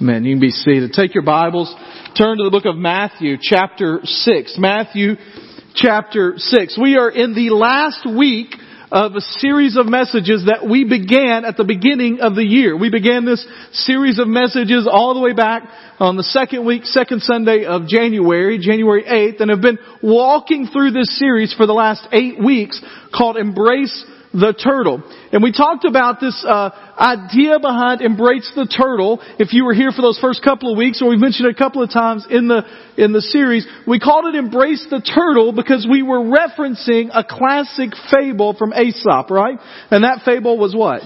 Amen. 0.00 0.24
You 0.24 0.32
can 0.32 0.40
be 0.40 0.50
seated. 0.50 0.94
Take 0.94 1.14
your 1.14 1.24
Bibles, 1.24 1.74
turn 2.16 2.38
to 2.38 2.44
the 2.44 2.50
book 2.50 2.64
of 2.64 2.74
Matthew, 2.74 3.36
chapter 3.38 4.00
6. 4.02 4.56
Matthew, 4.56 5.16
chapter 5.74 6.34
6. 6.38 6.78
We 6.80 6.96
are 6.96 7.10
in 7.10 7.34
the 7.34 7.50
last 7.50 8.06
week 8.06 8.54
of 8.90 9.14
a 9.14 9.20
series 9.20 9.76
of 9.76 9.84
messages 9.84 10.46
that 10.46 10.66
we 10.66 10.84
began 10.84 11.44
at 11.44 11.58
the 11.58 11.64
beginning 11.64 12.20
of 12.20 12.34
the 12.34 12.42
year. 12.42 12.74
We 12.78 12.88
began 12.88 13.26
this 13.26 13.46
series 13.72 14.18
of 14.18 14.26
messages 14.26 14.88
all 14.90 15.12
the 15.12 15.20
way 15.20 15.34
back 15.34 15.64
on 15.98 16.16
the 16.16 16.22
second 16.22 16.64
week, 16.64 16.86
second 16.86 17.20
Sunday 17.20 17.66
of 17.66 17.86
January, 17.86 18.58
January 18.58 19.04
8th, 19.04 19.42
and 19.42 19.50
have 19.50 19.60
been 19.60 19.78
walking 20.02 20.68
through 20.72 20.92
this 20.92 21.18
series 21.18 21.52
for 21.52 21.66
the 21.66 21.74
last 21.74 22.08
eight 22.10 22.42
weeks 22.42 22.82
called 23.14 23.36
Embrace 23.36 24.06
the 24.32 24.52
turtle. 24.52 25.02
And 25.32 25.42
we 25.42 25.52
talked 25.52 25.84
about 25.84 26.20
this 26.20 26.44
uh, 26.46 26.70
idea 26.98 27.58
behind 27.58 28.00
embrace 28.00 28.50
the 28.54 28.66
turtle. 28.66 29.20
If 29.38 29.52
you 29.52 29.64
were 29.64 29.74
here 29.74 29.90
for 29.90 30.02
those 30.02 30.18
first 30.20 30.42
couple 30.42 30.70
of 30.70 30.78
weeks, 30.78 31.02
or 31.02 31.08
we've 31.08 31.18
mentioned 31.18 31.48
it 31.48 31.56
a 31.56 31.58
couple 31.58 31.82
of 31.82 31.90
times 31.90 32.26
in 32.30 32.48
the 32.48 32.62
in 32.96 33.12
the 33.12 33.20
series, 33.20 33.66
we 33.86 33.98
called 33.98 34.26
it 34.26 34.38
embrace 34.38 34.86
the 34.90 35.00
turtle 35.00 35.52
because 35.52 35.86
we 35.90 36.02
were 36.02 36.20
referencing 36.20 37.10
a 37.12 37.24
classic 37.24 37.90
fable 38.10 38.54
from 38.54 38.72
Aesop, 38.72 39.30
right? 39.30 39.58
And 39.90 40.04
that 40.04 40.22
fable 40.24 40.58
was 40.58 40.74
what? 40.74 41.02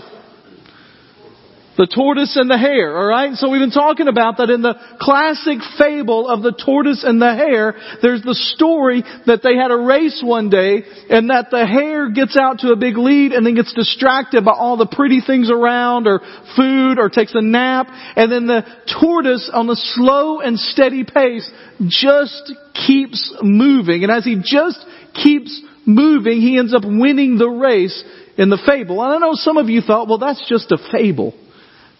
The 1.76 1.88
tortoise 1.88 2.36
and 2.36 2.48
the 2.48 2.56
hare, 2.56 2.96
alright? 2.96 3.34
So 3.34 3.50
we've 3.50 3.60
been 3.60 3.74
talking 3.74 4.06
about 4.06 4.36
that 4.36 4.48
in 4.48 4.62
the 4.62 4.74
classic 5.00 5.58
fable 5.76 6.28
of 6.28 6.40
the 6.40 6.52
tortoise 6.52 7.02
and 7.02 7.20
the 7.20 7.34
hare, 7.34 7.74
there's 8.00 8.22
the 8.22 8.38
story 8.54 9.02
that 9.26 9.42
they 9.42 9.56
had 9.56 9.72
a 9.72 9.76
race 9.76 10.22
one 10.24 10.50
day 10.50 10.84
and 11.10 11.30
that 11.30 11.50
the 11.50 11.66
hare 11.66 12.10
gets 12.10 12.36
out 12.38 12.60
to 12.60 12.70
a 12.70 12.76
big 12.76 12.96
lead 12.96 13.32
and 13.32 13.44
then 13.44 13.56
gets 13.56 13.74
distracted 13.74 14.44
by 14.44 14.52
all 14.52 14.76
the 14.76 14.86
pretty 14.86 15.20
things 15.20 15.50
around 15.50 16.06
or 16.06 16.20
food 16.54 17.00
or 17.00 17.10
takes 17.10 17.34
a 17.34 17.42
nap 17.42 17.88
and 17.90 18.30
then 18.30 18.46
the 18.46 18.62
tortoise 19.00 19.50
on 19.52 19.68
a 19.68 19.74
slow 19.74 20.38
and 20.38 20.58
steady 20.58 21.02
pace 21.02 21.50
just 21.88 22.54
keeps 22.86 23.34
moving 23.42 24.04
and 24.04 24.12
as 24.12 24.24
he 24.24 24.36
just 24.40 24.78
keeps 25.12 25.60
moving, 25.86 26.40
he 26.40 26.56
ends 26.56 26.72
up 26.72 26.82
winning 26.84 27.36
the 27.36 27.48
race 27.48 28.04
in 28.38 28.48
the 28.48 28.62
fable. 28.64 29.02
And 29.02 29.12
I 29.12 29.18
know 29.18 29.34
some 29.34 29.56
of 29.56 29.68
you 29.68 29.80
thought, 29.80 30.06
well 30.06 30.18
that's 30.18 30.48
just 30.48 30.70
a 30.70 30.78
fable. 30.92 31.34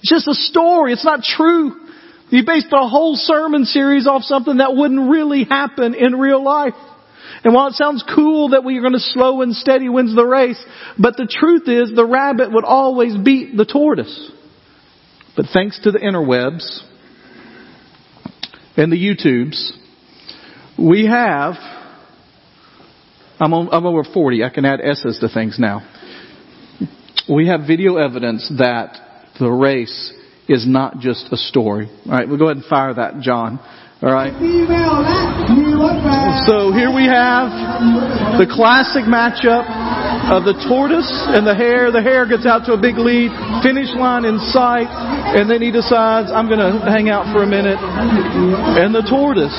It's 0.04 0.10
just 0.10 0.28
a 0.28 0.34
story. 0.34 0.92
It's 0.92 1.04
not 1.04 1.22
true. 1.22 1.80
You 2.28 2.42
based 2.44 2.66
a 2.72 2.86
whole 2.86 3.16
sermon 3.16 3.64
series 3.64 4.06
off 4.06 4.22
something 4.24 4.58
that 4.58 4.76
wouldn't 4.76 5.10
really 5.10 5.44
happen 5.44 5.94
in 5.94 6.16
real 6.16 6.44
life. 6.44 6.74
And 7.42 7.54
while 7.54 7.68
it 7.68 7.72
sounds 7.72 8.04
cool 8.14 8.50
that 8.50 8.64
we're 8.64 8.82
going 8.82 8.92
to 8.92 8.98
slow 8.98 9.40
and 9.40 9.54
steady 9.54 9.88
wins 9.88 10.14
the 10.14 10.26
race, 10.26 10.62
but 10.98 11.16
the 11.16 11.26
truth 11.26 11.68
is 11.68 11.96
the 11.96 12.04
rabbit 12.04 12.52
would 12.52 12.66
always 12.66 13.16
beat 13.16 13.56
the 13.56 13.64
tortoise. 13.64 14.30
But 15.38 15.46
thanks 15.54 15.80
to 15.84 15.90
the 15.90 16.00
interwebs 16.00 16.82
and 18.76 18.92
the 18.92 18.98
YouTubes, 18.98 19.70
we 20.78 21.06
have, 21.06 21.54
I'm, 23.40 23.54
on, 23.54 23.70
I'm 23.72 23.86
over 23.86 24.04
40, 24.04 24.44
I 24.44 24.50
can 24.50 24.66
add 24.66 24.82
S's 24.82 25.18
to 25.20 25.30
things 25.30 25.56
now. 25.58 25.80
We 27.26 27.48
have 27.48 27.60
video 27.66 27.96
evidence 27.96 28.52
that 28.58 29.03
the 29.38 29.50
race 29.50 30.12
is 30.48 30.66
not 30.66 30.98
just 30.98 31.32
a 31.32 31.36
story. 31.36 31.88
All 32.06 32.12
right, 32.12 32.28
we'll 32.28 32.38
go 32.38 32.46
ahead 32.46 32.58
and 32.58 32.66
fire 32.66 32.94
that, 32.94 33.20
John. 33.20 33.58
All 34.02 34.12
right. 34.12 34.34
So 36.44 36.72
here 36.76 36.92
we 36.92 37.08
have 37.08 37.48
the 38.36 38.44
classic 38.44 39.08
matchup 39.08 39.64
of 40.28 40.44
the 40.44 40.52
tortoise 40.68 41.08
and 41.32 41.46
the 41.46 41.54
hare. 41.54 41.88
The 41.88 42.02
hare 42.02 42.28
gets 42.28 42.44
out 42.44 42.68
to 42.68 42.76
a 42.76 42.80
big 42.80 43.00
lead, 43.00 43.32
finish 43.64 43.88
line 43.96 44.28
in 44.28 44.36
sight, 44.52 44.92
and 44.92 45.48
then 45.48 45.62
he 45.62 45.72
decides, 45.72 46.28
I'm 46.28 46.52
going 46.52 46.60
to 46.60 46.84
hang 46.84 47.08
out 47.08 47.32
for 47.32 47.44
a 47.44 47.48
minute. 47.48 47.80
And 47.80 48.92
the 48.92 49.08
tortoise, 49.08 49.56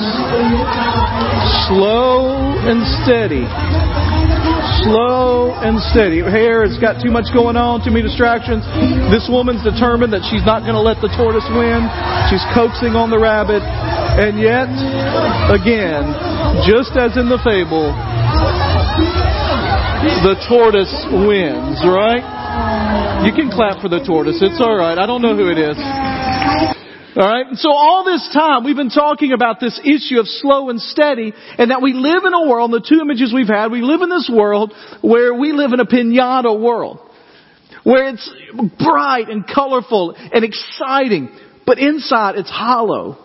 slow 1.66 2.38
and 2.70 2.86
steady, 3.02 3.42
slow 4.86 5.50
and 5.58 5.82
steady. 5.90 6.22
Hare 6.22 6.62
has 6.62 6.78
got 6.78 7.02
too 7.02 7.10
much 7.10 7.26
going 7.34 7.58
on, 7.58 7.82
too 7.82 7.90
many 7.90 8.06
distractions. 8.06 8.62
This 9.10 9.26
woman's 9.26 9.66
determined 9.66 10.14
that 10.14 10.22
she's 10.30 10.46
not 10.46 10.62
going 10.62 10.78
to 10.78 10.84
let 10.84 11.02
the 11.02 11.10
tortoise 11.18 11.46
win. 11.50 11.82
She's 12.30 12.44
coaxing 12.54 12.94
on 12.94 13.10
the 13.10 13.18
rabbit. 13.18 13.66
And 13.66 14.38
yet, 14.38 14.70
again, 15.50 16.06
just 16.64 16.94
as 16.94 17.18
in 17.18 17.26
the 17.26 17.42
fable, 17.42 17.90
the 20.22 20.38
tortoise 20.46 20.94
wins, 21.10 21.82
right? 21.82 22.22
You 23.26 23.34
can 23.34 23.50
clap 23.50 23.82
for 23.82 23.90
the 23.90 24.00
tortoise. 24.06 24.38
It's 24.40 24.60
alright. 24.62 24.98
I 24.98 25.06
don't 25.06 25.20
know 25.20 25.34
who 25.34 25.50
it 25.50 25.58
is. 25.58 26.75
Alright? 27.16 27.46
So 27.54 27.70
all 27.70 28.04
this 28.04 28.28
time 28.34 28.62
we've 28.64 28.76
been 28.76 28.90
talking 28.90 29.32
about 29.32 29.58
this 29.58 29.80
issue 29.82 30.20
of 30.20 30.26
slow 30.26 30.68
and 30.68 30.80
steady 30.80 31.32
and 31.56 31.70
that 31.70 31.80
we 31.80 31.94
live 31.94 32.24
in 32.26 32.34
a 32.34 32.46
world, 32.46 32.72
the 32.72 32.84
two 32.86 33.00
images 33.00 33.32
we've 33.34 33.48
had, 33.48 33.72
we 33.72 33.80
live 33.80 34.02
in 34.02 34.10
this 34.10 34.30
world 34.32 34.74
where 35.00 35.32
we 35.32 35.52
live 35.52 35.72
in 35.72 35.80
a 35.80 35.86
pinata 35.86 36.60
world. 36.60 37.00
Where 37.84 38.08
it's 38.08 38.30
bright 38.78 39.28
and 39.28 39.46
colorful 39.46 40.14
and 40.16 40.44
exciting, 40.44 41.30
but 41.64 41.78
inside 41.78 42.34
it's 42.36 42.50
hollow. 42.50 43.16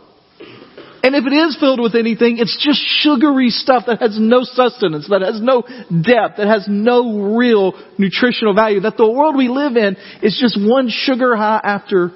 And 1.04 1.16
if 1.16 1.26
it 1.26 1.34
is 1.34 1.58
filled 1.60 1.82
with 1.82 1.96
anything, 1.96 2.38
it's 2.38 2.56
just 2.64 2.80
sugary 3.02 3.50
stuff 3.50 3.86
that 3.88 4.00
has 4.02 4.18
no 4.20 4.44
sustenance, 4.44 5.10
that 5.10 5.22
has 5.22 5.42
no 5.42 5.64
depth, 5.64 6.38
that 6.38 6.48
has 6.48 6.68
no 6.70 7.36
real 7.36 7.74
nutritional 7.98 8.54
value. 8.54 8.82
That 8.82 8.98
the 8.98 9.12
world 9.12 9.36
we 9.36 9.48
live 9.50 9.76
in 9.76 9.98
is 10.22 10.38
just 10.40 10.58
one 10.62 10.90
sugar 10.90 11.36
high 11.36 11.60
after 11.64 12.12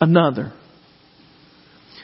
another. 0.00 0.54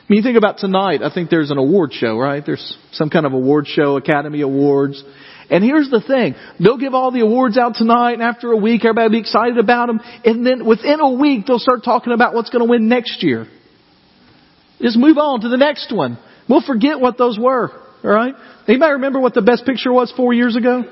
I 0.09 0.13
mean, 0.13 0.19
you 0.19 0.23
think 0.23 0.39
about 0.39 0.59
tonight, 0.59 1.03
I 1.03 1.13
think 1.13 1.31
there's 1.31 1.51
an 1.51 1.59
award 1.59 1.93
show, 1.93 2.17
right? 2.17 2.41
There's 2.45 2.77
some 2.93 3.11
kind 3.11 3.27
of 3.27 3.33
award 3.33 3.67
show, 3.67 3.97
Academy 3.97 4.41
Awards. 4.41 5.03
And 5.51 5.65
here's 5.65 5.91
the 5.91 6.01
thing. 6.01 6.37
They'll 6.61 6.79
give 6.79 6.95
all 6.95 7.11
the 7.11 7.23
awards 7.23 7.59
out 7.59 7.75
tonight 7.75 8.13
and 8.13 8.23
after 8.23 8.53
a 8.53 8.57
week 8.57 8.85
everybody 8.85 9.07
will 9.07 9.11
be 9.11 9.19
excited 9.19 9.59
about 9.59 9.89
them. 9.89 10.01
And 10.25 10.47
then 10.47 10.65
within 10.65 11.01
a 11.01 11.11
week 11.11 11.47
they'll 11.47 11.59
start 11.59 11.83
talking 11.85 12.13
about 12.13 12.35
what's 12.35 12.51
going 12.51 12.65
to 12.65 12.71
win 12.71 12.89
next 12.89 13.25
year. 13.25 13.49
Just 14.81 14.97
move 14.97 15.19
on 15.19 15.41
to 15.41 15.49
the 15.49 15.57
next 15.57 15.93
one. 15.93 16.19
We'll 16.49 16.63
forget 16.63 17.01
what 17.01 17.19
those 17.19 17.37
were. 17.37 17.73
Alright? 18.05 18.35
Anybody 18.69 18.93
remember 18.93 19.19
what 19.19 19.35
the 19.35 19.43
best 19.43 19.67
picture 19.67 19.93
was 19.93 20.13
four 20.17 20.33
years 20.33 20.55
ago? 20.55 20.85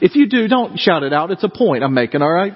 If 0.00 0.16
you 0.16 0.28
do, 0.28 0.48
don't 0.48 0.76
shout 0.78 1.04
it 1.04 1.12
out. 1.12 1.30
It's 1.30 1.44
a 1.44 1.48
point 1.48 1.84
I'm 1.84 1.94
making, 1.94 2.20
alright? 2.20 2.54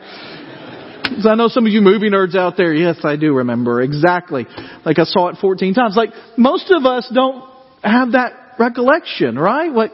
Because 1.10 1.26
I 1.26 1.34
know 1.34 1.48
some 1.48 1.66
of 1.66 1.72
you 1.72 1.82
movie 1.82 2.09
nerds 2.09 2.37
out 2.37 2.56
there, 2.56 2.72
yes, 2.72 3.04
I 3.04 3.16
do 3.16 3.34
remember. 3.34 3.82
Exactly. 3.82 4.47
Like 4.84 4.98
I 4.98 5.04
saw 5.04 5.28
it 5.28 5.37
14 5.41 5.75
times. 5.75 5.97
Like, 5.97 6.10
most 6.38 6.71
of 6.71 6.87
us 6.87 7.10
don't 7.12 7.44
have 7.82 8.12
that 8.12 8.54
recollection, 8.59 9.38
right? 9.38 9.71
Like, 9.71 9.93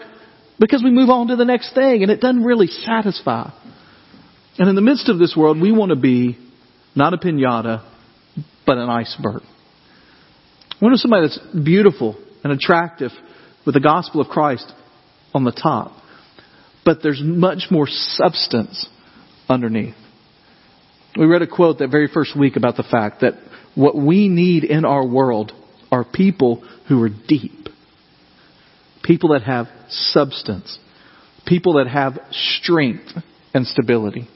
because 0.59 0.83
we 0.83 0.91
move 0.91 1.09
on 1.09 1.29
to 1.29 1.37
the 1.37 1.45
next 1.45 1.75
thing 1.75 2.03
and 2.03 2.11
it 2.11 2.21
doesn't 2.21 2.45
really 2.45 2.67
satisfy. 2.67 3.51
And 4.59 4.69
in 4.69 4.75
the 4.75 4.83
midst 4.83 5.09
of 5.09 5.19
this 5.19 5.35
world, 5.37 5.61
we 5.61 5.73
want 5.73 5.91
to 5.91 5.97
be 5.97 6.39
not 6.95 7.13
a 7.13 7.19
pinata, 7.19 7.87
but 8.67 8.79
an 8.79 8.89
iceberg. 8.89 9.43
We 10.81 10.87
want 10.87 10.99
somebody 10.99 11.29
that's 11.29 11.39
beautiful 11.65 12.17
and 12.45 12.53
attractive 12.53 13.11
with 13.65 13.75
the 13.75 13.81
gospel 13.81 14.21
of 14.21 14.29
Christ 14.29 14.71
on 15.35 15.45
the 15.45 15.53
top. 15.53 15.93
But 16.85 17.03
there's 17.03 17.21
much 17.23 17.65
more 17.71 17.87
substance 17.89 18.87
underneath. 19.49 19.95
We 21.19 21.27
read 21.27 21.43
a 21.43 21.47
quote 21.47 21.79
that 21.79 21.91
very 21.91 22.09
first 22.13 22.39
week 22.39 22.57
about 22.57 22.77
the 22.77 22.83
fact 22.83 23.23
that 23.23 23.35
what 23.75 23.97
we 23.97 24.29
need 24.29 24.65
in 24.65 24.85
our 24.85 25.07
world 25.07 25.53
are 25.91 26.05
people 26.05 26.63
who 26.89 27.03
are 27.03 27.09
deep. 27.09 27.69
People 29.03 29.31
that 29.31 29.43
have 29.43 29.67
substance. 29.89 30.79
People 31.47 31.75
that 31.75 31.89
have 31.89 32.19
strength 32.31 33.13
and 33.55 33.67
stability. 33.67 34.29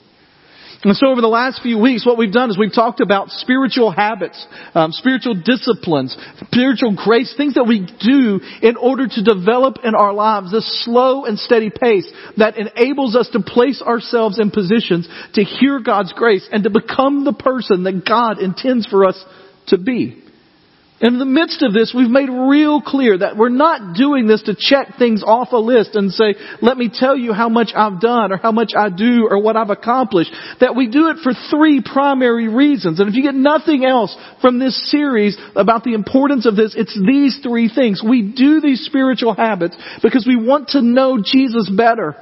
And 0.82 0.96
so 0.96 1.08
over 1.08 1.20
the 1.20 1.28
last 1.28 1.60
few 1.62 1.76
weeks, 1.76 2.06
what 2.06 2.16
we've 2.16 2.32
done 2.32 2.48
is 2.48 2.56
we've 2.56 2.72
talked 2.72 3.00
about 3.00 3.28
spiritual 3.28 3.90
habits, 3.90 4.46
um, 4.74 4.92
spiritual 4.92 5.34
disciplines, 5.34 6.16
spiritual 6.46 6.96
grace, 6.96 7.34
things 7.36 7.54
that 7.54 7.64
we 7.64 7.80
do 8.00 8.40
in 8.66 8.76
order 8.76 9.06
to 9.06 9.22
develop 9.22 9.76
in 9.84 9.94
our 9.94 10.14
lives 10.14 10.52
this 10.52 10.84
slow 10.84 11.26
and 11.26 11.38
steady 11.38 11.70
pace 11.70 12.10
that 12.38 12.56
enables 12.56 13.14
us 13.14 13.28
to 13.30 13.40
place 13.40 13.82
ourselves 13.82 14.38
in 14.38 14.50
positions 14.50 15.06
to 15.34 15.44
hear 15.44 15.80
God's 15.80 16.14
grace 16.14 16.48
and 16.50 16.64
to 16.64 16.70
become 16.70 17.24
the 17.24 17.34
person 17.34 17.82
that 17.82 18.06
God 18.08 18.38
intends 18.38 18.86
for 18.86 19.04
us 19.04 19.22
to 19.66 19.76
be. 19.76 20.24
In 21.00 21.18
the 21.18 21.24
midst 21.24 21.62
of 21.62 21.72
this, 21.72 21.94
we've 21.96 22.10
made 22.10 22.28
real 22.28 22.82
clear 22.82 23.16
that 23.16 23.34
we're 23.34 23.48
not 23.48 23.96
doing 23.96 24.26
this 24.26 24.42
to 24.42 24.54
check 24.54 24.98
things 24.98 25.22
off 25.24 25.48
a 25.52 25.56
list 25.56 25.94
and 25.94 26.12
say, 26.12 26.34
let 26.60 26.76
me 26.76 26.90
tell 26.92 27.16
you 27.16 27.32
how 27.32 27.48
much 27.48 27.70
I've 27.74 28.02
done 28.02 28.32
or 28.32 28.36
how 28.36 28.52
much 28.52 28.72
I 28.76 28.90
do 28.90 29.26
or 29.30 29.42
what 29.42 29.56
I've 29.56 29.70
accomplished. 29.70 30.30
That 30.60 30.76
we 30.76 30.88
do 30.88 31.08
it 31.08 31.16
for 31.22 31.32
three 31.48 31.82
primary 31.82 32.48
reasons. 32.48 33.00
And 33.00 33.08
if 33.08 33.14
you 33.14 33.22
get 33.22 33.34
nothing 33.34 33.86
else 33.86 34.14
from 34.42 34.58
this 34.58 34.90
series 34.90 35.38
about 35.56 35.84
the 35.84 35.94
importance 35.94 36.44
of 36.44 36.54
this, 36.54 36.74
it's 36.76 36.94
these 36.94 37.40
three 37.42 37.70
things. 37.74 38.02
We 38.06 38.20
do 38.36 38.60
these 38.60 38.84
spiritual 38.84 39.32
habits 39.32 39.78
because 40.02 40.26
we 40.26 40.36
want 40.36 40.68
to 40.70 40.82
know 40.82 41.16
Jesus 41.24 41.70
better. 41.74 42.14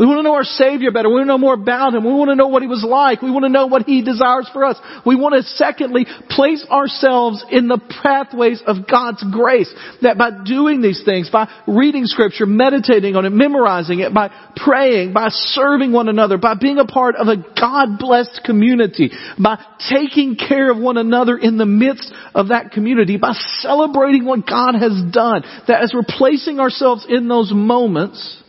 We 0.00 0.06
want 0.06 0.20
to 0.20 0.22
know 0.22 0.32
our 0.32 0.44
Savior 0.44 0.90
better. 0.92 1.10
We 1.10 1.16
want 1.16 1.24
to 1.24 1.28
know 1.28 1.36
more 1.36 1.52
about 1.52 1.92
Him. 1.92 2.04
We 2.04 2.14
want 2.14 2.30
to 2.30 2.34
know 2.34 2.48
what 2.48 2.62
He 2.62 2.68
was 2.68 2.82
like. 2.82 3.20
We 3.20 3.30
want 3.30 3.44
to 3.44 3.50
know 3.50 3.66
what 3.66 3.82
He 3.82 4.00
desires 4.00 4.48
for 4.50 4.64
us. 4.64 4.80
We 5.04 5.14
want 5.14 5.34
to 5.34 5.42
secondly 5.42 6.06
place 6.30 6.64
ourselves 6.70 7.44
in 7.50 7.68
the 7.68 7.78
pathways 8.02 8.62
of 8.66 8.88
God's 8.88 9.22
grace. 9.30 9.70
That 10.00 10.16
by 10.16 10.30
doing 10.42 10.80
these 10.80 11.02
things, 11.04 11.28
by 11.28 11.52
reading 11.68 12.06
Scripture, 12.06 12.46
meditating 12.46 13.14
on 13.14 13.26
it, 13.26 13.30
memorizing 13.30 14.00
it, 14.00 14.14
by 14.14 14.32
praying, 14.56 15.12
by 15.12 15.28
serving 15.28 15.92
one 15.92 16.08
another, 16.08 16.38
by 16.38 16.54
being 16.58 16.78
a 16.78 16.86
part 16.86 17.16
of 17.16 17.28
a 17.28 17.36
God-blessed 17.36 18.40
community, 18.42 19.10
by 19.38 19.62
taking 19.90 20.36
care 20.36 20.70
of 20.70 20.78
one 20.78 20.96
another 20.96 21.36
in 21.36 21.58
the 21.58 21.66
midst 21.66 22.10
of 22.34 22.48
that 22.48 22.72
community, 22.72 23.18
by 23.18 23.34
celebrating 23.60 24.24
what 24.24 24.46
God 24.46 24.76
has 24.76 24.96
done, 25.12 25.42
that 25.68 25.82
as 25.82 25.92
we're 25.92 26.08
placing 26.08 26.58
ourselves 26.58 27.04
in 27.06 27.28
those 27.28 27.52
moments, 27.52 28.39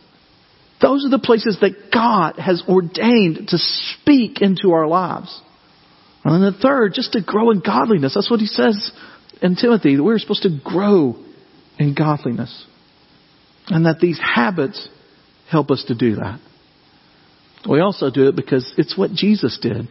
those 0.82 1.04
are 1.06 1.10
the 1.10 1.18
places 1.18 1.58
that 1.60 1.90
God 1.92 2.38
has 2.38 2.62
ordained 2.68 3.48
to 3.48 3.58
speak 3.58 4.42
into 4.42 4.72
our 4.72 4.86
lives. 4.86 5.40
And 6.24 6.34
then 6.34 6.52
the 6.52 6.58
third, 6.58 6.92
just 6.94 7.12
to 7.12 7.22
grow 7.22 7.50
in 7.50 7.60
godliness. 7.60 8.14
That's 8.14 8.30
what 8.30 8.40
he 8.40 8.46
says 8.46 8.92
in 9.40 9.56
Timothy, 9.56 9.96
that 9.96 10.02
we're 10.02 10.18
supposed 10.18 10.42
to 10.42 10.60
grow 10.62 11.16
in 11.78 11.94
godliness. 11.94 12.66
And 13.68 13.86
that 13.86 14.00
these 14.00 14.20
habits 14.20 14.88
help 15.50 15.70
us 15.70 15.84
to 15.88 15.94
do 15.94 16.16
that. 16.16 16.40
We 17.68 17.80
also 17.80 18.10
do 18.10 18.28
it 18.28 18.36
because 18.36 18.72
it's 18.76 18.98
what 18.98 19.12
Jesus 19.12 19.58
did. 19.62 19.88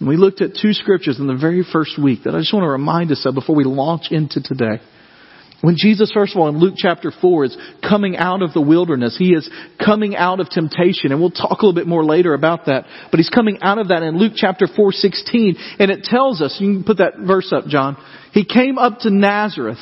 And 0.00 0.08
we 0.08 0.16
looked 0.16 0.40
at 0.40 0.54
two 0.60 0.72
scriptures 0.72 1.18
in 1.18 1.26
the 1.26 1.36
very 1.36 1.64
first 1.72 2.00
week 2.02 2.24
that 2.24 2.34
I 2.34 2.38
just 2.38 2.52
want 2.52 2.64
to 2.64 2.70
remind 2.70 3.10
us 3.10 3.24
of 3.26 3.34
before 3.34 3.56
we 3.56 3.64
launch 3.64 4.06
into 4.10 4.40
today. 4.42 4.80
When 5.60 5.76
Jesus, 5.76 6.12
first 6.12 6.34
of 6.34 6.40
all, 6.40 6.48
in 6.48 6.58
Luke 6.58 6.74
chapter 6.76 7.10
4 7.10 7.44
is 7.44 7.56
coming 7.88 8.16
out 8.16 8.42
of 8.42 8.52
the 8.52 8.60
wilderness, 8.60 9.16
he 9.18 9.32
is 9.32 9.48
coming 9.82 10.14
out 10.14 10.40
of 10.40 10.50
temptation, 10.50 11.10
and 11.10 11.20
we'll 11.20 11.30
talk 11.30 11.62
a 11.62 11.66
little 11.66 11.74
bit 11.74 11.86
more 11.86 12.04
later 12.04 12.34
about 12.34 12.66
that, 12.66 12.84
but 13.10 13.18
he's 13.18 13.30
coming 13.30 13.58
out 13.62 13.78
of 13.78 13.88
that 13.88 14.02
in 14.02 14.18
Luke 14.18 14.34
chapter 14.36 14.66
4, 14.66 14.92
16, 14.92 15.56
and 15.78 15.90
it 15.90 16.04
tells 16.04 16.42
us, 16.42 16.56
you 16.60 16.74
can 16.74 16.84
put 16.84 16.98
that 16.98 17.14
verse 17.18 17.50
up, 17.52 17.66
John, 17.66 17.96
he 18.32 18.44
came 18.44 18.78
up 18.78 19.00
to 19.00 19.10
Nazareth, 19.10 19.78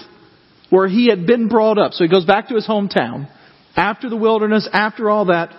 where 0.71 0.89
he 0.89 1.09
had 1.09 1.27
been 1.27 1.49
brought 1.49 1.79
up, 1.79 1.93
so 1.93 2.05
he 2.05 2.11
goes 2.11 2.25
back 2.25 2.49
to 2.49 2.55
his 2.55 2.67
hometown, 2.67 3.29
after 3.75 4.09
the 4.09 4.17
wilderness, 4.17 4.69
after 4.73 5.11
all 5.11 5.27
that, 5.27 5.51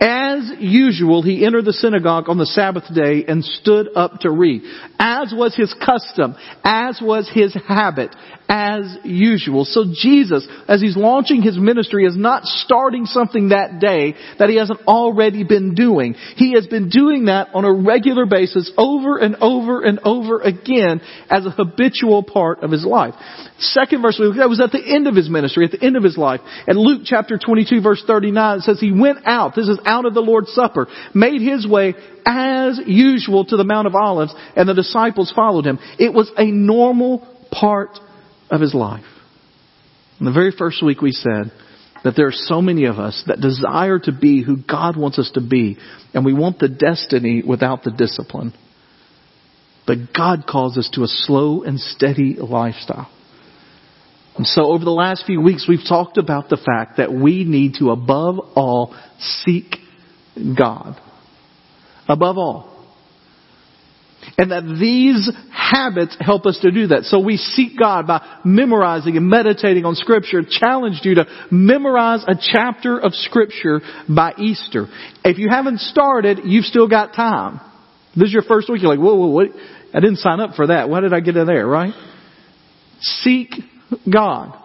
as 0.00 0.50
usual, 0.58 1.22
he 1.22 1.44
entered 1.44 1.66
the 1.66 1.74
synagogue 1.74 2.30
on 2.30 2.38
the 2.38 2.46
Sabbath 2.46 2.84
day 2.94 3.24
and 3.28 3.44
stood 3.44 3.88
up 3.94 4.20
to 4.20 4.30
read. 4.30 4.62
As 4.98 5.32
was 5.36 5.54
his 5.54 5.74
custom, 5.74 6.36
as 6.64 7.00
was 7.02 7.30
his 7.32 7.54
habit, 7.68 8.14
as 8.48 8.96
usual. 9.04 9.64
So 9.64 9.84
Jesus, 9.94 10.48
as 10.66 10.80
he's 10.80 10.96
launching 10.96 11.40
his 11.40 11.56
ministry, 11.56 12.04
is 12.04 12.16
not 12.16 12.44
starting 12.44 13.04
something 13.04 13.50
that 13.50 13.78
day 13.78 14.14
that 14.38 14.48
he 14.48 14.56
hasn't 14.56 14.80
already 14.88 15.44
been 15.44 15.74
doing. 15.74 16.14
He 16.34 16.54
has 16.54 16.66
been 16.66 16.88
doing 16.88 17.26
that 17.26 17.48
on 17.54 17.64
a 17.64 17.72
regular 17.72 18.26
basis 18.26 18.72
over 18.76 19.18
and 19.18 19.36
over 19.36 19.82
and 19.82 20.00
over 20.00 20.40
again 20.40 21.00
as 21.30 21.46
a 21.46 21.50
habitual 21.50 22.24
part 22.24 22.64
of 22.64 22.72
his 22.72 22.84
life. 22.84 23.14
Second 23.58 24.02
verse, 24.02 24.18
that 24.18 24.48
was 24.48 24.60
at 24.60 24.72
the 24.72 24.82
end 24.82 25.06
of 25.06 25.14
his 25.14 25.30
ministry, 25.30 25.64
at 25.64 25.70
the 25.70 25.84
end 25.84 25.96
of 25.96 26.02
his 26.02 26.18
life. 26.18 26.40
And 26.66 26.76
Luke 26.76 27.02
chapter 27.04 27.38
22 27.38 27.82
verse 27.82 28.02
39 28.04 28.58
it 28.58 28.62
says 28.62 28.80
he 28.80 28.90
went 28.90 29.18
out, 29.26 29.54
this 29.54 29.68
is 29.68 29.78
out 29.90 30.06
of 30.06 30.14
the 30.14 30.20
Lord's 30.20 30.52
Supper, 30.52 30.86
made 31.12 31.42
his 31.42 31.66
way 31.66 31.94
as 32.24 32.80
usual 32.86 33.44
to 33.44 33.56
the 33.56 33.64
Mount 33.64 33.88
of 33.88 33.94
Olives, 33.96 34.34
and 34.54 34.68
the 34.68 34.74
disciples 34.74 35.32
followed 35.34 35.66
him. 35.66 35.80
It 35.98 36.14
was 36.14 36.30
a 36.36 36.46
normal 36.46 37.26
part 37.50 37.98
of 38.50 38.60
his 38.60 38.72
life. 38.72 39.04
In 40.20 40.26
the 40.26 40.32
very 40.32 40.52
first 40.56 40.84
week 40.84 41.00
we 41.02 41.12
said 41.12 41.50
that 42.04 42.14
there 42.16 42.28
are 42.28 42.32
so 42.32 42.62
many 42.62 42.84
of 42.84 42.98
us 42.98 43.24
that 43.26 43.40
desire 43.40 43.98
to 43.98 44.12
be 44.12 44.42
who 44.42 44.56
God 44.56 44.96
wants 44.96 45.18
us 45.18 45.30
to 45.34 45.40
be, 45.40 45.76
and 46.14 46.24
we 46.24 46.32
want 46.32 46.58
the 46.58 46.68
destiny 46.68 47.42
without 47.46 47.82
the 47.82 47.90
discipline. 47.90 48.52
But 49.86 50.12
God 50.16 50.44
calls 50.48 50.78
us 50.78 50.88
to 50.94 51.02
a 51.02 51.08
slow 51.08 51.62
and 51.62 51.80
steady 51.80 52.36
lifestyle. 52.38 53.10
And 54.36 54.46
so 54.46 54.72
over 54.72 54.84
the 54.84 54.90
last 54.90 55.26
few 55.26 55.40
weeks, 55.40 55.66
we've 55.68 55.86
talked 55.86 56.16
about 56.16 56.48
the 56.48 56.56
fact 56.56 56.96
that 56.98 57.12
we 57.12 57.44
need 57.44 57.74
to, 57.74 57.90
above 57.90 58.38
all, 58.54 58.96
seek 59.44 59.76
God. 60.56 61.00
Above 62.08 62.38
all. 62.38 62.70
And 64.36 64.50
that 64.50 64.64
these 64.78 65.30
habits 65.50 66.16
help 66.20 66.44
us 66.44 66.58
to 66.62 66.70
do 66.70 66.88
that. 66.88 67.04
So 67.04 67.20
we 67.20 67.36
seek 67.36 67.78
God 67.78 68.06
by 68.06 68.40
memorizing 68.44 69.16
and 69.16 69.28
meditating 69.28 69.84
on 69.84 69.94
Scripture. 69.94 70.42
Challenged 70.48 71.04
you 71.04 71.14
to 71.16 71.26
memorize 71.50 72.22
a 72.26 72.34
chapter 72.38 72.98
of 72.98 73.14
Scripture 73.14 73.80
by 74.08 74.34
Easter. 74.38 74.88
If 75.24 75.38
you 75.38 75.48
haven't 75.50 75.80
started, 75.80 76.40
you've 76.44 76.66
still 76.66 76.88
got 76.88 77.14
time. 77.14 77.60
This 78.14 78.26
is 78.26 78.32
your 78.32 78.42
first 78.42 78.68
week. 78.68 78.82
You're 78.82 78.90
like, 78.90 79.02
whoa, 79.02 79.14
whoa, 79.14 79.28
what? 79.28 79.48
I 79.94 80.00
didn't 80.00 80.18
sign 80.18 80.40
up 80.40 80.54
for 80.54 80.66
that. 80.66 80.88
Why 80.88 81.00
did 81.00 81.14
I 81.14 81.20
get 81.20 81.36
in 81.36 81.46
there, 81.46 81.66
right? 81.66 81.94
Seek 83.00 83.54
God 84.12 84.59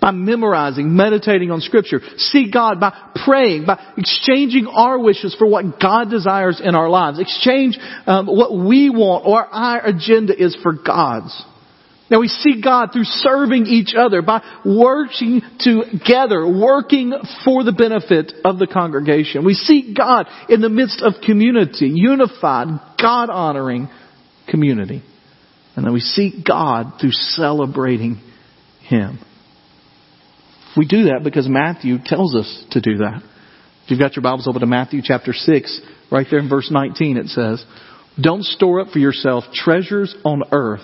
by 0.00 0.10
memorizing, 0.10 0.94
meditating 0.94 1.50
on 1.50 1.60
scripture. 1.60 2.00
Seek 2.16 2.52
God 2.52 2.80
by 2.80 3.12
praying, 3.24 3.66
by 3.66 3.94
exchanging 3.96 4.66
our 4.66 4.98
wishes 4.98 5.34
for 5.38 5.46
what 5.46 5.80
God 5.80 6.10
desires 6.10 6.60
in 6.62 6.74
our 6.74 6.88
lives. 6.88 7.18
Exchange 7.18 7.78
um, 8.06 8.26
what 8.26 8.52
we 8.52 8.90
want 8.90 9.26
or 9.26 9.44
our 9.44 9.84
agenda 9.86 10.34
is 10.36 10.56
for 10.62 10.72
God's. 10.72 11.44
Now 12.08 12.20
we 12.20 12.28
seek 12.28 12.62
God 12.62 12.90
through 12.92 13.04
serving 13.04 13.66
each 13.66 13.94
other 13.98 14.22
by 14.22 14.40
working 14.64 15.42
together, 15.58 16.46
working 16.46 17.12
for 17.44 17.64
the 17.64 17.72
benefit 17.72 18.32
of 18.44 18.58
the 18.58 18.68
congregation. 18.68 19.44
We 19.44 19.54
seek 19.54 19.96
God 19.96 20.26
in 20.48 20.60
the 20.60 20.68
midst 20.68 21.02
of 21.02 21.14
community, 21.24 21.90
unified, 21.92 22.68
God 23.00 23.28
honoring 23.28 23.88
community. 24.48 25.02
And 25.74 25.84
then 25.84 25.92
we 25.92 26.00
seek 26.00 26.44
God 26.44 26.94
through 27.00 27.10
celebrating 27.10 28.20
Him. 28.82 29.18
We 30.76 30.86
do 30.86 31.04
that 31.04 31.20
because 31.24 31.48
Matthew 31.48 31.98
tells 32.04 32.34
us 32.34 32.64
to 32.72 32.80
do 32.80 32.98
that. 32.98 33.22
If 33.84 33.90
you've 33.90 34.00
got 34.00 34.16
your 34.16 34.22
Bibles 34.22 34.46
open 34.48 34.60
to 34.60 34.66
Matthew 34.66 35.00
chapter 35.02 35.32
6, 35.32 35.80
right 36.10 36.26
there 36.30 36.40
in 36.40 36.48
verse 36.48 36.70
19 36.70 37.16
it 37.16 37.28
says, 37.28 37.64
Don't 38.20 38.44
store 38.44 38.80
up 38.80 38.88
for 38.88 38.98
yourself 38.98 39.44
treasures 39.52 40.14
on 40.24 40.42
earth 40.52 40.82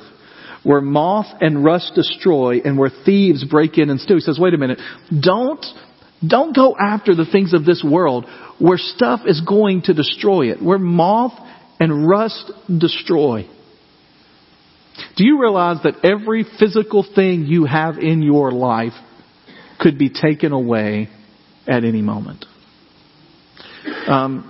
where 0.62 0.80
moth 0.80 1.26
and 1.40 1.64
rust 1.64 1.92
destroy 1.94 2.60
and 2.64 2.78
where 2.78 2.90
thieves 3.04 3.44
break 3.44 3.78
in 3.78 3.90
and 3.90 4.00
steal. 4.00 4.16
He 4.16 4.20
says, 4.20 4.38
wait 4.38 4.54
a 4.54 4.58
minute. 4.58 4.80
Don't, 5.08 5.64
don't 6.26 6.54
go 6.54 6.76
after 6.78 7.14
the 7.14 7.26
things 7.26 7.52
of 7.52 7.64
this 7.64 7.84
world 7.88 8.26
where 8.58 8.78
stuff 8.78 9.20
is 9.26 9.40
going 9.40 9.82
to 9.82 9.94
destroy 9.94 10.52
it, 10.52 10.62
where 10.62 10.78
moth 10.78 11.32
and 11.80 12.06
rust 12.08 12.52
destroy. 12.78 13.48
Do 15.16 15.24
you 15.24 15.40
realize 15.40 15.78
that 15.82 16.04
every 16.04 16.44
physical 16.60 17.04
thing 17.14 17.46
you 17.46 17.64
have 17.64 17.98
in 17.98 18.22
your 18.22 18.52
life 18.52 18.92
could 19.82 19.98
be 19.98 20.08
taken 20.08 20.52
away 20.52 21.08
at 21.66 21.84
any 21.84 22.02
moment. 22.02 22.46
Um, 24.06 24.48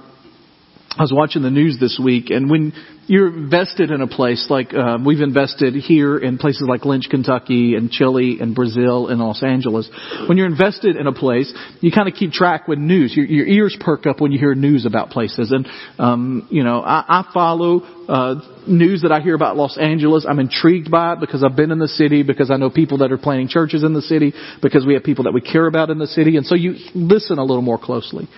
I 0.99 1.03
was 1.03 1.13
watching 1.13 1.41
the 1.41 1.51
news 1.51 1.79
this 1.81 1.99
week, 2.03 2.29
and 2.29 2.51
when 2.51 2.73
you're 3.07 3.29
invested 3.29 3.91
in 3.91 4.03
a 4.03 4.07
place 4.07 4.47
like 4.51 4.75
uh, 4.75 4.99
we've 5.05 5.23
invested 5.23 5.75
here 5.75 6.19
in 6.19 6.37
places 6.37 6.65
like 6.69 6.85
Lynch, 6.85 7.07
Kentucky, 7.11 7.75
and 7.75 7.91
Chile, 7.91 8.39
and 8.41 8.55
Brazil, 8.55 9.09
and 9.09 9.19
Los 9.19 9.43
Angeles. 9.43 9.91
When 10.29 10.37
you're 10.37 10.47
invested 10.47 10.97
in 10.97 11.07
a 11.07 11.13
place, 11.13 11.53
you 11.81 11.91
kind 11.91 12.09
of 12.09 12.15
keep 12.15 12.33
track 12.33 12.69
with 12.69 12.79
news. 12.79 13.17
Your, 13.17 13.25
your 13.25 13.47
ears 13.47 13.77
perk 13.81 14.07
up 14.07 14.21
when 14.21 14.33
you 14.33 14.39
hear 14.39 14.55
news 14.55 14.85
about 14.85 15.09
places, 15.09 15.51
and 15.51 15.67
um, 15.99 16.47
you 16.51 16.63
know 16.63 16.83
I, 16.83 17.05
I 17.09 17.31
follow 17.33 17.81
uh, 18.07 18.35
news 18.69 19.01
that 19.01 19.13
I 19.13 19.21
hear 19.21 19.35
about 19.35 19.57
Los 19.57 19.79
Angeles. 19.79 20.27
I'm 20.29 20.39
intrigued 20.41 20.91
by 20.91 21.15
it 21.15 21.21
because 21.21 21.43
I've 21.43 21.57
been 21.57 21.71
in 21.71 21.79
the 21.79 21.89
city, 21.89 22.23
because 22.23 22.51
I 22.51 22.57
know 22.59 22.69
people 22.69 22.99
that 22.99 23.13
are 23.13 23.19
planning 23.19 23.49
churches 23.49 23.83
in 23.83 23.95
the 23.95 24.03
city, 24.03 24.35
because 24.61 24.85
we 24.85 24.93
have 24.93 25.05
people 25.05 25.25
that 25.25 25.33
we 25.33 25.41
care 25.41 25.67
about 25.67 25.89
in 25.89 25.99
the 25.99 26.07
city, 26.07 26.37
and 26.37 26.45
so 26.45 26.55
you 26.55 26.75
listen 26.95 27.39
a 27.39 27.45
little 27.45 27.63
more 27.63 27.79
closely. 27.79 28.29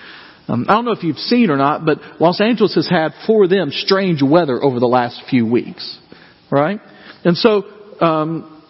Um, 0.46 0.66
I 0.68 0.74
don't 0.74 0.84
know 0.84 0.92
if 0.92 1.02
you've 1.02 1.16
seen 1.16 1.50
or 1.50 1.56
not, 1.56 1.84
but 1.84 1.98
Los 2.20 2.40
Angeles 2.40 2.74
has 2.74 2.88
had 2.88 3.12
for 3.26 3.48
them 3.48 3.70
strange 3.70 4.22
weather 4.22 4.62
over 4.62 4.78
the 4.78 4.86
last 4.86 5.22
few 5.30 5.46
weeks, 5.46 5.98
right? 6.50 6.80
And 7.24 7.36
so 7.36 7.62
um, 8.00 8.62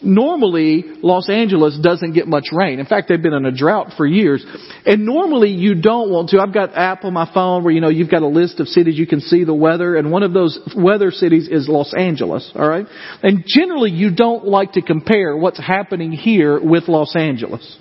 normally 0.00 0.84
Los 1.02 1.28
Angeles 1.28 1.78
doesn't 1.82 2.12
get 2.12 2.28
much 2.28 2.46
rain. 2.52 2.78
In 2.78 2.86
fact, 2.86 3.08
they've 3.08 3.20
been 3.20 3.32
in 3.32 3.44
a 3.44 3.50
drought 3.50 3.94
for 3.96 4.06
years. 4.06 4.44
And 4.84 5.04
normally 5.04 5.50
you 5.50 5.80
don't 5.80 6.10
want 6.10 6.30
to. 6.30 6.38
I've 6.38 6.54
got 6.54 6.74
app 6.74 7.04
on 7.04 7.12
my 7.12 7.30
phone 7.32 7.64
where 7.64 7.72
you 7.72 7.80
know 7.80 7.88
you've 7.88 8.10
got 8.10 8.22
a 8.22 8.28
list 8.28 8.60
of 8.60 8.68
cities 8.68 8.98
you 8.98 9.06
can 9.06 9.20
see 9.20 9.44
the 9.44 9.54
weather, 9.54 9.96
and 9.96 10.10
one 10.10 10.22
of 10.22 10.32
those 10.32 10.58
weather 10.76 11.10
cities 11.10 11.48
is 11.48 11.68
Los 11.68 11.92
Angeles. 11.92 12.50
All 12.54 12.68
right, 12.68 12.86
and 13.22 13.44
generally 13.46 13.90
you 13.90 14.14
don't 14.14 14.46
like 14.46 14.72
to 14.72 14.82
compare 14.82 15.36
what's 15.36 15.58
happening 15.58 16.12
here 16.12 16.60
with 16.60 16.88
Los 16.88 17.16
Angeles. 17.16 17.78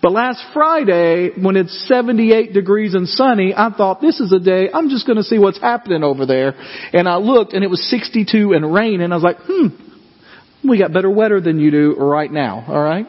But 0.00 0.12
last 0.12 0.40
Friday, 0.54 1.30
when 1.40 1.56
it's 1.56 1.86
78 1.88 2.52
degrees 2.52 2.94
and 2.94 3.08
sunny, 3.08 3.52
I 3.56 3.70
thought, 3.76 4.00
this 4.00 4.20
is 4.20 4.32
a 4.32 4.38
day, 4.38 4.68
I'm 4.72 4.90
just 4.90 5.06
gonna 5.06 5.24
see 5.24 5.38
what's 5.38 5.60
happening 5.60 6.04
over 6.04 6.24
there. 6.24 6.54
And 6.92 7.08
I 7.08 7.16
looked 7.16 7.52
and 7.52 7.64
it 7.64 7.70
was 7.70 7.82
62 7.90 8.52
and 8.52 8.72
rain 8.72 9.00
and 9.00 9.12
I 9.12 9.16
was 9.16 9.24
like, 9.24 9.38
hmm, 9.40 10.68
we 10.68 10.78
got 10.78 10.92
better 10.92 11.10
weather 11.10 11.40
than 11.40 11.58
you 11.58 11.70
do 11.70 11.96
right 11.96 12.30
now, 12.30 12.64
alright? 12.68 13.06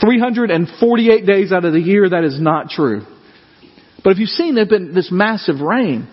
348 0.00 1.26
days 1.26 1.52
out 1.52 1.64
of 1.64 1.72
the 1.72 1.80
year, 1.80 2.08
that 2.08 2.24
is 2.24 2.40
not 2.40 2.70
true. 2.70 3.02
But 4.02 4.10
if 4.10 4.18
you've 4.18 4.28
seen, 4.30 4.56
there's 4.56 4.68
been 4.68 4.94
this 4.94 5.10
massive 5.12 5.60
rain. 5.60 6.08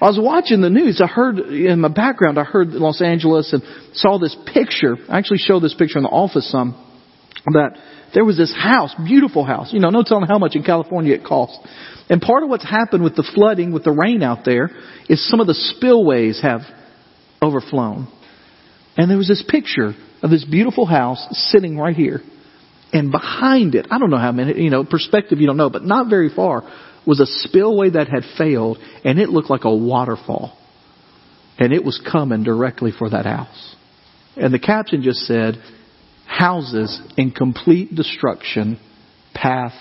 I 0.00 0.06
was 0.06 0.18
watching 0.20 0.60
the 0.60 0.70
news. 0.70 1.00
I 1.02 1.06
heard 1.06 1.38
in 1.38 1.80
my 1.80 1.88
background, 1.88 2.38
I 2.38 2.44
heard 2.44 2.68
Los 2.68 3.00
Angeles 3.02 3.52
and 3.52 3.62
saw 3.94 4.18
this 4.18 4.36
picture. 4.52 4.96
I 5.08 5.18
actually 5.18 5.38
showed 5.38 5.60
this 5.60 5.74
picture 5.74 5.98
in 5.98 6.04
the 6.04 6.10
office 6.10 6.50
some 6.50 6.82
that 7.46 7.78
there 8.16 8.24
was 8.24 8.38
this 8.38 8.54
house, 8.56 8.94
beautiful 9.04 9.44
house. 9.44 9.74
You 9.74 9.78
know, 9.78 9.90
no 9.90 10.02
telling 10.02 10.26
how 10.26 10.38
much 10.38 10.56
in 10.56 10.62
California 10.62 11.12
it 11.12 11.22
cost. 11.22 11.58
And 12.08 12.18
part 12.18 12.42
of 12.42 12.48
what's 12.48 12.64
happened 12.64 13.04
with 13.04 13.14
the 13.14 13.30
flooding, 13.34 13.72
with 13.74 13.84
the 13.84 13.92
rain 13.92 14.22
out 14.22 14.38
there, 14.42 14.70
is 15.06 15.28
some 15.28 15.38
of 15.38 15.46
the 15.46 15.52
spillways 15.52 16.40
have 16.40 16.62
overflown. 17.42 18.10
And 18.96 19.10
there 19.10 19.18
was 19.18 19.28
this 19.28 19.44
picture 19.46 19.92
of 20.22 20.30
this 20.30 20.46
beautiful 20.46 20.86
house 20.86 21.26
sitting 21.50 21.76
right 21.76 21.94
here. 21.94 22.22
And 22.90 23.12
behind 23.12 23.74
it, 23.74 23.88
I 23.90 23.98
don't 23.98 24.08
know 24.08 24.16
how 24.16 24.32
many, 24.32 24.62
you 24.62 24.70
know, 24.70 24.82
perspective 24.82 25.38
you 25.38 25.46
don't 25.46 25.58
know, 25.58 25.68
but 25.68 25.84
not 25.84 26.08
very 26.08 26.30
far, 26.34 26.62
was 27.06 27.20
a 27.20 27.26
spillway 27.26 27.90
that 27.90 28.08
had 28.08 28.22
failed 28.38 28.78
and 29.04 29.18
it 29.18 29.28
looked 29.28 29.50
like 29.50 29.64
a 29.64 29.76
waterfall. 29.76 30.58
And 31.58 31.70
it 31.70 31.84
was 31.84 32.00
coming 32.10 32.44
directly 32.44 32.92
for 32.98 33.10
that 33.10 33.26
house. 33.26 33.76
And 34.36 34.54
the 34.54 34.58
caption 34.58 35.02
just 35.02 35.18
said, 35.26 35.62
houses 36.26 37.00
in 37.16 37.30
complete 37.30 37.94
destruction, 37.94 38.78
path 39.34 39.72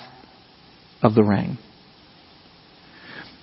of 1.02 1.16
the 1.16 1.24
rain. 1.24 1.58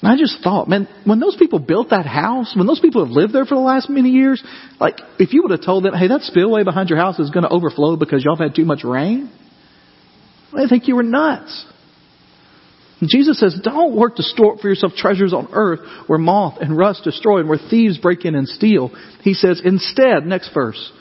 And 0.03 0.11
I 0.11 0.17
just 0.17 0.43
thought, 0.43 0.69
man, 0.69 0.89
when 1.05 1.21
those 1.21 1.37
people 1.37 1.61
built 1.61 1.91
that 1.91 2.07
house, 2.07 2.55
when 2.57 2.67
those 2.67 2.81
people 2.81 3.05
have 3.05 3.13
lived 3.13 3.33
there 3.33 3.45
for 3.45 3.55
the 3.55 3.61
last 3.61 3.89
many 3.89 4.11
years, 4.11 4.43
like, 4.81 4.97
if 5.21 5.33
you 5.33 5.43
would 5.43 5.53
have 5.53 5.65
told 5.65 5.85
them, 5.85 5.95
hey, 5.95 6.09
that 6.09 6.23
spillway 6.23 6.65
behind 6.65 6.91
your 6.91 6.99
house 6.99 7.21
is 7.21 7.31
going 7.31 7.45
to 7.45 7.51
overflow 7.51 7.97
because 7.97 8.25
y'all 8.25 8.37
have 8.37 8.49
had 8.49 8.57
too 8.57 8.65
much 8.65 8.83
rain, 8.83 9.33
I 10.53 10.69
think 10.69 10.89
you 10.89 10.97
were 10.97 11.05
nuts. 11.05 11.67
Jesus 13.05 13.39
says, 13.39 13.59
don't 13.63 13.97
work 13.97 14.17
to 14.17 14.23
store 14.23 14.55
up 14.55 14.61
for 14.61 14.69
yourself 14.69 14.93
treasures 14.97 15.33
on 15.33 15.49
earth 15.53 15.81
where 16.07 16.19
moth 16.19 16.59
and 16.61 16.77
rust 16.77 17.03
destroy 17.05 17.41
and 17.41 17.49
where 17.49 17.59
thieves 17.59 17.99
break 17.99 18.25
in 18.25 18.35
and 18.35 18.49
steal. 18.49 18.91
He 19.23 19.35
says, 19.35 19.61
instead, 19.65 20.25
next 20.25 20.53
verse, 20.55 20.93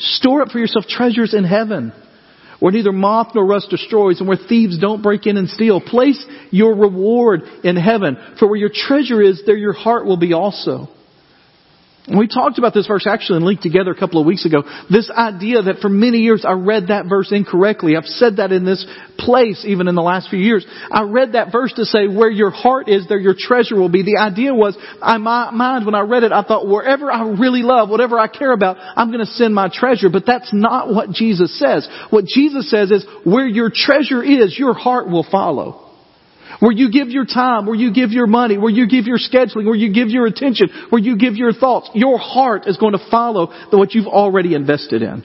store 0.00 0.42
up 0.42 0.48
for 0.48 0.58
yourself 0.58 0.86
treasures 0.86 1.34
in 1.34 1.44
heaven 1.44 1.92
where 2.60 2.72
neither 2.72 2.92
moth 2.92 3.34
nor 3.34 3.44
rust 3.44 3.70
destroys 3.70 4.20
and 4.20 4.28
where 4.28 4.36
thieves 4.36 4.78
don't 4.78 5.02
break 5.02 5.26
in 5.26 5.36
and 5.36 5.48
steal. 5.48 5.80
Place 5.80 6.24
your 6.50 6.76
reward 6.76 7.42
in 7.64 7.74
heaven, 7.76 8.18
for 8.38 8.48
where 8.48 8.58
your 8.58 8.70
treasure 8.72 9.20
is, 9.20 9.42
there 9.46 9.56
your 9.56 9.72
heart 9.72 10.04
will 10.04 10.18
be 10.18 10.34
also. 10.34 10.88
We 12.16 12.26
talked 12.26 12.58
about 12.58 12.74
this 12.74 12.86
verse 12.86 13.06
actually 13.06 13.36
and 13.36 13.46
linked 13.46 13.62
together 13.62 13.92
a 13.92 13.98
couple 13.98 14.20
of 14.20 14.26
weeks 14.26 14.44
ago. 14.44 14.62
This 14.90 15.10
idea 15.10 15.62
that 15.62 15.78
for 15.80 15.88
many 15.88 16.18
years 16.18 16.44
I 16.44 16.52
read 16.52 16.88
that 16.88 17.06
verse 17.08 17.30
incorrectly. 17.30 17.96
I've 17.96 18.04
said 18.04 18.36
that 18.36 18.50
in 18.50 18.64
this 18.64 18.84
place 19.18 19.64
even 19.66 19.86
in 19.86 19.94
the 19.94 20.02
last 20.02 20.28
few 20.28 20.38
years. 20.38 20.66
I 20.90 21.02
read 21.02 21.32
that 21.32 21.52
verse 21.52 21.72
to 21.74 21.84
say 21.84 22.08
where 22.08 22.30
your 22.30 22.50
heart 22.50 22.88
is, 22.88 23.06
there 23.08 23.18
your 23.18 23.34
treasure 23.38 23.76
will 23.76 23.88
be. 23.88 24.02
The 24.02 24.18
idea 24.18 24.54
was, 24.54 24.76
in 24.76 25.22
my 25.22 25.50
mind 25.50 25.86
when 25.86 25.94
I 25.94 26.00
read 26.00 26.24
it, 26.24 26.32
I 26.32 26.42
thought 26.42 26.66
wherever 26.66 27.12
I 27.12 27.30
really 27.30 27.62
love, 27.62 27.88
whatever 27.90 28.18
I 28.18 28.26
care 28.26 28.52
about, 28.52 28.76
I'm 28.80 29.08
going 29.08 29.24
to 29.24 29.32
send 29.32 29.54
my 29.54 29.70
treasure. 29.72 30.08
But 30.10 30.26
that's 30.26 30.52
not 30.52 30.92
what 30.92 31.10
Jesus 31.10 31.58
says. 31.58 31.88
What 32.10 32.24
Jesus 32.24 32.70
says 32.70 32.90
is 32.90 33.06
where 33.24 33.46
your 33.46 33.70
treasure 33.72 34.22
is, 34.22 34.58
your 34.58 34.74
heart 34.74 35.08
will 35.08 35.26
follow. 35.30 35.89
Where 36.60 36.72
you 36.72 36.92
give 36.92 37.08
your 37.08 37.24
time, 37.24 37.66
where 37.66 37.74
you 37.74 37.92
give 37.92 38.10
your 38.10 38.26
money, 38.26 38.58
where 38.58 38.70
you 38.70 38.86
give 38.86 39.06
your 39.06 39.18
scheduling, 39.18 39.64
where 39.64 39.74
you 39.74 39.92
give 39.92 40.08
your 40.08 40.26
attention, 40.26 40.68
where 40.90 41.00
you 41.00 41.16
give 41.16 41.34
your 41.34 41.52
thoughts, 41.52 41.90
your 41.94 42.18
heart 42.18 42.66
is 42.66 42.76
going 42.76 42.92
to 42.92 43.10
follow 43.10 43.46
what 43.70 43.94
you've 43.94 44.06
already 44.06 44.54
invested 44.54 45.02
in. 45.02 45.24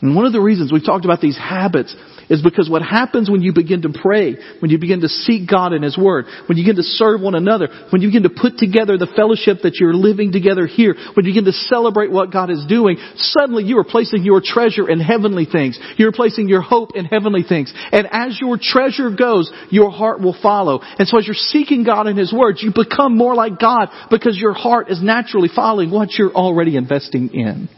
And 0.00 0.16
one 0.16 0.24
of 0.26 0.32
the 0.32 0.40
reasons 0.40 0.72
we've 0.72 0.84
talked 0.84 1.04
about 1.04 1.20
these 1.20 1.38
habits 1.38 1.94
is 2.28 2.42
because 2.42 2.68
what 2.68 2.82
happens 2.82 3.30
when 3.30 3.42
you 3.42 3.52
begin 3.52 3.82
to 3.82 3.90
pray, 3.90 4.36
when 4.60 4.70
you 4.70 4.78
begin 4.78 5.00
to 5.00 5.08
seek 5.08 5.48
God 5.48 5.72
in 5.72 5.82
His 5.82 5.96
Word, 5.96 6.26
when 6.46 6.58
you 6.58 6.64
begin 6.64 6.76
to 6.76 6.82
serve 6.82 7.20
one 7.20 7.34
another, 7.34 7.68
when 7.90 8.02
you 8.02 8.08
begin 8.08 8.24
to 8.24 8.30
put 8.30 8.58
together 8.58 8.96
the 8.96 9.10
fellowship 9.16 9.58
that 9.62 9.76
you're 9.80 9.94
living 9.94 10.32
together 10.32 10.66
here, 10.66 10.94
when 11.14 11.24
you 11.26 11.32
begin 11.32 11.44
to 11.44 11.52
celebrate 11.52 12.10
what 12.10 12.32
God 12.32 12.50
is 12.50 12.64
doing, 12.68 12.96
suddenly 13.16 13.64
you 13.64 13.78
are 13.78 13.84
placing 13.84 14.24
your 14.24 14.40
treasure 14.44 14.88
in 14.88 15.00
heavenly 15.00 15.46
things. 15.46 15.78
You're 15.96 16.12
placing 16.12 16.48
your 16.48 16.62
hope 16.62 16.90
in 16.94 17.04
heavenly 17.04 17.42
things. 17.42 17.72
And 17.92 18.08
as 18.10 18.38
your 18.40 18.58
treasure 18.60 19.10
goes, 19.10 19.52
your 19.70 19.90
heart 19.90 20.20
will 20.20 20.36
follow. 20.40 20.80
And 20.82 21.08
so 21.08 21.18
as 21.18 21.26
you're 21.26 21.34
seeking 21.34 21.84
God 21.84 22.06
in 22.06 22.16
His 22.16 22.32
Word, 22.32 22.56
you 22.60 22.72
become 22.74 23.16
more 23.16 23.34
like 23.34 23.58
God 23.58 23.88
because 24.10 24.38
your 24.38 24.54
heart 24.54 24.90
is 24.90 25.02
naturally 25.02 25.48
following 25.54 25.90
what 25.90 26.10
you're 26.12 26.32
already 26.32 26.76
investing 26.76 27.30
in. 27.32 27.68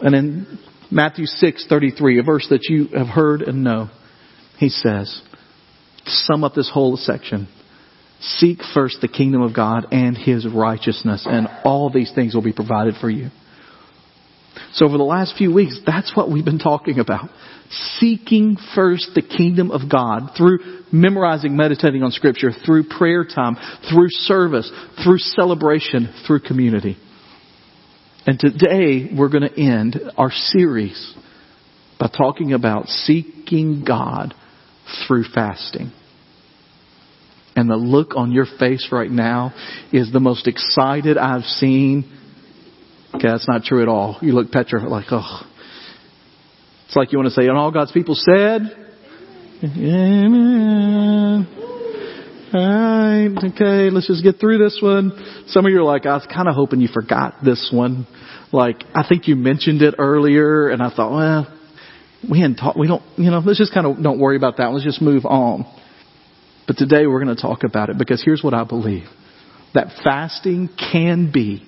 And 0.00 0.14
in 0.14 0.58
Matthew 0.90 1.26
6:33, 1.26 2.20
a 2.20 2.22
verse 2.22 2.46
that 2.50 2.64
you 2.68 2.88
have 2.96 3.08
heard 3.08 3.42
and 3.42 3.64
know. 3.64 3.88
He 4.58 4.68
says, 4.68 5.22
to 6.04 6.10
sum 6.10 6.44
up 6.44 6.54
this 6.54 6.70
whole 6.72 6.96
section, 6.96 7.48
seek 8.20 8.58
first 8.72 9.00
the 9.00 9.08
kingdom 9.08 9.42
of 9.42 9.54
God 9.54 9.86
and 9.92 10.16
his 10.16 10.46
righteousness 10.46 11.26
and 11.28 11.48
all 11.64 11.90
these 11.90 12.12
things 12.14 12.34
will 12.34 12.42
be 12.42 12.52
provided 12.52 12.94
for 13.00 13.10
you. 13.10 13.28
So 14.72 14.86
over 14.86 14.96
the 14.96 15.04
last 15.04 15.36
few 15.36 15.52
weeks, 15.52 15.78
that's 15.84 16.16
what 16.16 16.30
we've 16.30 16.44
been 16.44 16.58
talking 16.58 16.98
about. 16.98 17.28
Seeking 17.98 18.56
first 18.74 19.10
the 19.14 19.22
kingdom 19.22 19.70
of 19.70 19.90
God 19.90 20.30
through 20.36 20.60
memorizing, 20.92 21.56
meditating 21.56 22.02
on 22.02 22.10
scripture, 22.10 22.50
through 22.64 22.84
prayer 22.88 23.24
time, 23.24 23.56
through 23.90 24.08
service, 24.08 24.70
through 25.04 25.18
celebration, 25.18 26.14
through 26.26 26.40
community. 26.40 26.96
And 28.26 28.40
today 28.40 29.08
we're 29.16 29.28
going 29.28 29.48
to 29.48 29.60
end 29.60 30.00
our 30.16 30.32
series 30.32 31.14
by 31.98 32.08
talking 32.08 32.52
about 32.52 32.88
seeking 32.88 33.84
God 33.86 34.34
through 35.06 35.24
fasting. 35.32 35.92
And 37.54 37.70
the 37.70 37.76
look 37.76 38.16
on 38.16 38.32
your 38.32 38.46
face 38.58 38.88
right 38.90 39.10
now 39.10 39.54
is 39.92 40.12
the 40.12 40.18
most 40.18 40.48
excited 40.48 41.16
I've 41.16 41.44
seen. 41.44 42.12
Okay, 43.14 43.28
that's 43.28 43.46
not 43.48 43.62
true 43.62 43.80
at 43.80 43.88
all. 43.88 44.18
You 44.20 44.32
look 44.32 44.50
petrified 44.50 44.90
like, 44.90 45.06
oh. 45.12 45.42
It's 46.86 46.96
like 46.96 47.12
you 47.12 47.18
want 47.18 47.28
to 47.28 47.34
say, 47.34 47.46
and 47.46 47.56
all 47.56 47.70
God's 47.70 47.92
people 47.92 48.16
said, 48.16 48.62
Amen. 49.62 51.46
Alright, 52.52 53.52
okay, 53.52 53.90
let's 53.90 54.06
just 54.08 54.22
get 54.22 54.38
through 54.38 54.58
this 54.58 54.78
one. 54.82 55.44
Some 55.48 55.64
of 55.64 55.72
you 55.72 55.78
are 55.80 55.84
like, 55.84 56.06
I 56.06 56.14
was 56.14 56.26
kind 56.32 56.48
of 56.48 56.54
hoping 56.54 56.80
you 56.80 56.88
forgot 56.88 57.36
this 57.44 57.70
one. 57.72 58.06
Like, 58.52 58.84
I 58.94 59.06
think 59.08 59.28
you 59.28 59.36
mentioned 59.36 59.82
it 59.82 59.94
earlier, 59.98 60.68
and 60.68 60.82
I 60.82 60.90
thought, 60.94 61.12
well, 61.12 61.58
we 62.30 62.40
hadn't 62.40 62.56
talked, 62.56 62.78
we 62.78 62.86
don't, 62.86 63.02
you 63.16 63.30
know, 63.30 63.38
let's 63.38 63.58
just 63.58 63.74
kind 63.74 63.86
of 63.86 64.02
don't 64.02 64.18
worry 64.18 64.36
about 64.36 64.56
that. 64.58 64.66
Let's 64.66 64.84
just 64.84 65.02
move 65.02 65.24
on. 65.24 65.66
But 66.66 66.76
today 66.76 67.06
we're 67.06 67.22
going 67.22 67.34
to 67.34 67.40
talk 67.40 67.62
about 67.64 67.90
it 67.90 67.98
because 67.98 68.22
here's 68.24 68.42
what 68.42 68.54
I 68.54 68.64
believe. 68.64 69.04
That 69.74 69.88
fasting 70.02 70.68
can 70.76 71.30
be 71.32 71.64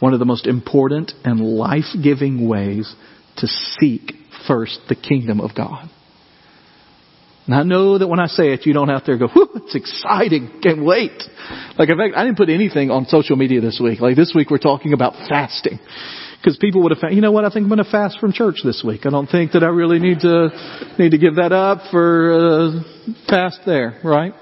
one 0.00 0.12
of 0.12 0.18
the 0.18 0.24
most 0.24 0.46
important 0.46 1.12
and 1.24 1.40
life-giving 1.40 2.48
ways 2.48 2.94
to 3.36 3.46
seek 3.46 4.12
first 4.46 4.80
the 4.88 4.96
kingdom 4.96 5.40
of 5.40 5.54
God. 5.54 5.88
And 7.50 7.58
I 7.58 7.64
know 7.64 7.98
that 7.98 8.06
when 8.06 8.20
I 8.20 8.28
say 8.28 8.52
it, 8.52 8.64
you 8.64 8.72
don't 8.72 8.90
have 8.90 9.02
to 9.06 9.18
go, 9.18 9.26
whoo, 9.34 9.48
it's 9.56 9.74
exciting, 9.74 10.60
can't 10.62 10.84
wait. 10.84 11.20
Like 11.76 11.88
in 11.88 11.96
fact, 11.98 12.14
I 12.14 12.22
didn't 12.22 12.36
put 12.36 12.48
anything 12.48 12.92
on 12.92 13.06
social 13.06 13.34
media 13.34 13.60
this 13.60 13.80
week. 13.82 13.98
Like 13.98 14.14
this 14.14 14.30
week 14.32 14.50
we're 14.50 14.58
talking 14.58 14.92
about 14.92 15.14
fasting. 15.28 15.80
Because 16.40 16.56
people 16.58 16.84
would 16.84 16.96
have, 16.96 17.12
you 17.12 17.20
know 17.20 17.32
what, 17.32 17.44
I 17.44 17.48
think 17.50 17.64
I'm 17.64 17.68
going 17.68 17.84
to 17.84 17.90
fast 17.90 18.20
from 18.20 18.32
church 18.32 18.60
this 18.62 18.84
week. 18.86 19.00
I 19.04 19.10
don't 19.10 19.26
think 19.26 19.50
that 19.50 19.64
I 19.64 19.66
really 19.66 19.98
need 19.98 20.20
to, 20.20 20.94
need 20.96 21.10
to 21.10 21.18
give 21.18 21.34
that 21.36 21.50
up 21.50 21.90
for, 21.90 22.34
uh, 22.78 22.82
fast 23.28 23.62
there, 23.66 23.98
right? 24.04 24.32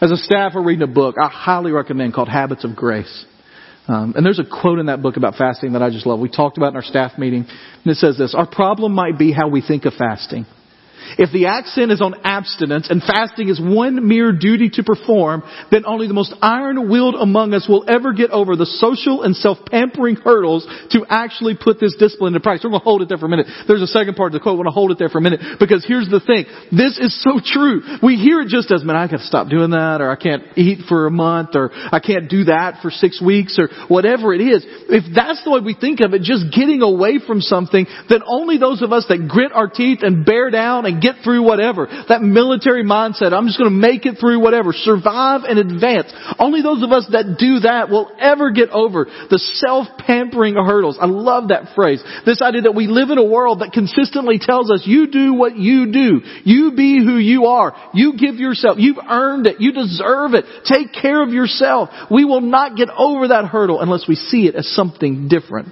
As 0.00 0.10
a 0.10 0.16
staff, 0.16 0.54
we're 0.56 0.64
reading 0.64 0.82
a 0.82 0.92
book 0.92 1.14
I 1.22 1.28
highly 1.28 1.70
recommend 1.70 2.14
called 2.14 2.28
Habits 2.28 2.64
of 2.64 2.74
Grace. 2.74 3.26
Um, 3.86 4.14
and 4.16 4.26
there's 4.26 4.40
a 4.40 4.44
quote 4.44 4.80
in 4.80 4.86
that 4.86 5.02
book 5.02 5.16
about 5.16 5.36
fasting 5.36 5.74
that 5.74 5.82
I 5.82 5.90
just 5.90 6.04
love. 6.04 6.18
We 6.18 6.30
talked 6.30 6.56
about 6.56 6.70
in 6.70 6.76
our 6.76 6.82
staff 6.82 7.16
meeting, 7.16 7.46
and 7.46 7.86
it 7.86 7.94
says 7.98 8.18
this: 8.18 8.34
Our 8.34 8.48
problem 8.48 8.92
might 8.92 9.16
be 9.16 9.30
how 9.30 9.46
we 9.46 9.62
think 9.62 9.84
of 9.84 9.94
fasting. 9.94 10.46
If 11.18 11.32
the 11.32 11.46
accent 11.46 11.92
is 11.92 12.00
on 12.00 12.14
abstinence 12.24 12.90
and 12.90 13.02
fasting 13.02 13.48
is 13.48 13.60
one 13.60 14.08
mere 14.08 14.32
duty 14.32 14.70
to 14.74 14.82
perform, 14.82 15.42
then 15.70 15.84
only 15.86 16.08
the 16.08 16.14
most 16.14 16.34
iron-willed 16.42 17.14
among 17.14 17.54
us 17.54 17.66
will 17.68 17.84
ever 17.88 18.12
get 18.12 18.30
over 18.30 18.56
the 18.56 18.66
social 18.66 19.22
and 19.22 19.36
self-pampering 19.36 20.16
hurdles 20.16 20.66
to 20.90 21.06
actually 21.08 21.56
put 21.58 21.78
this 21.78 21.94
discipline 21.98 22.34
into 22.34 22.42
practice. 22.42 22.64
We're 22.64 22.70
going 22.70 22.80
to 22.80 22.84
hold 22.84 23.02
it 23.02 23.08
there 23.08 23.18
for 23.18 23.26
a 23.26 23.28
minute. 23.28 23.46
There's 23.68 23.82
a 23.82 23.86
second 23.86 24.16
part 24.16 24.32
of 24.32 24.32
the 24.34 24.40
quote. 24.40 24.54
I 24.54 24.56
want 24.56 24.68
to 24.68 24.72
hold 24.72 24.90
it 24.90 24.98
there 24.98 25.08
for 25.08 25.18
a 25.18 25.22
minute 25.22 25.40
because 25.60 25.84
here's 25.86 26.08
the 26.08 26.20
thing. 26.20 26.46
This 26.72 26.98
is 26.98 27.12
so 27.22 27.40
true. 27.44 27.82
We 28.02 28.16
hear 28.16 28.40
it 28.40 28.48
just 28.48 28.72
as, 28.72 28.84
man, 28.84 28.96
I 28.96 29.06
got 29.06 29.18
to 29.18 29.26
stop 29.26 29.48
doing 29.48 29.70
that 29.70 30.00
or 30.00 30.10
I 30.10 30.16
can't 30.16 30.42
eat 30.56 30.86
for 30.88 31.06
a 31.06 31.10
month 31.10 31.50
or 31.54 31.70
I 31.72 32.00
can't 32.00 32.28
do 32.28 32.44
that 32.44 32.80
for 32.82 32.90
six 32.90 33.20
weeks 33.20 33.58
or 33.58 33.68
whatever 33.88 34.32
it 34.32 34.40
is. 34.40 34.64
If 34.88 35.14
that's 35.14 35.44
the 35.44 35.50
way 35.50 35.60
we 35.60 35.74
think 35.74 36.00
of 36.00 36.14
it, 36.14 36.22
just 36.22 36.50
getting 36.54 36.82
away 36.82 37.20
from 37.24 37.40
something, 37.40 37.86
then 38.08 38.22
only 38.26 38.58
those 38.58 38.82
of 38.82 38.92
us 38.92 39.06
that 39.08 39.28
grit 39.28 39.52
our 39.52 39.68
teeth 39.68 40.00
and 40.02 40.24
bear 40.24 40.50
down 40.50 40.85
and 40.86 41.02
get 41.02 41.16
through 41.22 41.42
whatever. 41.42 41.86
That 42.08 42.22
military 42.22 42.84
mindset, 42.84 43.32
I'm 43.32 43.46
just 43.46 43.58
going 43.58 43.70
to 43.70 43.76
make 43.76 44.06
it 44.06 44.16
through 44.18 44.40
whatever. 44.40 44.72
Survive 44.72 45.42
and 45.44 45.58
advance. 45.58 46.12
Only 46.38 46.62
those 46.62 46.82
of 46.82 46.92
us 46.92 47.06
that 47.12 47.36
do 47.38 47.60
that 47.60 47.90
will 47.90 48.10
ever 48.18 48.50
get 48.50 48.70
over 48.70 49.04
the 49.04 49.38
self-pampering 49.38 50.54
hurdles. 50.54 50.98
I 51.00 51.06
love 51.06 51.48
that 51.48 51.74
phrase. 51.74 52.02
This 52.24 52.40
idea 52.40 52.62
that 52.62 52.74
we 52.74 52.86
live 52.86 53.10
in 53.10 53.18
a 53.18 53.24
world 53.24 53.60
that 53.60 53.72
consistently 53.72 54.38
tells 54.40 54.70
us, 54.70 54.82
you 54.86 55.10
do 55.10 55.34
what 55.34 55.56
you 55.56 55.92
do. 55.92 56.20
You 56.44 56.72
be 56.76 57.02
who 57.04 57.16
you 57.16 57.46
are. 57.46 57.74
You 57.92 58.16
give 58.16 58.36
yourself. 58.36 58.78
You've 58.78 58.98
earned 58.98 59.46
it. 59.46 59.60
You 59.60 59.72
deserve 59.72 60.34
it. 60.34 60.44
Take 60.64 60.92
care 60.92 61.22
of 61.22 61.30
yourself. 61.30 61.90
We 62.10 62.24
will 62.24 62.40
not 62.40 62.76
get 62.76 62.88
over 62.90 63.28
that 63.28 63.46
hurdle 63.46 63.80
unless 63.80 64.06
we 64.08 64.14
see 64.14 64.46
it 64.46 64.54
as 64.54 64.66
something 64.74 65.28
different. 65.28 65.68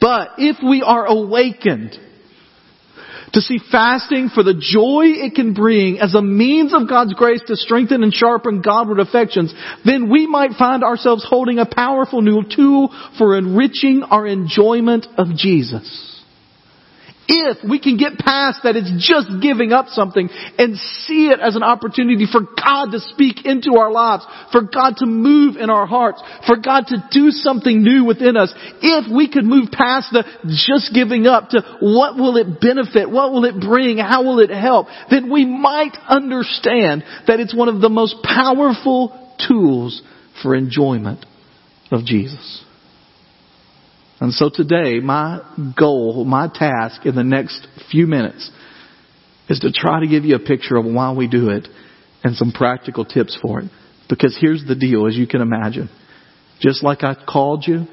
But 0.00 0.30
if 0.38 0.56
we 0.62 0.82
are 0.82 1.06
awakened 1.06 1.98
to 3.32 3.40
see 3.40 3.58
fasting 3.70 4.28
for 4.34 4.42
the 4.42 4.54
joy 4.54 5.04
it 5.06 5.34
can 5.34 5.54
bring 5.54 5.98
as 6.00 6.14
a 6.14 6.22
means 6.22 6.74
of 6.74 6.88
God's 6.88 7.14
grace 7.14 7.42
to 7.46 7.56
strengthen 7.56 8.02
and 8.02 8.12
sharpen 8.12 8.62
Godward 8.62 8.98
affections, 8.98 9.54
then 9.84 10.10
we 10.10 10.26
might 10.26 10.52
find 10.52 10.82
ourselves 10.82 11.24
holding 11.28 11.58
a 11.58 11.66
powerful 11.66 12.22
new 12.22 12.42
tool 12.44 12.90
for 13.18 13.36
enriching 13.36 14.02
our 14.02 14.26
enjoyment 14.26 15.06
of 15.16 15.28
Jesus 15.36 16.09
if 17.30 17.58
we 17.62 17.78
can 17.78 17.96
get 17.96 18.18
past 18.18 18.60
that 18.64 18.74
it's 18.74 18.90
just 18.98 19.30
giving 19.40 19.72
up 19.72 19.86
something 19.88 20.28
and 20.58 20.76
see 21.06 21.30
it 21.30 21.38
as 21.38 21.54
an 21.54 21.62
opportunity 21.62 22.26
for 22.26 22.40
God 22.42 22.90
to 22.90 22.98
speak 22.98 23.46
into 23.46 23.78
our 23.78 23.92
lives, 23.92 24.26
for 24.50 24.62
God 24.62 24.96
to 24.98 25.06
move 25.06 25.54
in 25.56 25.70
our 25.70 25.86
hearts, 25.86 26.20
for 26.46 26.56
God 26.56 26.86
to 26.88 26.96
do 27.12 27.30
something 27.30 27.82
new 27.82 28.04
within 28.04 28.36
us, 28.36 28.52
if 28.82 29.06
we 29.14 29.30
could 29.30 29.44
move 29.44 29.70
past 29.70 30.10
the 30.10 30.24
just 30.66 30.92
giving 30.92 31.26
up 31.26 31.50
to 31.50 31.62
what 31.80 32.16
will 32.16 32.36
it 32.36 32.60
benefit, 32.60 33.08
what 33.08 33.30
will 33.32 33.44
it 33.44 33.60
bring, 33.60 33.98
how 33.98 34.24
will 34.24 34.40
it 34.40 34.50
help, 34.50 34.88
then 35.10 35.30
we 35.30 35.46
might 35.46 35.96
understand 36.08 37.04
that 37.28 37.38
it's 37.38 37.54
one 37.54 37.68
of 37.68 37.80
the 37.80 37.88
most 37.88 38.16
powerful 38.24 39.14
tools 39.46 40.02
for 40.42 40.56
enjoyment 40.56 41.24
of 41.92 42.04
Jesus. 42.04 42.64
And 44.20 44.34
so 44.34 44.50
today, 44.52 45.00
my 45.00 45.40
goal, 45.78 46.24
my 46.24 46.48
task 46.52 47.06
in 47.06 47.14
the 47.14 47.24
next 47.24 47.66
few 47.90 48.06
minutes 48.06 48.50
is 49.48 49.60
to 49.60 49.72
try 49.72 50.00
to 50.00 50.06
give 50.06 50.24
you 50.24 50.36
a 50.36 50.40
picture 50.40 50.76
of 50.76 50.84
why 50.84 51.12
we 51.12 51.26
do 51.26 51.48
it 51.48 51.66
and 52.22 52.36
some 52.36 52.52
practical 52.52 53.04
tips 53.06 53.36
for 53.40 53.60
it. 53.60 53.70
Because 54.08 54.36
here's 54.38 54.64
the 54.66 54.74
deal, 54.74 55.06
as 55.06 55.16
you 55.16 55.26
can 55.26 55.40
imagine. 55.40 55.88
Just 56.60 56.82
like 56.82 57.02
I 57.02 57.14
called 57.14 57.64
you 57.66 57.86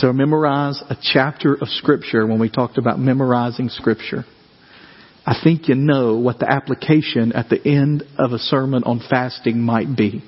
to 0.00 0.12
memorize 0.12 0.82
a 0.90 0.96
chapter 1.00 1.54
of 1.54 1.68
Scripture 1.68 2.26
when 2.26 2.40
we 2.40 2.50
talked 2.50 2.76
about 2.76 2.98
memorizing 2.98 3.68
Scripture, 3.68 4.24
I 5.24 5.38
think 5.42 5.68
you 5.68 5.74
know 5.74 6.16
what 6.16 6.38
the 6.38 6.50
application 6.50 7.32
at 7.32 7.48
the 7.48 7.64
end 7.64 8.02
of 8.18 8.32
a 8.32 8.38
sermon 8.38 8.82
on 8.84 9.00
fasting 9.08 9.60
might 9.60 9.96
be. 9.96 10.22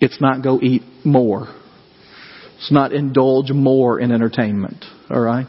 It's 0.00 0.20
not 0.20 0.42
go 0.42 0.60
eat 0.60 0.82
more. 1.04 1.48
Let's 2.56 2.72
not 2.72 2.92
indulge 2.92 3.50
more 3.50 4.00
in 4.00 4.12
entertainment. 4.12 4.84
All 5.10 5.20
right? 5.20 5.46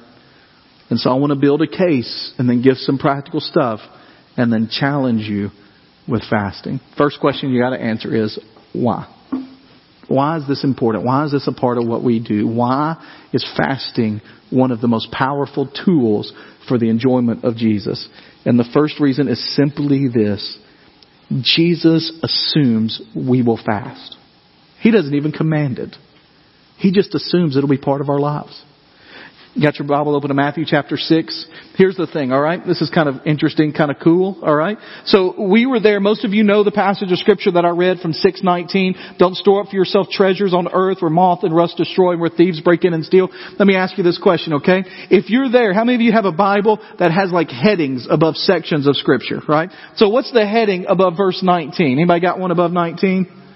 And 0.89 0.99
so 0.99 1.09
I 1.09 1.15
want 1.15 1.31
to 1.31 1.39
build 1.39 1.61
a 1.61 1.67
case 1.67 2.33
and 2.37 2.49
then 2.49 2.61
give 2.61 2.77
some 2.77 2.97
practical 2.97 3.39
stuff 3.39 3.79
and 4.37 4.51
then 4.51 4.69
challenge 4.71 5.21
you 5.23 5.49
with 6.07 6.23
fasting. 6.29 6.79
First 6.97 7.19
question 7.19 7.51
you 7.51 7.61
got 7.61 7.71
to 7.71 7.81
answer 7.81 8.15
is 8.15 8.39
why? 8.73 9.13
Why 10.07 10.37
is 10.37 10.47
this 10.47 10.63
important? 10.63 11.05
Why 11.05 11.25
is 11.25 11.31
this 11.31 11.47
a 11.47 11.51
part 11.51 11.77
of 11.77 11.85
what 11.85 12.03
we 12.03 12.23
do? 12.23 12.47
Why 12.47 12.95
is 13.33 13.45
fasting 13.57 14.21
one 14.49 14.71
of 14.71 14.79
the 14.79 14.87
most 14.87 15.11
powerful 15.11 15.69
tools 15.85 16.31
for 16.67 16.77
the 16.77 16.89
enjoyment 16.89 17.43
of 17.43 17.57
Jesus? 17.57 18.07
And 18.45 18.57
the 18.57 18.69
first 18.73 18.99
reason 19.01 19.27
is 19.27 19.55
simply 19.55 20.07
this. 20.07 20.57
Jesus 21.41 22.17
assumes 22.23 23.01
we 23.13 23.43
will 23.43 23.57
fast. 23.57 24.15
He 24.79 24.91
doesn't 24.91 25.13
even 25.13 25.33
command 25.33 25.79
it. 25.79 25.97
He 26.77 26.91
just 26.91 27.13
assumes 27.15 27.57
it'll 27.57 27.69
be 27.69 27.77
part 27.77 28.01
of 28.01 28.09
our 28.09 28.19
lives. 28.19 28.63
You 29.57 29.63
got 29.63 29.79
your 29.79 29.87
Bible 29.87 30.15
open 30.15 30.27
to 30.27 30.35
Matthew 30.35 30.65
chapter 30.67 30.97
6. 30.97 31.45
Here's 31.77 31.95
the 31.95 32.05
thing, 32.05 32.31
alright? 32.31 32.63
This 32.63 32.79
is 32.79 32.91
kind 32.91 33.09
of 33.09 33.25
interesting, 33.25 33.73
kind 33.73 33.89
of 33.89 33.97
cool, 34.03 34.39
alright? 34.43 34.77
So 35.05 35.49
we 35.49 35.65
were 35.65 35.79
there. 35.79 35.99
Most 35.99 36.23
of 36.23 36.31
you 36.31 36.43
know 36.43 36.63
the 36.63 36.69
passage 36.69 37.11
of 37.11 37.17
scripture 37.17 37.49
that 37.53 37.65
I 37.65 37.69
read 37.69 37.97
from 37.97 38.13
619. 38.13 39.17
Don't 39.17 39.35
store 39.35 39.61
up 39.61 39.69
for 39.69 39.75
yourself 39.75 40.09
treasures 40.11 40.53
on 40.53 40.67
earth 40.71 40.97
where 40.99 41.09
moth 41.09 41.39
and 41.41 41.55
rust 41.55 41.75
destroy 41.75 42.11
and 42.11 42.21
where 42.21 42.29
thieves 42.29 42.61
break 42.61 42.85
in 42.85 42.93
and 42.93 43.03
steal. 43.03 43.29
Let 43.57 43.67
me 43.67 43.75
ask 43.75 43.97
you 43.97 44.03
this 44.03 44.19
question, 44.21 44.53
okay? 44.53 44.83
If 45.09 45.31
you're 45.31 45.49
there, 45.49 45.73
how 45.73 45.83
many 45.83 45.95
of 45.95 46.01
you 46.01 46.11
have 46.11 46.25
a 46.25 46.31
Bible 46.31 46.77
that 46.99 47.09
has 47.09 47.31
like 47.31 47.49
headings 47.49 48.07
above 48.07 48.35
sections 48.35 48.85
of 48.85 48.95
scripture, 48.95 49.41
right? 49.49 49.71
So 49.95 50.09
what's 50.09 50.31
the 50.31 50.45
heading 50.45 50.85
above 50.87 51.17
verse 51.17 51.41
19? 51.41 51.93
Anybody 51.93 52.21
got 52.21 52.37
one 52.37 52.51
above 52.51 52.71
19? 52.71 53.46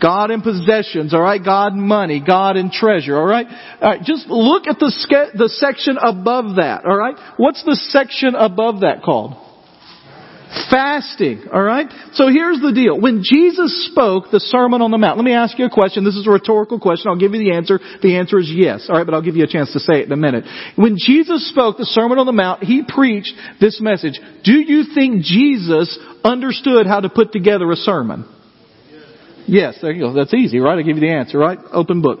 God 0.00 0.30
and 0.30 0.42
possessions, 0.42 1.14
alright? 1.14 1.44
God 1.44 1.72
and 1.72 1.82
money, 1.82 2.22
God 2.24 2.56
and 2.56 2.70
treasure, 2.70 3.16
alright? 3.16 3.46
Alright, 3.82 4.02
just 4.02 4.26
look 4.28 4.66
at 4.66 4.78
the, 4.78 4.90
ske- 4.90 5.36
the 5.36 5.48
section 5.48 5.96
above 6.00 6.56
that, 6.56 6.84
alright? 6.84 7.16
What's 7.36 7.62
the 7.64 7.76
section 7.76 8.34
above 8.34 8.80
that 8.80 9.02
called? 9.02 9.44
Fasting, 10.70 11.44
alright? 11.52 11.88
So 12.12 12.28
here's 12.28 12.60
the 12.60 12.72
deal. 12.72 12.98
When 12.98 13.22
Jesus 13.22 13.90
spoke 13.92 14.30
the 14.32 14.40
Sermon 14.40 14.80
on 14.80 14.90
the 14.90 14.96
Mount, 14.96 15.18
let 15.18 15.24
me 15.24 15.34
ask 15.34 15.58
you 15.58 15.66
a 15.66 15.70
question. 15.70 16.04
This 16.04 16.16
is 16.16 16.26
a 16.26 16.30
rhetorical 16.30 16.80
question. 16.80 17.08
I'll 17.08 17.18
give 17.18 17.34
you 17.34 17.44
the 17.44 17.54
answer. 17.54 17.78
The 18.00 18.16
answer 18.16 18.38
is 18.38 18.50
yes, 18.50 18.88
alright? 18.88 19.04
But 19.04 19.14
I'll 19.14 19.22
give 19.22 19.36
you 19.36 19.44
a 19.44 19.48
chance 19.48 19.72
to 19.74 19.80
say 19.80 20.00
it 20.00 20.06
in 20.06 20.12
a 20.12 20.16
minute. 20.16 20.44
When 20.76 20.96
Jesus 20.96 21.48
spoke 21.50 21.76
the 21.76 21.84
Sermon 21.84 22.18
on 22.18 22.24
the 22.24 22.32
Mount, 22.32 22.64
He 22.64 22.82
preached 22.86 23.34
this 23.60 23.78
message. 23.80 24.18
Do 24.42 24.52
you 24.52 24.84
think 24.94 25.22
Jesus 25.22 25.98
understood 26.24 26.86
how 26.86 27.00
to 27.00 27.10
put 27.10 27.32
together 27.32 27.70
a 27.70 27.76
sermon? 27.76 28.24
Yes, 29.48 29.78
there 29.80 29.92
you 29.92 30.00
go. 30.00 30.12
That's 30.12 30.34
easy, 30.34 30.58
right? 30.58 30.78
I 30.78 30.82
give 30.82 30.96
you 30.96 31.00
the 31.00 31.12
answer, 31.12 31.38
right? 31.38 31.58
Open 31.72 32.02
book. 32.02 32.20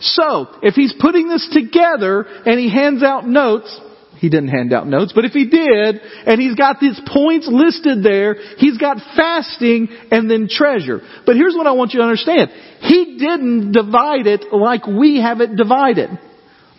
So, 0.00 0.48
if 0.62 0.74
he's 0.74 0.94
putting 0.98 1.28
this 1.28 1.48
together 1.52 2.22
and 2.22 2.58
he 2.58 2.70
hands 2.70 3.02
out 3.02 3.26
notes, 3.26 3.78
he 4.16 4.30
didn't 4.30 4.48
hand 4.48 4.72
out 4.72 4.86
notes, 4.86 5.12
but 5.14 5.24
if 5.24 5.32
he 5.32 5.48
did, 5.48 6.00
and 6.26 6.40
he's 6.40 6.54
got 6.54 6.80
these 6.80 6.98
points 7.12 7.48
listed 7.50 8.02
there, 8.02 8.36
he's 8.56 8.78
got 8.78 8.98
fasting 9.16 9.88
and 10.10 10.30
then 10.30 10.48
treasure. 10.48 11.00
But 11.26 11.36
here's 11.36 11.54
what 11.54 11.66
I 11.66 11.72
want 11.72 11.92
you 11.92 11.98
to 11.98 12.04
understand. 12.04 12.50
He 12.80 13.18
didn't 13.18 13.72
divide 13.72 14.26
it 14.26 14.44
like 14.52 14.86
we 14.86 15.20
have 15.20 15.40
it 15.40 15.56
divided. 15.56 16.10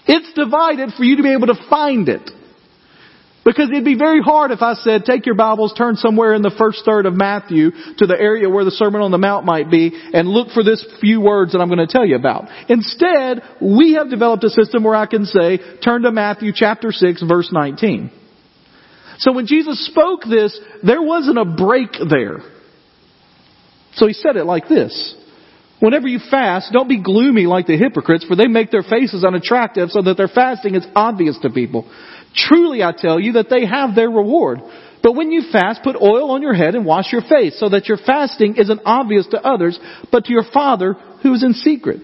It's 0.07 0.33
divided 0.33 0.93
for 0.97 1.03
you 1.03 1.17
to 1.17 1.23
be 1.23 1.33
able 1.33 1.47
to 1.47 1.67
find 1.69 2.09
it. 2.09 2.29
Because 3.45 3.69
it'd 3.69 3.83
be 3.83 3.97
very 3.97 4.21
hard 4.21 4.51
if 4.51 4.61
I 4.61 4.73
said, 4.73 5.03
take 5.03 5.25
your 5.25 5.35
Bibles, 5.35 5.73
turn 5.77 5.97
somewhere 5.97 6.33
in 6.33 6.41
the 6.41 6.55
first 6.57 6.83
third 6.85 7.05
of 7.05 7.13
Matthew 7.13 7.71
to 7.97 8.07
the 8.07 8.15
area 8.17 8.49
where 8.49 8.63
the 8.63 8.71
Sermon 8.71 9.01
on 9.01 9.11
the 9.11 9.17
Mount 9.17 9.45
might 9.45 9.69
be, 9.69 9.91
and 10.13 10.29
look 10.29 10.49
for 10.51 10.63
this 10.63 10.85
few 11.01 11.19
words 11.19 11.51
that 11.51 11.59
I'm 11.59 11.67
going 11.67 11.85
to 11.85 11.91
tell 11.91 12.05
you 12.05 12.15
about. 12.15 12.47
Instead, 12.69 13.41
we 13.61 13.95
have 13.95 14.09
developed 14.09 14.45
a 14.45 14.49
system 14.49 14.85
where 14.85 14.95
I 14.95 15.07
can 15.07 15.25
say, 15.25 15.59
turn 15.83 16.03
to 16.03 16.11
Matthew 16.11 16.53
chapter 16.55 16.91
6 16.91 17.23
verse 17.23 17.49
19. 17.51 18.11
So 19.17 19.33
when 19.33 19.45
Jesus 19.45 19.85
spoke 19.87 20.21
this, 20.27 20.57
there 20.81 21.01
wasn't 21.01 21.37
a 21.37 21.45
break 21.45 21.91
there. 22.09 22.39
So 23.95 24.07
he 24.07 24.13
said 24.13 24.37
it 24.37 24.45
like 24.45 24.67
this. 24.67 25.15
Whenever 25.79 26.07
you 26.07 26.19
fast, 26.31 26.71
don't 26.71 26.87
be 26.87 27.01
gloomy 27.01 27.45
like 27.45 27.67
the 27.67 27.77
hypocrites, 27.77 28.23
for 28.25 28.37
they 28.37 28.47
make 28.47 28.71
their 28.71 28.83
faces 28.83 29.25
unattractive 29.25 29.89
so 29.89 30.01
that 30.01 30.15
their 30.15 30.29
fasting 30.29 30.75
is 30.75 30.85
obvious 30.95 31.37
to 31.41 31.49
people. 31.49 31.91
Truly 32.35 32.83
I 32.83 32.91
tell 32.91 33.19
you 33.19 33.33
that 33.33 33.49
they 33.49 33.65
have 33.65 33.95
their 33.95 34.09
reward. 34.09 34.59
But 35.01 35.13
when 35.13 35.31
you 35.31 35.51
fast, 35.51 35.83
put 35.83 35.95
oil 35.95 36.31
on 36.31 36.41
your 36.41 36.53
head 36.53 36.75
and 36.75 36.85
wash 36.85 37.11
your 37.11 37.21
face, 37.21 37.59
so 37.59 37.69
that 37.69 37.87
your 37.87 37.97
fasting 37.97 38.55
isn't 38.55 38.81
obvious 38.85 39.27
to 39.27 39.41
others, 39.41 39.79
but 40.11 40.25
to 40.25 40.33
your 40.33 40.45
Father 40.53 40.93
who 41.21 41.33
is 41.33 41.43
in 41.43 41.53
secret. 41.53 42.01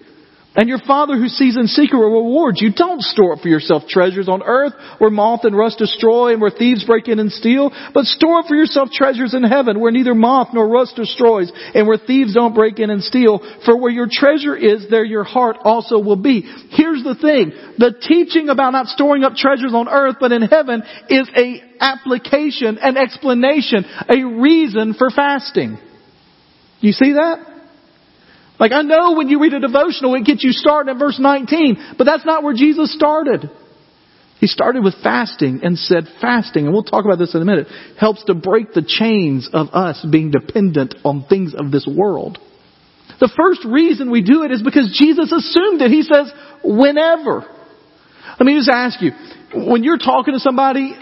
And 0.55 0.67
your 0.67 0.79
Father 0.79 1.15
who 1.15 1.27
sees 1.27 1.55
in 1.55 1.67
secret 1.67 1.99
will 1.99 2.23
reward 2.23 2.55
you. 2.57 2.73
Don't 2.73 3.01
store 3.01 3.33
up 3.33 3.41
for 3.41 3.49
yourself 3.49 3.83
treasures 3.87 4.27
on 4.27 4.41
earth 4.41 4.73
where 4.97 5.11
moth 5.11 5.41
and 5.43 5.55
rust 5.55 5.77
destroy 5.77 6.31
and 6.31 6.41
where 6.41 6.49
thieves 6.49 6.83
break 6.85 7.07
in 7.07 7.19
and 7.19 7.31
steal, 7.31 7.71
but 7.93 8.05
store 8.05 8.39
up 8.39 8.47
for 8.47 8.55
yourself 8.55 8.89
treasures 8.91 9.35
in 9.35 9.43
heaven 9.43 9.79
where 9.79 9.91
neither 9.91 10.15
moth 10.15 10.49
nor 10.53 10.67
rust 10.67 10.95
destroys 10.95 11.51
and 11.75 11.87
where 11.87 11.99
thieves 11.99 12.33
don't 12.33 12.55
break 12.55 12.79
in 12.79 12.89
and 12.89 13.03
steal. 13.03 13.39
For 13.63 13.79
where 13.79 13.91
your 13.91 14.07
treasure 14.11 14.55
is, 14.55 14.87
there 14.89 15.05
your 15.05 15.23
heart 15.23 15.57
also 15.63 15.99
will 15.99 16.15
be. 16.15 16.41
Here's 16.71 17.03
the 17.03 17.15
thing. 17.15 17.51
The 17.77 17.93
teaching 18.01 18.49
about 18.49 18.71
not 18.71 18.87
storing 18.87 19.23
up 19.23 19.35
treasures 19.35 19.73
on 19.75 19.87
earth 19.87 20.15
but 20.19 20.31
in 20.31 20.41
heaven 20.41 20.81
is 21.09 21.29
a 21.37 21.61
application, 21.79 22.79
an 22.81 22.97
explanation, 22.97 23.85
a 24.09 24.25
reason 24.25 24.95
for 24.95 25.11
fasting. 25.11 25.77
You 26.81 26.91
see 26.91 27.13
that? 27.13 27.58
Like 28.59 28.71
I 28.73 28.81
know 28.81 29.13
when 29.13 29.29
you 29.29 29.41
read 29.41 29.53
a 29.53 29.59
devotional, 29.59 30.15
it 30.15 30.25
gets 30.25 30.43
you 30.43 30.51
started 30.51 30.91
at 30.91 30.99
verse 30.99 31.17
19, 31.19 31.95
but 31.97 32.03
that's 32.03 32.25
not 32.25 32.43
where 32.43 32.53
Jesus 32.53 32.93
started. 32.93 33.49
He 34.39 34.47
started 34.47 34.83
with 34.83 34.95
fasting 35.03 35.61
and 35.63 35.77
said 35.77 36.05
fasting, 36.21 36.65
and 36.65 36.73
we'll 36.73 36.83
talk 36.83 37.05
about 37.05 37.19
this 37.19 37.35
in 37.35 37.41
a 37.41 37.45
minute, 37.45 37.67
helps 37.99 38.23
to 38.25 38.33
break 38.33 38.73
the 38.73 38.83
chains 38.85 39.49
of 39.51 39.67
us 39.73 40.05
being 40.09 40.31
dependent 40.31 40.95
on 41.03 41.25
things 41.27 41.53
of 41.53 41.71
this 41.71 41.87
world. 41.87 42.37
The 43.19 43.31
first 43.35 43.65
reason 43.65 44.11
we 44.11 44.21
do 44.23 44.43
it 44.43 44.51
is 44.51 44.61
because 44.63 44.95
Jesus 44.97 45.31
assumed 45.31 45.81
it. 45.81 45.91
He 45.91 46.03
says, 46.03 46.31
whenever. 46.63 47.45
Let 48.39 48.45
me 48.45 48.55
just 48.55 48.69
ask 48.69 49.01
you, 49.01 49.11
when 49.53 49.83
you're 49.83 49.97
talking 49.97 50.33
to 50.33 50.39
somebody, 50.39 50.93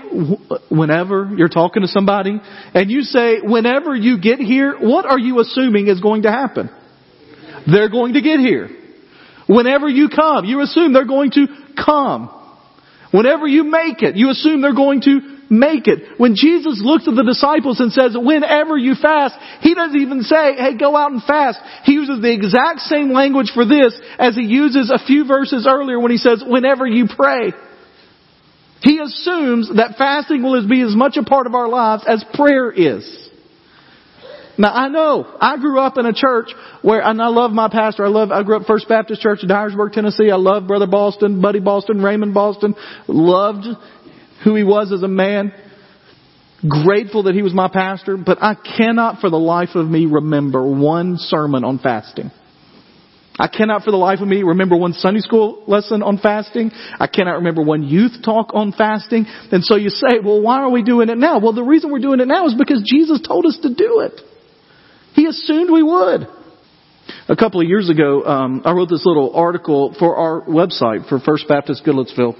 whenever 0.70 1.30
you're 1.36 1.50
talking 1.50 1.84
to 1.84 1.88
somebody, 1.88 2.39
and 2.74 2.89
you 2.89 3.02
say, 3.02 3.41
whenever 3.43 3.96
you 3.96 4.20
get 4.20 4.39
here, 4.39 4.76
what 4.80 5.06
are 5.06 5.20
you 5.20 5.39
assuming 5.41 5.88
is 5.88 6.02
going 6.02 6.24
to 6.24 6.32
happen? 6.32 6.72
They're 7.71 7.89
going 7.89 8.13
to 8.13 8.21
get 8.21 8.39
here. 8.39 8.69
Whenever 9.47 9.88
you 9.88 10.10
come, 10.10 10.45
you 10.45 10.62
assume 10.62 10.93
they're 10.93 11.06
going 11.06 11.32
to 11.32 11.47
come. 11.84 12.34
Whenever 13.12 13.47
you 13.47 13.63
make 13.63 14.01
it, 14.01 14.15
you 14.15 14.30
assume 14.30 14.62
they're 14.62 14.75
going 14.75 15.01
to 15.01 15.38
make 15.49 15.88
it. 15.88 16.19
When 16.19 16.36
Jesus 16.36 16.82
looks 16.84 17.08
at 17.08 17.15
the 17.15 17.23
disciples 17.23 17.80
and 17.80 17.91
says, 17.91 18.15
whenever 18.19 18.77
you 18.77 18.95
fast, 19.01 19.36
He 19.62 19.73
doesn't 19.73 19.99
even 19.99 20.21
say, 20.23 20.56
hey, 20.56 20.77
go 20.77 20.95
out 20.95 21.12
and 21.12 21.23
fast. 21.23 21.60
He 21.84 21.93
uses 21.93 22.21
the 22.21 22.34
exact 22.34 22.82
same 22.82 23.12
language 23.13 23.51
for 23.53 23.65
this 23.65 23.97
as 24.19 24.36
He 24.36 24.43
uses 24.43 24.91
a 24.91 25.03
few 25.06 25.25
verses 25.25 25.65
earlier 25.69 25.99
when 25.99 26.12
He 26.12 26.17
says, 26.17 26.43
whenever 26.45 26.86
you 26.86 27.08
pray. 27.08 27.53
He 28.82 28.99
assumes 28.99 29.71
that 29.75 29.95
fasting 29.97 30.43
will 30.43 30.67
be 30.67 30.82
as 30.82 30.95
much 30.95 31.17
a 31.17 31.23
part 31.23 31.47
of 31.47 31.56
our 31.56 31.67
lives 31.67 32.03
as 32.08 32.23
prayer 32.34 32.71
is. 32.71 33.27
Now 34.58 34.74
I 34.74 34.88
know, 34.88 35.36
I 35.39 35.58
grew 35.58 35.80
up 35.80 35.98
in 35.98 36.06
a 36.06 36.13
church 36.13 36.52
where, 36.82 37.02
and 37.02 37.22
I 37.22 37.28
love 37.28 37.52
my 37.52 37.70
pastor, 37.70 38.06
I 38.06 38.10
love, 38.10 38.32
I 38.32 38.41
grew 38.43 38.58
up 38.58 38.65
First 38.65 38.89
Baptist 38.89 39.22
Church 39.22 39.39
in 39.43 39.50
Dyersburg, 39.50 39.91
Tennessee, 39.91 40.32
I 40.32 40.36
love 40.36 40.67
Brother 40.67 40.88
Boston, 40.88 41.41
Buddy 41.41 41.60
Boston, 41.60 42.02
Raymond 42.02 42.34
Boston, 42.34 42.74
loved 43.08 43.67
who 44.43 44.56
he 44.56 44.63
was 44.63 44.91
as 44.91 45.04
a 45.04 45.08
man, 45.08 45.54
grateful 46.67 47.24
that 47.24 47.36
he 47.36 47.43
was 47.43 47.54
my 47.54 47.70
pastor, 47.72 48.17
but 48.17 48.39
I 48.41 48.56
cannot 48.56 49.22
for 49.22 49.30
the 49.30 49.38
life 49.38 49.76
of 49.76 49.88
me 49.88 50.08
remember 50.08 50.65
one 50.67 51.17
sermon 51.17 51.63
on 51.63 51.78
fasting. 51.78 52.32
I 53.39 53.48
cannot 53.48 53.84
for 53.84 53.91
the 53.91 53.98
life 53.98 54.20
of 54.20 54.28
me 54.28 54.41
remember 54.41 54.76
one 54.76 54.93
Sunday 54.93 55.20
school 55.20 55.63
lesson 55.67 56.02
on 56.02 56.17
fasting. 56.17 56.72
I 57.00 57.06
cannot 57.06 57.36
remember 57.36 57.62
one 57.62 57.84
youth 57.84 58.13
talk 58.26 58.50
on 58.56 58.72
fasting. 58.72 59.28
And 59.52 59.63
so 59.63 59.76
you 59.76 59.89
say, 59.89 60.20
well, 60.24 60.41
why 60.41 60.58
are 60.58 60.72
we 60.72 60.82
doing 60.82 61.10
it 61.10 61.20
now? 61.20 61.39
Well, 61.39 61.54
the 61.54 61.63
reason 61.63 61.91
we're 61.91 62.00
doing 62.00 62.20
it 62.20 62.28
now 62.28 62.48
is 62.48 62.56
because 62.56 62.82
Jesus 62.84 63.22
told 63.22 63.46
us 63.46 63.60
to 63.62 63.70
do 63.70 64.00
it. 64.00 64.20
He 65.17 65.25
assumed 65.25 65.71
we 65.71 65.82
would. 65.82 66.27
A 67.27 67.36
couple 67.36 67.60
of 67.60 67.67
years 67.67 67.89
ago, 67.89 68.23
um, 68.23 68.62
I 68.63 68.71
wrote 68.71 68.88
this 68.88 69.03
little 69.03 69.34
article 69.34 69.95
for 69.97 70.15
our 70.15 70.43
website 70.43 71.10
for 71.10 71.19
First 71.19 71.47
Baptist 71.47 71.84
Goodlettsville 71.84 72.36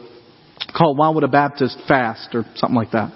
called 0.77 0.95
Why 0.95 1.09
Would 1.09 1.23
a 1.23 1.27
Baptist 1.27 1.79
Fast 1.87 2.35
or 2.35 2.45
something 2.55 2.75
like 2.75 2.91
that. 2.91 3.11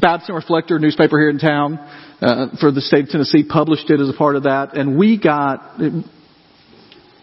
Baptist 0.00 0.30
Reflector 0.30 0.78
newspaper 0.78 1.18
here 1.18 1.28
in 1.28 1.38
town 1.38 1.78
uh, 2.22 2.46
for 2.58 2.72
the 2.72 2.80
state 2.80 3.04
of 3.04 3.10
Tennessee 3.10 3.44
published 3.46 3.90
it 3.90 4.00
as 4.00 4.08
a 4.08 4.16
part 4.16 4.34
of 4.34 4.44
that, 4.44 4.74
and 4.74 4.98
we 4.98 5.20
got 5.20 5.78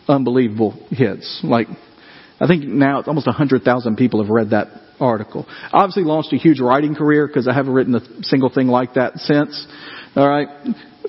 unbelievable 0.07 0.79
hits. 0.91 1.41
Like, 1.43 1.67
I 2.39 2.45
think 2.45 2.65
now 2.65 2.99
it's 2.99 3.07
almost 3.07 3.25
100,000 3.25 3.95
people 3.95 4.21
have 4.21 4.29
read 4.29 4.51
that 4.51 4.67
article. 4.99 5.47
Obviously 5.73 6.03
launched 6.03 6.33
a 6.33 6.37
huge 6.37 6.59
writing 6.59 6.93
career 6.93 7.25
because 7.25 7.47
I 7.47 7.53
haven't 7.55 7.73
written 7.73 7.95
a 7.95 8.23
single 8.23 8.49
thing 8.49 8.67
like 8.67 8.93
that 8.93 9.17
since. 9.17 9.65
All 10.15 10.29
right. 10.29 10.47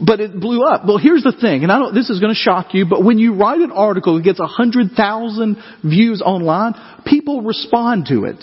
But 0.04 0.20
it 0.20 0.38
blew 0.38 0.62
up. 0.62 0.86
Well, 0.86 0.98
here's 0.98 1.22
the 1.22 1.32
thing, 1.32 1.62
and 1.62 1.72
I 1.72 1.78
don't, 1.78 1.94
this 1.94 2.10
is 2.10 2.20
going 2.20 2.32
to 2.32 2.38
shock 2.38 2.74
you, 2.74 2.86
but 2.88 3.02
when 3.02 3.18
you 3.18 3.34
write 3.34 3.60
an 3.60 3.72
article 3.72 4.16
that 4.16 4.24
gets 4.24 4.38
100,000 4.38 5.56
views 5.82 6.22
online, 6.22 6.74
people 7.06 7.42
respond 7.42 8.06
to 8.06 8.24
it. 8.24 8.42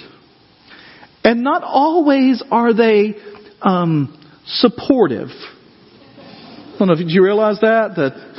And 1.24 1.44
not 1.44 1.63
always 1.63 2.44
are 2.52 2.74
they, 2.74 3.16
um, 3.62 4.20
supportive. 4.46 5.30
I 5.30 6.76
don't 6.80 6.88
know 6.88 6.96
if 6.96 7.00
you 7.06 7.24
realize 7.24 7.60
that, 7.62 7.96
that 7.96 8.34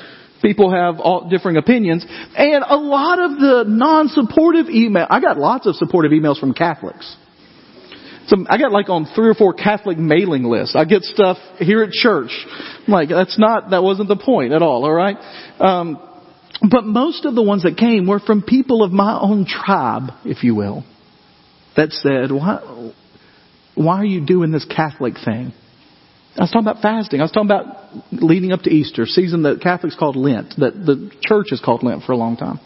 People 0.44 0.70
have 0.70 1.00
all 1.00 1.30
differing 1.30 1.56
opinions. 1.56 2.04
And 2.36 2.62
a 2.68 2.76
lot 2.76 3.18
of 3.18 3.30
the 3.38 3.64
non-supportive 3.66 4.68
email, 4.68 5.06
I 5.08 5.18
got 5.18 5.38
lots 5.38 5.66
of 5.66 5.74
supportive 5.74 6.12
emails 6.12 6.38
from 6.38 6.52
Catholics. 6.52 7.16
Some, 8.26 8.46
I 8.48 8.58
got 8.58 8.72
like 8.72 8.88
on 8.88 9.06
three 9.14 9.28
or 9.28 9.34
four 9.34 9.52
Catholic 9.52 9.98
mailing 9.98 10.44
lists. 10.44 10.74
I 10.76 10.84
get 10.84 11.02
stuff 11.02 11.36
here 11.58 11.82
at 11.82 11.90
church. 11.90 12.30
I'm 12.86 12.92
like, 12.92 13.08
that's 13.10 13.38
not, 13.38 13.70
that 13.70 13.82
wasn't 13.82 14.08
the 14.08 14.16
point 14.16 14.52
at 14.52 14.62
all, 14.62 14.84
alright? 14.84 15.16
Um, 15.58 15.98
but 16.70 16.84
most 16.84 17.24
of 17.24 17.34
the 17.34 17.42
ones 17.42 17.64
that 17.64 17.76
came 17.76 18.06
were 18.06 18.20
from 18.20 18.42
people 18.42 18.82
of 18.82 18.92
my 18.92 19.18
own 19.20 19.46
tribe, 19.46 20.10
if 20.24 20.42
you 20.42 20.54
will, 20.54 20.84
that 21.76 21.90
said, 21.92 22.30
why, 22.30 22.92
why 23.74 23.96
are 23.96 24.04
you 24.04 24.24
doing 24.24 24.52
this 24.52 24.64
Catholic 24.64 25.14
thing? 25.24 25.52
I 26.36 26.42
was 26.42 26.50
talking 26.50 26.66
about 26.66 26.82
fasting. 26.82 27.20
I 27.20 27.24
was 27.24 27.30
talking 27.30 27.50
about 27.50 27.76
leading 28.10 28.52
up 28.52 28.62
to 28.62 28.70
Easter, 28.70 29.06
season 29.06 29.42
that 29.42 29.60
Catholics 29.60 29.96
called 29.96 30.16
Lent, 30.16 30.54
that 30.58 30.74
the 30.74 31.10
church 31.20 31.48
has 31.50 31.60
called 31.60 31.82
Lent 31.82 32.02
for 32.04 32.12
a 32.12 32.16
long 32.16 32.36
time. 32.36 32.58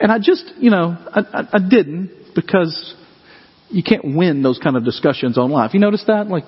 And 0.00 0.10
I 0.10 0.18
just, 0.18 0.52
you 0.58 0.70
know, 0.70 0.96
I, 1.14 1.20
I, 1.32 1.48
I 1.54 1.58
didn't 1.68 2.10
because 2.34 2.94
you 3.72 3.82
can't 3.82 4.16
win 4.16 4.42
those 4.42 4.58
kind 4.62 4.76
of 4.76 4.84
discussions 4.84 5.38
online. 5.38 5.66
Have 5.66 5.74
you 5.74 5.80
noticed 5.80 6.06
that? 6.06 6.28
Like, 6.28 6.44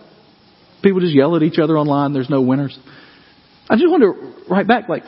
people 0.82 1.00
just 1.00 1.14
yell 1.14 1.34
at 1.36 1.42
each 1.42 1.58
other 1.58 1.76
online. 1.78 2.12
There's 2.12 2.30
no 2.30 2.42
winners. 2.42 2.78
I 3.68 3.76
just 3.76 3.88
want 3.88 4.02
to 4.02 4.52
write 4.52 4.68
back, 4.68 4.88
like, 4.88 5.04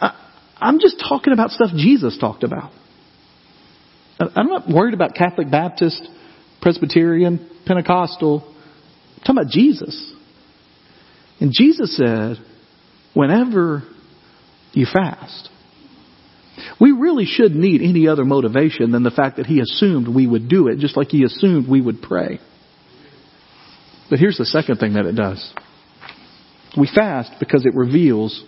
I, 0.00 0.14
I'm 0.58 0.78
just 0.78 1.02
talking 1.08 1.32
about 1.32 1.50
stuff 1.50 1.70
Jesus 1.74 2.18
talked 2.18 2.44
about. 2.44 2.70
I'm 4.20 4.46
not 4.46 4.68
worried 4.68 4.94
about 4.94 5.14
Catholic, 5.14 5.50
Baptist, 5.50 6.06
Presbyterian, 6.62 7.50
Pentecostal. 7.66 8.44
I'm 8.46 9.20
talking 9.20 9.38
about 9.38 9.50
Jesus. 9.50 10.12
And 11.40 11.52
Jesus 11.52 11.96
said, 11.96 12.36
whenever 13.14 13.82
you 14.72 14.86
fast, 14.92 15.48
we 16.80 16.92
really 16.92 17.24
shouldn't 17.24 17.60
need 17.60 17.82
any 17.82 18.08
other 18.08 18.24
motivation 18.24 18.90
than 18.90 19.02
the 19.02 19.10
fact 19.10 19.36
that 19.36 19.46
he 19.46 19.60
assumed 19.60 20.08
we 20.08 20.26
would 20.26 20.48
do 20.48 20.68
it, 20.68 20.78
just 20.78 20.96
like 20.96 21.08
he 21.08 21.24
assumed 21.24 21.68
we 21.68 21.80
would 21.80 22.02
pray. 22.02 22.40
But 24.10 24.18
here's 24.18 24.38
the 24.38 24.44
second 24.44 24.78
thing 24.78 24.94
that 24.94 25.06
it 25.06 25.14
does. 25.14 25.52
We 26.76 26.90
fast 26.92 27.32
because 27.38 27.64
it 27.64 27.74
reveals 27.74 28.44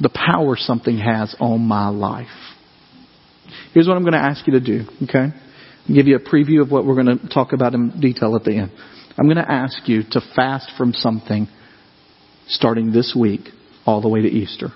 the 0.00 0.08
power 0.08 0.56
something 0.56 0.98
has 0.98 1.36
on 1.38 1.60
my 1.60 1.88
life. 1.88 2.28
Here's 3.74 3.86
what 3.86 3.96
I'm 3.96 4.02
going 4.02 4.14
to 4.14 4.18
ask 4.18 4.46
you 4.46 4.54
to 4.54 4.60
do, 4.60 4.84
okay? 5.02 5.28
I'll 5.88 5.94
give 5.94 6.06
you 6.06 6.16
a 6.16 6.20
preview 6.20 6.62
of 6.62 6.70
what 6.70 6.86
we're 6.86 7.02
going 7.02 7.18
to 7.18 7.28
talk 7.28 7.52
about 7.52 7.74
in 7.74 8.00
detail 8.00 8.34
at 8.36 8.44
the 8.44 8.56
end. 8.56 8.72
I'm 9.18 9.26
going 9.26 9.36
to 9.36 9.50
ask 9.50 9.86
you 9.86 10.02
to 10.12 10.20
fast 10.34 10.70
from 10.78 10.94
something 10.94 11.48
starting 12.48 12.92
this 12.92 13.14
week 13.18 13.40
all 13.84 14.00
the 14.00 14.08
way 14.08 14.22
to 14.22 14.28
Easter. 14.28 14.68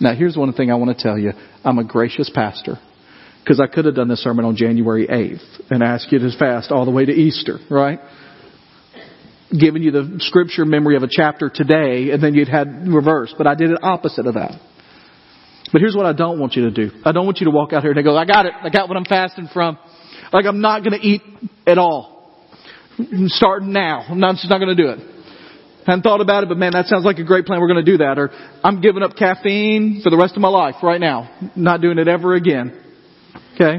Now, 0.00 0.14
here's 0.14 0.36
one 0.36 0.52
thing 0.52 0.70
I 0.70 0.76
want 0.76 0.96
to 0.96 1.02
tell 1.02 1.18
you. 1.18 1.32
I'm 1.62 1.78
a 1.78 1.84
gracious 1.84 2.30
pastor 2.34 2.78
because 3.44 3.60
I 3.60 3.66
could 3.66 3.84
have 3.84 3.94
done 3.94 4.08
this 4.08 4.22
sermon 4.22 4.44
on 4.44 4.56
January 4.56 5.06
8th 5.06 5.70
and 5.70 5.82
asked 5.82 6.10
you 6.10 6.18
to 6.18 6.30
fast 6.38 6.70
all 6.70 6.84
the 6.84 6.90
way 6.90 7.04
to 7.04 7.12
Easter, 7.12 7.58
right? 7.70 8.00
Giving 9.50 9.82
you 9.82 9.90
the 9.90 10.16
scripture 10.20 10.64
memory 10.64 10.96
of 10.96 11.02
a 11.02 11.08
chapter 11.10 11.50
today 11.52 12.10
and 12.10 12.22
then 12.22 12.34
you'd 12.34 12.48
had 12.48 12.88
reverse, 12.88 13.34
but 13.36 13.46
I 13.46 13.54
did 13.54 13.70
it 13.70 13.78
opposite 13.82 14.26
of 14.26 14.34
that. 14.34 14.52
But 15.72 15.80
here's 15.80 15.94
what 15.94 16.06
I 16.06 16.12
don't 16.12 16.40
want 16.40 16.54
you 16.54 16.64
to 16.64 16.70
do. 16.70 16.90
I 17.04 17.12
don't 17.12 17.26
want 17.26 17.38
you 17.38 17.44
to 17.44 17.50
walk 17.50 17.72
out 17.72 17.82
here 17.82 17.92
and 17.92 18.04
go, 18.04 18.16
I 18.16 18.24
got 18.24 18.46
it. 18.46 18.52
I 18.60 18.70
got 18.70 18.88
what 18.88 18.96
I'm 18.96 19.04
fasting 19.04 19.48
from. 19.52 19.78
Like 20.32 20.46
I'm 20.46 20.60
not 20.60 20.82
going 20.82 20.98
to 20.98 21.06
eat 21.06 21.22
at 21.66 21.78
all 21.78 22.20
starting 23.26 23.72
now. 23.72 24.04
I'm 24.08 24.20
not, 24.20 24.36
just 24.36 24.50
not 24.50 24.58
going 24.58 24.76
to 24.76 24.82
do 24.82 24.88
it. 24.90 25.19
Hadn't 25.86 26.02
thought 26.02 26.20
about 26.20 26.42
it, 26.42 26.48
but 26.48 26.58
man, 26.58 26.72
that 26.72 26.86
sounds 26.86 27.04
like 27.04 27.18
a 27.18 27.24
great 27.24 27.46
plan. 27.46 27.60
We're 27.60 27.72
going 27.72 27.84
to 27.84 27.90
do 27.90 27.98
that. 27.98 28.18
Or 28.18 28.30
I'm 28.62 28.80
giving 28.80 29.02
up 29.02 29.16
caffeine 29.16 30.00
for 30.02 30.10
the 30.10 30.16
rest 30.16 30.34
of 30.36 30.42
my 30.42 30.48
life 30.48 30.76
right 30.82 31.00
now. 31.00 31.50
Not 31.56 31.80
doing 31.80 31.98
it 31.98 32.08
ever 32.08 32.34
again. 32.34 32.78
Okay? 33.54 33.78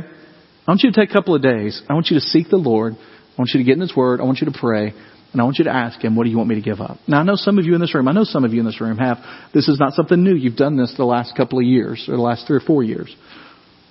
I 0.67 0.71
want 0.71 0.81
you 0.83 0.91
to 0.91 0.99
take 0.99 1.09
a 1.09 1.13
couple 1.13 1.35
of 1.35 1.41
days. 1.41 1.81
I 1.89 1.93
want 1.93 2.07
you 2.09 2.17
to 2.17 2.21
seek 2.21 2.49
the 2.49 2.57
Lord. 2.57 2.93
I 2.93 3.35
want 3.37 3.51
you 3.53 3.59
to 3.59 3.63
get 3.63 3.73
in 3.73 3.81
His 3.81 3.95
Word. 3.95 4.19
I 4.19 4.23
want 4.23 4.39
you 4.39 4.51
to 4.51 4.57
pray. 4.57 4.93
And 5.31 5.39
I 5.39 5.45
want 5.45 5.59
you 5.59 5.65
to 5.65 5.71
ask 5.71 6.03
Him, 6.03 6.15
what 6.15 6.25
do 6.25 6.29
you 6.29 6.37
want 6.37 6.49
me 6.49 6.55
to 6.55 6.61
give 6.61 6.81
up? 6.81 6.97
Now 7.07 7.19
I 7.19 7.23
know 7.23 7.35
some 7.35 7.57
of 7.57 7.65
you 7.65 7.73
in 7.75 7.81
this 7.81 7.95
room, 7.95 8.07
I 8.07 8.11
know 8.11 8.25
some 8.25 8.43
of 8.43 8.53
you 8.53 8.59
in 8.59 8.65
this 8.65 8.81
room 8.81 8.97
have, 8.97 9.17
this 9.53 9.69
is 9.69 9.79
not 9.79 9.93
something 9.93 10.21
new. 10.21 10.35
You've 10.35 10.57
done 10.57 10.75
this 10.75 10.93
the 10.97 11.05
last 11.05 11.37
couple 11.37 11.59
of 11.59 11.65
years 11.65 12.05
or 12.09 12.17
the 12.17 12.21
last 12.21 12.47
three 12.47 12.57
or 12.57 12.61
four 12.61 12.83
years. 12.83 13.15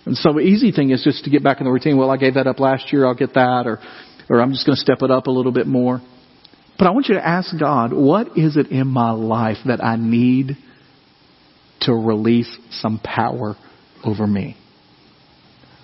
And 0.04 0.16
so 0.16 0.34
the 0.34 0.40
easy 0.40 0.72
thing 0.72 0.90
is 0.90 1.02
just 1.02 1.24
to 1.24 1.30
get 1.30 1.42
back 1.42 1.60
in 1.60 1.64
the 1.64 1.70
routine. 1.70 1.96
Well, 1.96 2.10
I 2.10 2.16
gave 2.16 2.34
that 2.34 2.46
up 2.46 2.60
last 2.60 2.92
year. 2.92 3.06
I'll 3.06 3.14
get 3.14 3.34
that. 3.34 3.66
Or 3.66 3.78
or 4.30 4.40
I'm 4.40 4.52
just 4.52 4.64
going 4.64 4.76
to 4.76 4.80
step 4.80 5.02
it 5.02 5.10
up 5.10 5.26
a 5.26 5.30
little 5.30 5.50
bit 5.50 5.66
more. 5.66 6.00
But 6.80 6.86
I 6.86 6.92
want 6.92 7.08
you 7.08 7.16
to 7.16 7.26
ask 7.26 7.52
God, 7.58 7.92
what 7.92 8.38
is 8.38 8.56
it 8.56 8.68
in 8.68 8.86
my 8.86 9.10
life 9.10 9.58
that 9.66 9.84
I 9.84 9.96
need 9.96 10.56
to 11.82 11.92
release 11.92 12.50
some 12.70 12.98
power 13.04 13.54
over 14.02 14.26
me? 14.26 14.56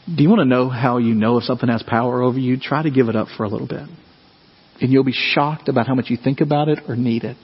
Do 0.06 0.22
you 0.22 0.30
want 0.30 0.38
to 0.38 0.46
know 0.46 0.70
how 0.70 0.96
you 0.96 1.14
know 1.14 1.36
if 1.36 1.44
something 1.44 1.68
has 1.68 1.82
power 1.82 2.22
over 2.22 2.38
you? 2.38 2.58
Try 2.58 2.82
to 2.82 2.90
give 2.90 3.10
it 3.10 3.14
up 3.14 3.28
for 3.36 3.44
a 3.44 3.48
little 3.50 3.68
bit. 3.68 3.86
And 4.80 4.90
you'll 4.90 5.04
be 5.04 5.12
shocked 5.12 5.68
about 5.68 5.86
how 5.86 5.94
much 5.94 6.08
you 6.08 6.16
think 6.16 6.40
about 6.40 6.70
it 6.70 6.78
or 6.88 6.96
need 6.96 7.24
it. 7.24 7.36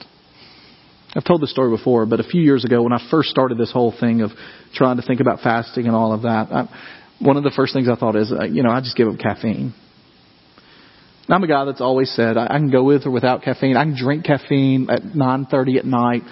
I've 1.14 1.24
told 1.24 1.42
this 1.42 1.50
story 1.50 1.76
before, 1.76 2.06
but 2.06 2.20
a 2.20 2.24
few 2.24 2.40
years 2.40 2.64
ago 2.64 2.82
when 2.82 2.94
I 2.94 3.06
first 3.10 3.28
started 3.28 3.58
this 3.58 3.70
whole 3.70 3.92
thing 3.92 4.22
of 4.22 4.30
trying 4.72 4.96
to 4.96 5.02
think 5.02 5.20
about 5.20 5.40
fasting 5.40 5.86
and 5.86 5.94
all 5.94 6.14
of 6.14 6.22
that, 6.22 6.48
I, 6.50 6.68
one 7.18 7.36
of 7.36 7.44
the 7.44 7.52
first 7.54 7.74
things 7.74 7.86
I 7.86 7.96
thought 7.96 8.16
is, 8.16 8.32
uh, 8.32 8.44
you 8.44 8.62
know, 8.62 8.70
I 8.70 8.80
just 8.80 8.96
give 8.96 9.08
up 9.08 9.18
caffeine. 9.18 9.74
I'm 11.28 11.42
a 11.42 11.46
guy 11.46 11.64
that's 11.64 11.80
always 11.80 12.10
said 12.14 12.36
I, 12.36 12.48
can 12.48 12.70
go 12.70 12.82
with 12.82 13.06
or 13.06 13.10
without 13.10 13.42
caffeine. 13.42 13.76
I 13.76 13.84
can 13.84 13.96
drink 13.96 14.24
caffeine 14.24 14.90
at 14.90 15.02
9:30 15.02 15.78
at 15.78 15.84
night 15.84 16.22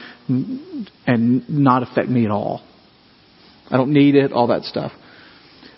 and 1.07 1.49
not 1.49 1.83
affect 1.83 2.09
me 2.09 2.25
at 2.25 2.31
all. 2.31 2.63
I 3.71 3.77
don't 3.77 3.93
need 3.93 4.17
it, 4.17 4.33
all 4.33 4.49
that 4.49 4.65
stuff. 4.65 4.93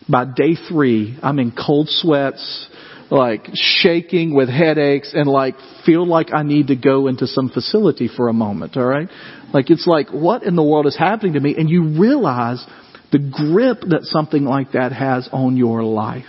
by 0.08 0.24
day 0.24 0.54
three, 0.68 1.18
I'm 1.22 1.38
in 1.38 1.52
cold 1.52 1.88
sweats, 1.88 2.68
like 3.10 3.46
shaking 3.54 4.34
with 4.34 4.48
headaches 4.48 5.12
and 5.14 5.28
like 5.28 5.56
feel 5.84 6.06
like 6.06 6.32
I 6.32 6.42
need 6.42 6.68
to 6.68 6.76
go 6.76 7.08
into 7.08 7.26
some 7.26 7.50
facility 7.50 8.08
for 8.08 8.28
a 8.28 8.32
moment, 8.32 8.76
alright? 8.76 9.08
Like 9.52 9.68
it's 9.68 9.86
like, 9.86 10.08
what 10.10 10.42
in 10.44 10.56
the 10.56 10.62
world 10.62 10.86
is 10.86 10.96
happening 10.96 11.34
to 11.34 11.40
me? 11.40 11.54
And 11.56 11.68
you 11.68 12.00
realize 12.00 12.64
the 13.12 13.18
grip 13.18 13.82
that 13.90 14.04
something 14.04 14.44
like 14.44 14.72
that 14.72 14.92
has 14.92 15.28
on 15.30 15.58
your 15.58 15.82
life. 15.82 16.24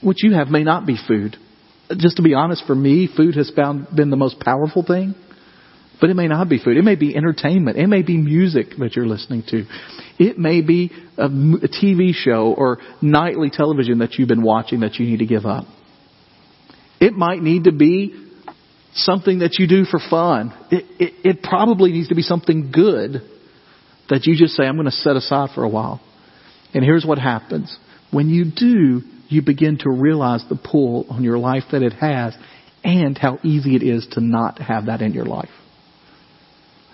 What 0.00 0.22
you 0.22 0.32
have 0.32 0.48
may 0.48 0.64
not 0.64 0.86
be 0.86 0.96
food. 0.96 1.36
Just 1.96 2.16
to 2.16 2.22
be 2.22 2.34
honest, 2.34 2.64
for 2.66 2.74
me, 2.74 3.08
food 3.14 3.36
has 3.36 3.50
found, 3.54 3.86
been 3.94 4.10
the 4.10 4.16
most 4.16 4.40
powerful 4.40 4.82
thing. 4.82 5.14
But 6.00 6.10
it 6.10 6.14
may 6.14 6.26
not 6.26 6.48
be 6.48 6.58
food. 6.62 6.76
It 6.76 6.82
may 6.82 6.96
be 6.96 7.16
entertainment. 7.16 7.78
It 7.78 7.86
may 7.86 8.02
be 8.02 8.18
music 8.18 8.66
that 8.78 8.96
you're 8.96 9.06
listening 9.06 9.44
to. 9.48 9.64
It 10.18 10.38
may 10.38 10.60
be 10.60 10.90
a, 11.16 11.24
a 11.24 11.68
TV 11.68 12.12
show 12.12 12.54
or 12.56 12.78
nightly 13.00 13.50
television 13.50 14.00
that 14.00 14.14
you've 14.14 14.28
been 14.28 14.42
watching 14.42 14.80
that 14.80 14.96
you 14.96 15.06
need 15.06 15.20
to 15.20 15.26
give 15.26 15.46
up. 15.46 15.64
It 17.00 17.14
might 17.14 17.40
need 17.40 17.64
to 17.64 17.72
be 17.72 18.26
something 18.92 19.38
that 19.38 19.58
you 19.58 19.66
do 19.66 19.84
for 19.84 19.98
fun. 20.10 20.52
It, 20.70 20.84
it, 20.98 21.12
it 21.24 21.42
probably 21.42 21.92
needs 21.92 22.08
to 22.08 22.14
be 22.14 22.22
something 22.22 22.72
good 22.72 23.22
that 24.08 24.26
you 24.26 24.36
just 24.36 24.54
say, 24.54 24.64
I'm 24.64 24.76
going 24.76 24.86
to 24.86 24.90
set 24.90 25.16
aside 25.16 25.50
for 25.54 25.64
a 25.64 25.68
while. 25.68 26.00
And 26.74 26.84
here's 26.84 27.04
what 27.04 27.18
happens. 27.18 27.76
When 28.10 28.28
you 28.28 28.44
do, 28.44 29.02
you 29.28 29.42
begin 29.42 29.78
to 29.78 29.90
realize 29.90 30.44
the 30.48 30.56
pull 30.56 31.06
on 31.10 31.22
your 31.22 31.38
life 31.38 31.64
that 31.72 31.82
it 31.82 31.92
has 31.94 32.34
and 32.84 33.18
how 33.18 33.38
easy 33.42 33.74
it 33.76 33.82
is 33.82 34.06
to 34.12 34.20
not 34.20 34.60
have 34.60 34.86
that 34.86 35.02
in 35.02 35.12
your 35.12 35.24
life. 35.24 35.50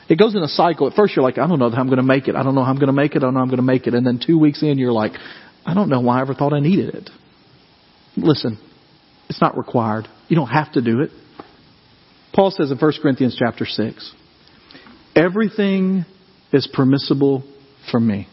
It 0.09 0.19
goes 0.19 0.35
in 0.35 0.43
a 0.43 0.49
cycle. 0.49 0.89
At 0.89 0.95
first 0.95 1.15
you're 1.15 1.23
like, 1.23 1.39
I 1.39 1.47
don't 1.47 1.59
know 1.59 1.71
how 1.71 1.81
I'm 1.81 1.87
going 1.87 1.99
to 1.99 2.03
make 2.03 2.29
it. 2.29 2.35
I 2.35 2.43
don't 2.43 2.55
know 2.55 2.65
how 2.65 2.71
I'm 2.71 2.77
going 2.77 2.89
to 2.89 2.93
make 2.93 3.15
it. 3.15 3.19
I 3.19 3.21
don't 3.21 3.35
know 3.35 3.41
how 3.41 3.45
I'm 3.45 3.49
going 3.49 3.59
to 3.59 3.63
make 3.63 3.87
it. 3.87 3.95
And 3.95 4.07
then 4.07 4.21
two 4.25 4.39
weeks 4.39 4.63
in, 4.63 4.79
you're 4.79 4.93
like, 4.93 5.13
I 5.65 5.75
don't 5.75 5.89
know 5.89 6.01
why 6.01 6.19
I 6.19 6.21
ever 6.23 6.35
thought 6.35 6.53
I 6.53 6.61
needed 6.61 6.95
it. 6.95 7.11
Listen, 8.17 8.59
it's 9.29 9.41
not 9.41 9.57
required. 9.57 10.09
You 10.29 10.37
don't 10.37 10.49
have 10.49 10.73
to 10.73 10.83
do 10.83 11.01
it. 11.01 11.11
Paul 12.35 12.51
says 12.51 12.71
in 12.71 12.79
1 12.79 12.93
Corinthians 13.03 13.37
chapter 13.39 13.65
6, 13.65 14.15
everything 15.15 16.05
is 16.53 16.69
permissible 16.73 17.45
for 17.91 18.01
me. 18.01 18.29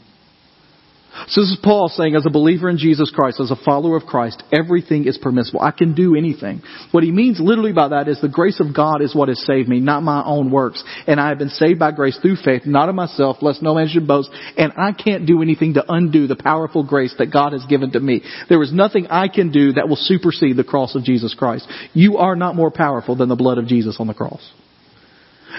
So 1.28 1.41
this 1.41 1.52
is 1.52 1.60
Paul 1.62 1.89
saying, 1.89 2.15
as 2.15 2.26
a 2.26 2.30
believer 2.30 2.69
in 2.69 2.78
Jesus 2.78 3.12
Christ, 3.12 3.39
as 3.39 3.52
a 3.52 3.63
follower 3.63 3.98
of 3.98 4.06
Christ, 4.06 4.41
everything 4.52 5.06
is 5.06 5.17
permissible. 5.17 5.62
I 5.62 5.72
can 5.72 5.93
do 5.93 6.15
anything. 6.15 6.62
What 6.91 7.04
he 7.04 7.12
means 7.12 7.39
literally 7.39 7.74
by 7.74 7.89
that 7.89 8.08
is 8.08 8.22
the 8.22 8.30
grace 8.30 8.60
of 8.60 8.76
God 8.76 9.02
is 9.02 9.15
what 9.15 9.28
has 9.28 9.43
saved 9.45 9.67
me, 9.67 9.80
not 9.80 10.04
my 10.04 10.24
own 10.24 10.52
works. 10.52 10.84
And 11.08 11.19
I 11.19 11.30
have 11.30 11.38
been 11.38 11.50
saved 11.50 11.80
by 11.80 11.91
grace 11.91 12.17
through 12.22 12.38
faith, 12.38 12.63
not 12.65 12.89
of 12.89 12.95
myself, 12.95 13.38
lest 13.41 13.62
no 13.62 13.76
man 13.76 13.88
should 13.88 14.08
boast. 14.08 14.30
And 14.58 14.74
I 14.78 14.91
can't 14.91 15.26
do 15.26 15.41
anything 15.41 15.74
to 15.76 15.86
undo 15.88 16.28
the 16.28 16.36
powerful 16.36 16.84
grace 16.84 17.13
that 17.17 17.34
God 17.34 17.54
has 17.54 17.65
given 17.65 17.91
to 17.91 18.00
me. 18.00 18.22
There 18.48 18.62
is 18.63 18.72
nothing 18.72 19.08
I 19.08 19.28
can 19.28 19.52
do 19.52 19.74
that 19.74 19.89
will 19.89 19.98
supersede 19.98 20.58
the 20.58 20.63
cross 20.63 20.95
of 20.95 21.04
Jesus 21.04 21.34
Christ. 21.34 21.67
You 21.93 22.17
are 22.17 22.36
not 22.36 22.56
more 22.56 22.72
powerful 22.72 23.15
than 23.15 23.30
the 23.30 23.36
blood 23.36 23.58
of 23.58 23.67
Jesus 23.67 23.98
on 24.00 24.08
the 24.08 24.13
cross. 24.13 24.52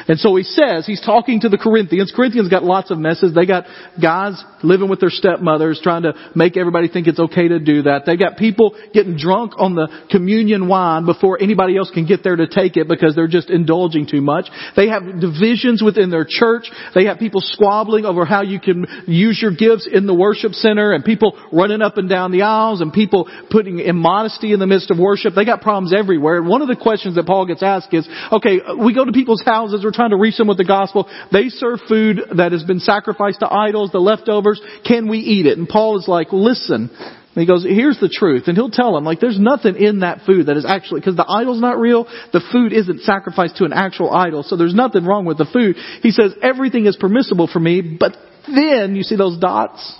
And 0.09 0.18
so 0.18 0.37
he 0.37 0.42
says, 0.42 0.87
he's 0.87 1.00
talking 1.00 1.40
to 1.40 1.48
the 1.48 1.59
Corinthians. 1.59 2.12
Corinthians 2.14 2.48
got 2.48 2.62
lots 2.62 2.90
of 2.90 2.98
messes. 2.98 3.35
They 3.35 3.46
got 3.46 3.64
guys 4.00 4.42
living 4.62 4.88
with 4.88 5.00
their 5.00 5.11
stepmothers, 5.11 5.81
trying 5.83 6.03
to 6.03 6.14
make 6.35 6.57
everybody 6.57 6.88
think 6.88 7.07
it's 7.07 7.18
okay 7.18 7.48
to 7.48 7.59
do 7.59 7.83
that. 7.83 8.03
They 8.07 8.16
got 8.16 8.37
people 8.37 8.76
getting 8.92 9.16
drunk 9.16 9.53
on 9.57 9.74
the 9.74 9.88
communion 10.11 10.68
wine 10.68 11.07
before 11.07 11.38
anybody 11.40 11.76
else 11.76 11.90
can 11.92 12.07
get 12.07 12.22
there 12.22 12.37
to 12.37 12.46
take 12.46 12.76
it 12.76 12.88
because 12.88 13.14
they're 13.14 13.29
just 13.29 13.50
indulging 13.50 14.07
too 14.07 14.20
much. 14.20 14.46
They 14.76 14.88
have 14.88 15.03
divisions 15.20 15.83
within 15.83 16.11
their 16.11 16.26
church. 16.29 16.70
They 16.94 17.05
have 17.07 17.18
people 17.18 17.40
squabbling 17.42 18.05
over 18.05 18.24
how 18.24 18.42
you 18.42 18.61
can 18.61 18.87
use 19.07 19.38
your 19.40 19.53
gifts 19.53 19.88
in 19.90 20.07
the 20.07 20.14
worship 20.14 20.53
center 20.53 20.92
and 20.92 21.05
people 21.05 21.38
running 21.53 21.83
up 21.83 21.96
and 21.96 22.09
down 22.09 22.33
the 22.33 22.42
aisles 22.42 22.81
and 22.81 22.92
people 22.92 23.29
putting 23.50 23.79
immodesty 23.79 24.53
in 24.53 24.61
the 24.61 24.66
midst 24.66 24.90
of 24.90 24.98
worship. 24.98 25.35
They 25.35 25.44
got 25.44 25.62
problems 25.62 25.94
everywhere. 25.96 26.38
And 26.38 26.48
one 26.48 26.62
of 26.62 26.68
the 26.68 26.76
questions 26.76 27.16
that 27.16 27.26
Paul 27.26 27.46
gets 27.46 27.62
asked 27.62 27.92
is, 27.92 28.09
okay, 28.33 28.61
we 28.79 28.94
go 28.94 29.05
to 29.05 29.12
people's 29.12 29.42
houses 29.44 29.80
we're 29.85 29.93
trying 29.93 30.11
to 30.11 30.16
reach 30.16 30.37
them 30.37 30.49
with 30.49 30.59
the 30.59 30.64
gospel. 30.64 31.09
They 31.33 31.49
serve 31.49 31.81
food 31.88 32.21
that 32.37 32.53
has 32.53 32.64
been 32.64 32.81
sacrificed 32.81 33.40
to 33.40 33.53
idols, 33.53 33.90
the 33.93 33.99
leftovers. 33.99 34.61
Can 34.87 35.09
we 35.09 35.19
eat 35.19 35.47
it? 35.47 35.59
And 35.59 35.69
Paul 35.69 35.99
is 35.99 36.09
like, 36.09 36.33
listen. 36.33 36.90
And 36.90 37.40
he 37.43 37.47
goes, 37.47 37.64
here's 37.64 38.01
the 38.01 38.09
truth. 38.09 38.45
And 38.49 38.57
he'll 38.57 38.71
tell 38.71 38.95
them, 38.95 39.05
like, 39.05 39.21
there's 39.21 39.38
nothing 39.38 39.77
in 39.77 40.01
that 40.01 40.23
food 40.27 40.47
that 40.47 40.57
is 40.57 40.66
actually, 40.66 41.01
because 41.01 41.16
the 41.16 41.29
idol's 41.29 41.61
not 41.61 41.79
real, 41.79 42.05
the 42.33 42.43
food 42.53 42.73
isn't 42.73 43.03
sacrificed 43.03 43.57
to 43.59 43.64
an 43.64 43.73
actual 43.73 44.11
idol, 44.11 44.43
so 44.43 44.57
there's 44.57 44.75
nothing 44.75 45.05
wrong 45.05 45.25
with 45.25 45.38
the 45.38 45.47
food. 45.53 45.77
He 46.03 46.11
says, 46.11 46.35
everything 46.43 46.87
is 46.87 46.97
permissible 46.97 47.47
for 47.47 47.61
me, 47.61 47.97
but 47.99 48.16
then, 48.49 48.97
you 48.97 49.05
see 49.05 49.16
those 49.16 49.38
dots? 49.38 49.97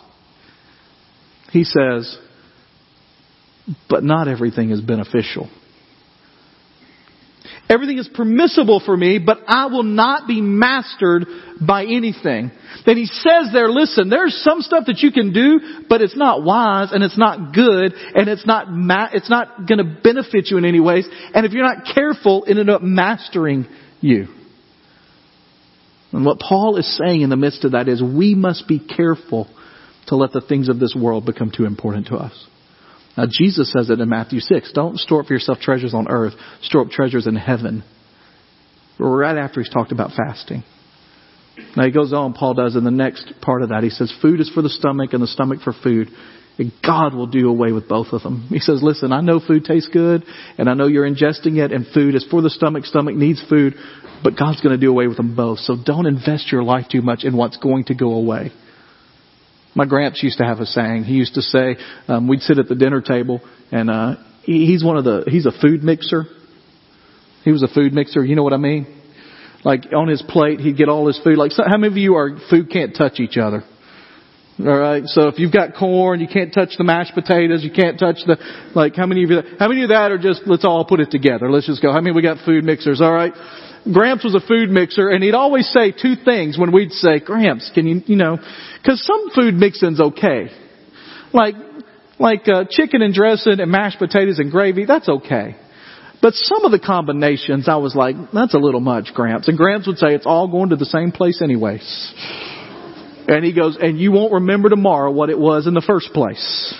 He 1.53 1.63
says, 1.63 2.19
but 3.89 4.03
not 4.03 4.27
everything 4.27 4.71
is 4.71 4.81
beneficial. 4.81 5.49
Everything 7.71 7.99
is 7.99 8.09
permissible 8.13 8.83
for 8.85 8.97
me, 8.97 9.21
but 9.25 9.39
I 9.47 9.67
will 9.67 9.85
not 9.85 10.27
be 10.27 10.41
mastered 10.41 11.25
by 11.65 11.85
anything. 11.85 12.51
Then 12.85 12.97
he 12.97 13.07
says 13.07 13.51
there, 13.53 13.69
listen, 13.69 14.11
there's 14.11 14.35
some 14.43 14.61
stuff 14.61 14.87
that 14.87 14.99
you 14.99 15.13
can 15.13 15.33
do, 15.33 15.85
but 15.89 16.03
it's 16.03 16.17
not 16.17 16.43
wise 16.43 16.91
and 16.91 17.05
it's 17.05 17.17
not 17.17 17.55
good 17.55 17.95
and 17.95 18.29
it's 18.29 18.45
not 18.45 18.73
ma- 18.73 19.11
it's 19.13 19.31
not 19.31 19.69
going 19.69 19.79
to 19.79 20.01
benefit 20.03 20.49
you 20.51 20.59
in 20.59 20.65
any 20.65 20.81
ways. 20.81 21.07
And 21.33 21.47
if 21.47 21.53
you're 21.53 21.63
not 21.63 21.85
careful, 21.95 22.43
it 22.45 22.59
ends 22.59 22.73
up 22.73 22.83
mastering 22.83 23.69
you. 24.01 24.27
And 26.13 26.25
what 26.25 26.41
Paul 26.41 26.77
is 26.77 26.99
saying 26.99 27.21
in 27.21 27.31
the 27.31 27.37
midst 27.37 27.65
of 27.65 27.73
that 27.73 27.87
is 27.87 28.03
we 28.03 28.35
must 28.35 28.67
be 28.67 28.81
careful 28.81 29.49
to 30.09 30.17
let 30.17 30.33
the 30.33 30.41
things 30.41 30.69
of 30.69 30.81
this 30.81 30.97
world 31.01 31.25
become 31.25 31.53
too 31.57 31.67
important 31.67 32.09
to 32.09 32.17
us. 32.17 32.47
Now, 33.21 33.27
Jesus 33.31 33.71
says 33.71 33.91
it 33.91 34.01
in 34.01 34.09
Matthew 34.09 34.41
6. 34.41 34.73
Don't 34.73 34.99
store 34.99 35.21
up 35.21 35.27
for 35.27 35.35
yourself 35.35 35.59
treasures 35.59 35.93
on 35.93 36.09
earth. 36.09 36.33
Store 36.63 36.87
up 36.87 36.89
treasures 36.89 37.27
in 37.27 37.37
heaven. 37.37 37.85
Right 38.99 39.37
after 39.37 39.61
he's 39.61 39.69
talked 39.69 39.93
about 39.93 40.13
fasting. 40.17 40.65
Now 41.77 41.85
he 41.85 41.91
goes 41.91 42.15
on, 42.15 42.33
Paul 42.33 42.55
does 42.55 42.77
in 42.77 42.85
the 42.85 42.91
next 42.91 43.31
part 43.43 43.61
of 43.61 43.69
that. 43.69 43.83
He 43.83 43.91
says, 43.91 44.11
food 44.23 44.41
is 44.41 44.51
for 44.55 44.63
the 44.63 44.71
stomach 44.71 45.13
and 45.13 45.23
the 45.23 45.27
stomach 45.27 45.61
for 45.61 45.75
food. 45.75 46.09
And 46.59 46.73
God 46.83 47.13
will 47.13 47.27
do 47.27 47.51
away 47.51 47.73
with 47.73 47.87
both 47.87 48.07
of 48.13 48.23
them. 48.23 48.47
He 48.49 48.59
says, 48.59 48.83
listen, 48.83 49.13
I 49.13 49.21
know 49.21 49.39
food 49.39 49.67
tastes 49.67 49.91
good 49.93 50.25
and 50.57 50.71
I 50.71 50.73
know 50.73 50.87
you're 50.87 51.07
ingesting 51.07 51.63
it 51.63 51.73
and 51.73 51.87
food 51.93 52.15
is 52.15 52.27
for 52.31 52.41
the 52.41 52.49
stomach. 52.49 52.87
Stomach 52.87 53.17
needs 53.17 53.45
food, 53.51 53.75
but 54.25 54.39
God's 54.39 54.63
going 54.63 54.75
to 54.75 54.81
do 54.81 54.91
away 54.91 55.09
with 55.09 55.19
them 55.19 55.37
both. 55.37 55.59
So 55.59 55.77
don't 55.77 56.07
invest 56.07 56.51
your 56.51 56.63
life 56.63 56.87
too 56.91 57.03
much 57.03 57.25
in 57.25 57.37
what's 57.37 57.59
going 57.59 57.85
to 57.89 57.95
go 57.95 58.15
away. 58.15 58.51
My 59.75 59.87
gramps 59.87 60.23
used 60.23 60.39
to 60.39 60.45
have 60.45 60.59
a 60.59 60.67
saying. 60.67 61.05
He 61.05 61.15
used 61.15 61.35
to 61.35 61.43
say, 61.43 61.77
um, 62.09 62.27
we'd 62.27 62.41
sit 62.41 62.59
at 62.59 62.69
the 62.69 62.75
dinner 62.75 63.01
table, 63.01 63.41
and 63.71 63.89
uh, 63.89 64.17
he, 64.43 64.67
he's 64.67 64.85
one 64.85 64.97
of 64.97 65.05
the 65.05 65.25
he's 65.29 65.47
a 65.47 65.53
food 65.53 65.83
mixer. 65.83 66.25
He 67.45 67.53
was 67.53 67.63
a 67.63 67.69
food 67.69 67.93
mixer. 67.93 68.25
You 68.25 68.37
know 68.37 68.43
what 68.43 68.53
I 68.53 68.59
mean? 68.59 69.01
Like 69.65 69.87
on 69.95 70.09
his 70.09 70.23
plate, 70.23 70.61
he'd 70.61 70.77
get 70.77 70.89
all 70.89 71.07
his 71.07 71.21
food. 71.23 71.39
Like 71.39 71.53
so, 71.53 71.63
how 71.67 71.77
many 71.77 71.93
of 71.93 71.97
you 71.97 72.17
are 72.17 72.39
food 72.49 72.71
can't 72.71 72.97
touch 72.97 73.21
each 73.21 73.37
other? 73.37 73.63
All 74.59 74.79
right. 74.79 75.05
So 75.07 75.29
if 75.29 75.39
you've 75.39 75.53
got 75.53 75.75
corn, 75.75 76.21
you 76.21 76.29
can't 76.29 76.53
touch 76.53 76.71
the 76.77 76.85
mashed 76.85 77.15
potatoes. 77.15 77.63
You 77.65 77.71
can't 77.71 77.99
touch 77.99 78.17
the 78.27 78.37
like. 78.75 78.97
How 78.97 79.07
many 79.07 79.25
of 79.25 79.31
you? 79.31 79.43
How 79.59 79.69
many 79.69 79.83
of 79.85 79.89
that 79.91 80.13
are 80.13 80.19
just 80.19 80.43
let's 80.47 80.65
all 80.65 80.85
put 80.85 81.01
it 81.01 81.11
together. 81.11 81.51
Let's 81.51 81.67
just 81.67 81.81
go. 81.81 81.93
How 81.93 82.01
many 82.01 82.15
we 82.15 82.23
got 82.23 82.45
food 82.45 82.65
mixers? 82.65 83.01
All 83.01 83.13
right. 83.13 83.33
Gramps 83.85 84.25
was 84.25 84.35
a 84.35 84.47
food 84.47 84.71
mixer, 84.71 85.09
and 85.09 85.23
he'd 85.23 85.35
always 85.35 85.69
say 85.69 85.91
two 85.91 86.15
things 86.23 86.59
when 86.59 86.73
we'd 86.73 86.93
say, 86.93 87.19
Gramps, 87.19 87.71
can 87.75 87.87
you, 87.87 88.03
you 88.07 88.17
know, 88.17 88.39
because 88.83 89.05
some 89.05 89.31
food 89.35 89.55
mixing's 89.55 90.01
okay. 90.01 90.51
Like, 91.33 91.55
like 92.19 92.47
uh, 92.49 92.65
chicken 92.69 93.03
and 93.03 93.15
dressing 93.15 93.61
and 93.61 93.71
mashed 93.71 93.99
potatoes 93.99 94.39
and 94.39 94.51
gravy, 94.51 94.85
that's 94.85 95.09
okay. 95.09 95.57
But 96.23 96.35
some 96.35 96.67
of 96.67 96.73
the 96.73 96.79
combinations, 96.79 97.67
I 97.69 97.77
was 97.77 97.95
like, 97.95 98.17
that's 98.33 98.53
a 98.53 98.59
little 98.59 98.81
much, 98.81 99.15
Gramps. 99.15 99.49
And 99.49 99.57
Gramps 99.57 99.87
would 99.87 99.97
say, 99.97 100.09
it's 100.09 100.27
all 100.27 100.49
going 100.49 100.71
to 100.71 100.77
the 100.77 100.85
same 100.85 101.13
place 101.13 101.41
anyways. 101.41 102.15
And 103.27 103.45
he 103.45 103.55
goes, 103.55 103.79
and 103.81 103.99
you 103.99 104.13
won't 104.13 104.35
remember 104.35 104.69
tomorrow 104.69 105.11
what 105.11 105.31
it 105.31 105.39
was 105.39 105.67
in 105.67 105.73
the 105.73 105.81
first 105.81 106.13
place. 106.13 106.75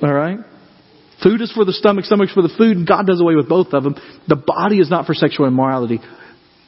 Alright? 0.00 0.38
Food 1.26 1.42
is 1.42 1.50
for 1.50 1.64
the 1.64 1.72
stomach, 1.72 2.04
stomach's 2.04 2.32
for 2.32 2.42
the 2.42 2.54
food, 2.56 2.76
and 2.76 2.86
God 2.86 3.04
does 3.04 3.20
away 3.20 3.34
with 3.34 3.48
both 3.48 3.72
of 3.72 3.82
them. 3.82 3.96
The 4.28 4.36
body 4.36 4.78
is 4.78 4.88
not 4.88 5.06
for 5.06 5.14
sexual 5.14 5.48
immorality. 5.48 5.98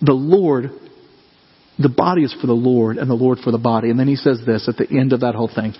The 0.01 0.14
Lord, 0.14 0.71
the 1.79 1.88
body 1.88 2.25
is 2.25 2.35
for 2.40 2.49
the 2.49 2.55
Lord, 2.55 2.97
and 2.97 3.09
the 3.09 3.14
Lord 3.14 3.38
for 3.38 3.53
the 3.53 3.59
body. 3.59 3.88
And 3.88 4.01
then 4.01 4.09
he 4.09 4.16
says 4.16 4.40
this 4.44 4.68
at 4.68 4.77
the 4.77 4.88
end 4.90 5.12
of 5.12 5.21
that 5.21 5.37
whole 5.37 5.51
thing. 5.53 5.75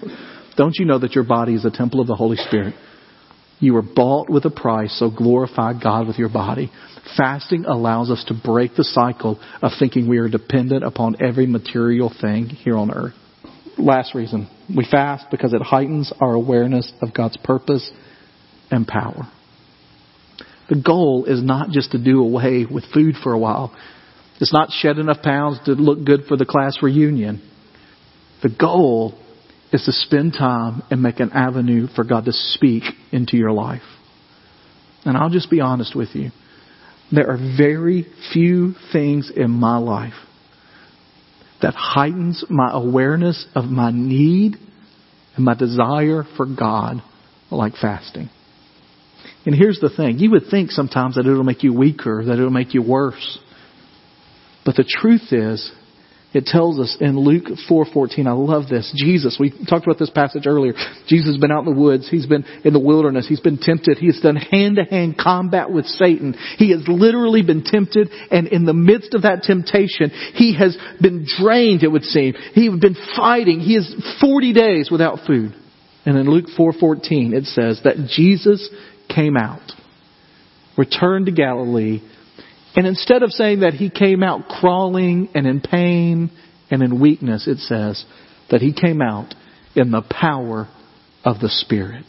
Don't 0.57 0.77
you 0.79 0.85
know 0.85 1.01
that 1.01 1.17
your 1.17 1.25
body 1.25 1.55
is 1.55 1.64
a 1.64 1.73
temple 1.73 2.01
of 2.01 2.07
the 2.07 2.14
Holy 2.14 2.37
Spirit? 2.37 2.75
You 3.59 3.75
were 3.75 3.83
bought 3.83 4.31
with 4.31 4.45
a 4.45 4.51
price, 4.51 4.97
so 4.97 5.11
glorify 5.11 5.73
God 5.73 6.07
with 6.07 6.17
your 6.17 6.29
body. 6.29 6.71
Fasting 7.17 7.64
allows 7.64 8.12
us 8.12 8.25
to 8.29 8.35
break 8.45 8.77
the 8.77 8.85
cycle 8.85 9.41
of 9.61 9.73
thinking 9.77 10.09
we 10.09 10.19
are 10.19 10.29
dependent 10.29 10.85
upon 10.85 11.17
every 11.21 11.47
material 11.47 12.14
thing 12.21 12.45
here 12.47 12.77
on 12.77 12.93
earth. 12.93 13.14
Last 13.77 14.14
reason. 14.14 14.49
We 14.73 14.87
fast 14.88 15.33
because 15.33 15.53
it 15.53 15.62
heightens 15.62 16.12
our 16.21 16.35
awareness 16.35 16.93
of 17.03 17.12
God's 17.12 17.38
purpose 17.38 17.91
and 18.70 18.87
power. 18.87 19.28
The 20.68 20.81
goal 20.81 21.24
is 21.26 21.42
not 21.42 21.70
just 21.70 21.92
to 21.92 22.02
do 22.02 22.20
away 22.20 22.66
with 22.70 22.85
food 22.92 23.14
for 23.22 23.33
a 23.33 23.38
while. 23.38 23.74
It's 24.40 24.52
not 24.52 24.70
shed 24.70 24.98
enough 24.98 25.22
pounds 25.22 25.59
to 25.64 25.72
look 25.72 26.04
good 26.04 26.24
for 26.28 26.37
the 26.37 26.44
class 26.44 26.78
reunion. 26.83 27.42
The 28.42 28.50
goal 28.50 29.18
is 29.72 29.85
to 29.85 29.92
spend 29.92 30.35
time 30.35 30.83
and 30.90 31.02
make 31.02 31.20
an 31.20 31.33
avenue 31.33 31.87
for 31.94 32.04
God 32.04 32.26
to 32.26 32.33
speak 32.33 32.85
into 33.12 33.37
your 33.37 33.52
life. 33.52 33.83
And 35.04 35.16
I'll 35.16 35.31
just 35.31 35.50
be 35.50 35.61
honest 35.61 35.96
with 35.96 36.11
you. 36.14 36.31
There 37.11 37.28
are 37.31 37.38
very 37.57 38.07
few 38.33 38.74
things 38.92 39.33
in 39.35 39.50
my 39.50 39.78
life 39.78 40.14
that 41.62 41.74
heightens 41.74 42.44
my 42.48 42.70
awareness 42.72 43.46
of 43.54 43.64
my 43.64 43.90
need 43.90 44.57
and 45.35 45.44
my 45.44 45.54
desire 45.54 46.24
for 46.37 46.46
God 46.46 47.02
like 47.50 47.74
fasting. 47.81 48.28
And 49.48 49.56
here's 49.56 49.80
the 49.80 49.88
thing. 49.88 50.18
You 50.18 50.32
would 50.32 50.50
think 50.50 50.70
sometimes 50.70 51.14
that 51.14 51.24
it'll 51.24 51.42
make 51.42 51.62
you 51.62 51.72
weaker, 51.72 52.22
that 52.26 52.34
it'll 52.34 52.50
make 52.50 52.74
you 52.74 52.82
worse. 52.82 53.38
But 54.66 54.76
the 54.76 54.84
truth 54.84 55.32
is, 55.32 55.72
it 56.34 56.44
tells 56.44 56.78
us 56.78 56.98
in 57.00 57.18
Luke 57.18 57.46
4:14. 57.66 58.26
I 58.26 58.32
love 58.32 58.68
this. 58.68 58.92
Jesus, 58.94 59.38
we 59.40 59.48
talked 59.48 59.87
about 59.87 59.98
this 59.98 60.11
passage 60.11 60.46
earlier. 60.46 60.74
Jesus 61.06 61.28
has 61.28 61.38
been 61.38 61.50
out 61.50 61.66
in 61.66 61.74
the 61.74 61.80
woods. 61.80 62.11
He's 62.11 62.26
been 62.26 62.44
in 62.62 62.74
the 62.74 62.78
wilderness. 62.78 63.26
He's 63.26 63.40
been 63.40 63.56
tempted. 63.56 63.96
He 63.96 64.08
has 64.08 64.20
done 64.20 64.37
hand-to-hand 64.37 65.16
combat 65.16 65.70
with 65.70 65.87
Satan. 65.87 66.34
He 66.58 66.72
has 66.72 66.87
literally 66.87 67.40
been 67.40 67.64
tempted 67.64 68.11
and 68.30 68.48
in 68.48 68.66
the 68.66 68.74
midst 68.74 69.14
of 69.14 69.22
that 69.22 69.44
temptation, 69.44 70.11
he 70.34 70.54
has 70.58 70.76
been 71.00 71.24
drained, 71.24 71.84
it 71.84 71.90
would 71.90 72.04
seem. 72.04 72.34
He 72.52 72.66
has 72.66 72.78
been 72.78 72.98
fighting. 73.16 73.61
He 73.61 73.76
is 73.76 73.90
40 74.20 74.52
days 74.52 74.90
without 74.90 75.20
food. 75.26 75.54
And 76.04 76.18
in 76.18 76.28
Luke 76.28 76.50
4:14 76.54 77.32
it 77.32 77.46
says 77.46 77.80
that 77.84 78.08
Jesus 78.14 78.68
came 79.09 79.37
out, 79.37 79.73
returned 80.77 81.27
to 81.27 81.33
Galilee, 81.33 82.01
and 82.77 82.87
instead 82.87 83.23
of 83.23 83.31
saying 83.31 83.61
that 83.61 83.75
he 83.75 83.90
came 83.90 84.23
out 84.23 84.49
crawling 84.49 85.29
and 85.35 85.47
in 85.47 85.61
pain 85.61 86.31
and 86.71 86.83
in 86.83 87.01
weakness, 87.01 87.49
it 87.49 87.59
says 87.59 88.05
that 88.51 88.61
he 88.61 88.73
came 88.73 89.03
out 89.03 89.35
in 89.75 89.90
the 89.90 90.03
power 90.03 90.68
of 91.25 91.40
the 91.40 91.49
Spirit. 91.49 92.05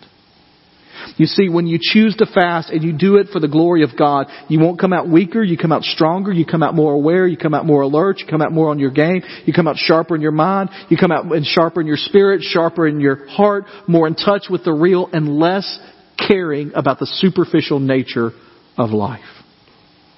You 1.17 1.25
see, 1.25 1.49
when 1.49 1.65
you 1.65 1.79
choose 1.81 2.15
to 2.17 2.25
fast 2.25 2.69
and 2.69 2.83
you 2.83 2.93
do 2.93 3.17
it 3.17 3.27
for 3.31 3.39
the 3.39 3.47
glory 3.47 3.83
of 3.83 3.91
God, 3.97 4.27
you 4.47 4.59
won't 4.59 4.79
come 4.79 4.93
out 4.93 5.09
weaker, 5.09 5.41
you 5.41 5.57
come 5.57 5.71
out 5.71 5.83
stronger, 5.83 6.31
you 6.31 6.45
come 6.45 6.61
out 6.61 6.75
more 6.75 6.93
aware, 6.93 7.25
you 7.25 7.37
come 7.37 7.53
out 7.53 7.65
more 7.65 7.81
alert, 7.81 8.19
you 8.19 8.27
come 8.27 8.41
out 8.41 8.51
more 8.51 8.69
on 8.69 8.79
your 8.79 8.91
game, 8.91 9.23
you 9.45 9.53
come 9.53 9.67
out 9.67 9.77
sharper 9.77 10.15
in 10.15 10.21
your 10.21 10.31
mind, 10.31 10.69
you 10.89 10.97
come 10.97 11.11
out 11.11 11.25
and 11.25 11.45
sharper 11.45 11.81
in 11.81 11.87
your 11.87 11.97
spirit, 11.97 12.41
sharper 12.41 12.87
in 12.87 12.99
your 12.99 13.27
heart, 13.27 13.65
more 13.87 14.07
in 14.07 14.15
touch 14.15 14.43
with 14.49 14.63
the 14.63 14.73
real 14.73 15.09
and 15.11 15.37
less 15.39 15.79
caring 16.27 16.71
about 16.73 16.99
the 16.99 17.05
superficial 17.05 17.79
nature 17.79 18.31
of 18.77 18.91
life. 18.91 19.21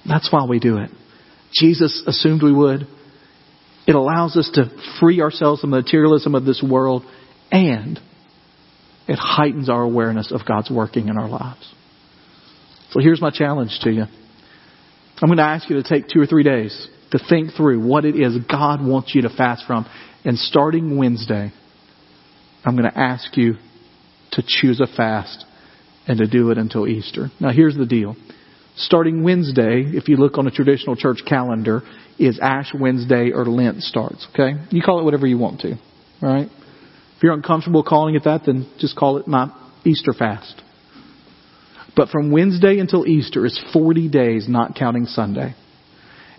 That's 0.06 0.32
why 0.32 0.46
we 0.46 0.58
do 0.58 0.78
it. 0.78 0.90
Jesus 1.52 2.02
assumed 2.06 2.42
we 2.42 2.52
would. 2.52 2.86
It 3.86 3.94
allows 3.94 4.36
us 4.36 4.50
to 4.54 4.70
free 5.00 5.20
ourselves 5.20 5.60
from 5.60 5.70
the 5.70 5.78
materialism 5.78 6.34
of 6.34 6.44
this 6.44 6.64
world 6.66 7.04
and 7.50 7.98
it 9.08 9.18
heightens 9.18 9.68
our 9.68 9.82
awareness 9.82 10.32
of 10.32 10.40
God's 10.46 10.70
working 10.70 11.08
in 11.08 11.18
our 11.18 11.28
lives. 11.28 11.72
So 12.90 13.00
here's 13.00 13.20
my 13.20 13.30
challenge 13.30 13.78
to 13.82 13.90
you. 13.90 14.04
I'm 15.20 15.28
going 15.28 15.38
to 15.38 15.44
ask 15.44 15.68
you 15.68 15.80
to 15.80 15.88
take 15.88 16.08
two 16.08 16.20
or 16.20 16.26
three 16.26 16.42
days 16.42 16.88
to 17.10 17.18
think 17.28 17.52
through 17.56 17.86
what 17.86 18.04
it 18.04 18.16
is 18.16 18.36
God 18.50 18.84
wants 18.84 19.14
you 19.14 19.22
to 19.22 19.28
fast 19.28 19.64
from. 19.66 19.86
And 20.24 20.38
starting 20.38 20.96
Wednesday, 20.96 21.52
I'm 22.64 22.76
going 22.76 22.90
to 22.90 22.98
ask 22.98 23.36
you 23.36 23.54
to 24.32 24.42
choose 24.46 24.80
a 24.80 24.86
fast 24.96 25.44
and 26.06 26.18
to 26.18 26.26
do 26.26 26.50
it 26.50 26.58
until 26.58 26.86
Easter. 26.86 27.30
Now 27.40 27.50
here's 27.50 27.76
the 27.76 27.86
deal. 27.86 28.16
Starting 28.76 29.22
Wednesday, 29.22 29.84
if 29.84 30.08
you 30.08 30.16
look 30.16 30.38
on 30.38 30.46
a 30.46 30.50
traditional 30.50 30.96
church 30.96 31.22
calendar, 31.28 31.82
is 32.18 32.38
Ash 32.40 32.72
Wednesday 32.78 33.30
or 33.34 33.44
Lent 33.44 33.82
starts, 33.82 34.26
okay? 34.32 34.54
You 34.70 34.82
call 34.82 35.00
it 35.00 35.04
whatever 35.04 35.26
you 35.26 35.38
want 35.38 35.60
to, 35.60 35.78
alright? 36.22 36.48
If 37.16 37.22
you're 37.22 37.34
uncomfortable 37.34 37.84
calling 37.84 38.14
it 38.14 38.24
that, 38.24 38.42
then 38.46 38.70
just 38.78 38.96
call 38.96 39.18
it 39.18 39.28
my 39.28 39.52
Easter 39.84 40.12
fast. 40.12 40.60
But 41.94 42.08
from 42.08 42.32
Wednesday 42.32 42.78
until 42.78 43.06
Easter 43.06 43.44
is 43.44 43.60
40 43.72 44.08
days, 44.08 44.48
not 44.48 44.74
counting 44.74 45.04
Sunday. 45.04 45.54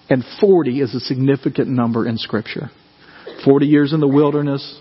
And 0.10 0.24
40 0.42 0.82
is 0.82 0.96
a 0.96 1.00
significant 1.00 1.70
number 1.70 2.08
in 2.08 2.18
Scripture. 2.18 2.72
40 3.46 3.66
years 3.66 3.94
in 3.94 4.00
the 4.00 4.08
wilderness, 4.08 4.80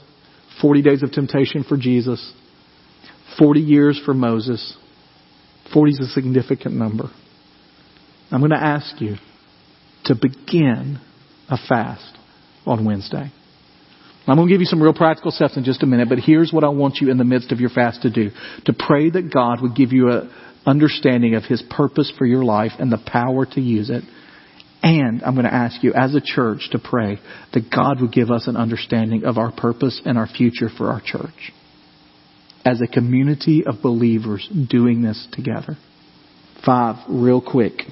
40 0.61 0.83
days 0.83 1.03
of 1.03 1.13
temptation 1.13 1.65
for 1.65 1.77
Jesus, 1.77 2.33
40 3.39 3.61
years 3.61 4.01
for 4.05 4.15
Moses. 4.15 4.77
40 5.73 5.93
is 5.93 6.01
a 6.01 6.07
significant 6.07 6.75
number. 6.75 7.05
I'm 8.31 8.41
going 8.41 8.51
to 8.51 8.63
ask 8.63 9.01
you 9.01 9.17
to 10.05 10.15
begin 10.15 11.01
a 11.49 11.57
fast 11.69 12.17
on 12.67 12.85
Wednesday. 12.85 13.31
I'm 14.27 14.37
going 14.37 14.49
to 14.49 14.55
give 14.55 14.61
you 14.61 14.67
some 14.67 14.83
real 14.83 14.95
practical 14.95 15.33
steps 15.33 15.57
in 15.57 15.65
just 15.65 15.83
a 15.83 15.87
minute, 15.87 16.09
but 16.09 16.19
here's 16.19 16.53
what 16.53 16.63
I 16.63 16.69
want 16.69 16.99
you 17.01 17.11
in 17.11 17.19
the 17.19 17.25
midst 17.25 17.51
of 17.51 17.59
your 17.59 17.71
fast 17.71 18.03
to 18.03 18.11
do. 18.11 18.31
To 18.67 18.73
pray 18.73 19.11
that 19.11 19.33
God 19.33 19.61
would 19.61 19.75
give 19.75 19.93
you 19.93 20.11
an 20.11 20.31
understanding 20.65 21.35
of 21.35 21.43
His 21.45 21.63
purpose 21.71 22.13
for 22.17 22.25
your 22.25 22.45
life 22.45 22.73
and 22.79 22.93
the 22.93 23.03
power 23.05 23.47
to 23.47 23.61
use 23.61 23.91
it. 23.91 24.05
And 24.83 25.23
I'm 25.23 25.35
going 25.35 25.47
to 25.47 25.55
ask 25.55 25.83
you 25.83 25.93
as 25.93 26.15
a 26.15 26.21
church 26.21 26.69
to 26.73 26.79
pray 26.79 27.19
that 27.53 27.71
God 27.71 28.01
would 28.01 28.13
give 28.13 28.31
us 28.31 28.47
an 28.47 28.57
understanding 28.57 29.25
of 29.25 29.39
our 29.39 29.53
purpose 29.53 30.01
and 30.05 30.17
our 30.17 30.29
future 30.29 30.69
for 30.69 30.91
our 30.91 31.01
church. 31.01 31.53
As 32.65 32.81
a 32.81 32.87
community 32.87 33.65
of 33.67 33.83
believers 33.83 34.49
doing 34.71 35.03
this 35.03 35.27
together. 35.33 35.77
Five 36.65 36.97
real 37.09 37.41
quick 37.41 37.83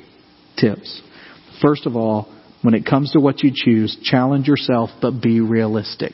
tips. 0.56 1.02
First 1.60 1.86
of 1.86 1.96
all, 1.96 2.32
when 2.62 2.74
it 2.74 2.86
comes 2.86 3.12
to 3.12 3.20
what 3.20 3.42
you 3.42 3.50
choose, 3.54 3.96
challenge 4.02 4.46
yourself, 4.46 4.90
but 5.00 5.20
be 5.20 5.40
realistic. 5.40 6.12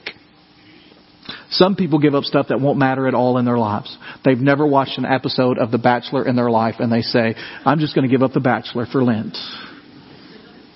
Some 1.51 1.75
people 1.75 1.99
give 1.99 2.15
up 2.15 2.25
stuff 2.25 2.47
that 2.49 2.61
won't 2.61 2.79
matter 2.79 3.09
at 3.09 3.15
all 3.15 3.39
in 3.39 3.45
their 3.45 3.59
lives. 3.59 3.97
They've 4.25 4.39
never 4.39 4.67
watched 4.67 4.99
an 4.99 5.05
episode 5.05 5.59
of 5.59 5.71
The 5.71 5.79
Bachelor 5.79 6.27
in 6.27 6.37
their 6.37 6.51
life 6.51 6.77
and 6.79 6.91
they 6.91 7.03
say, 7.03 7.35
I'm 7.65 7.79
just 7.79 7.95
going 7.95 8.09
to 8.09 8.13
give 8.13 8.23
up 8.23 8.33
The 8.33 8.41
Bachelor 8.41 8.87
for 8.87 9.03
Lent. 9.03 9.37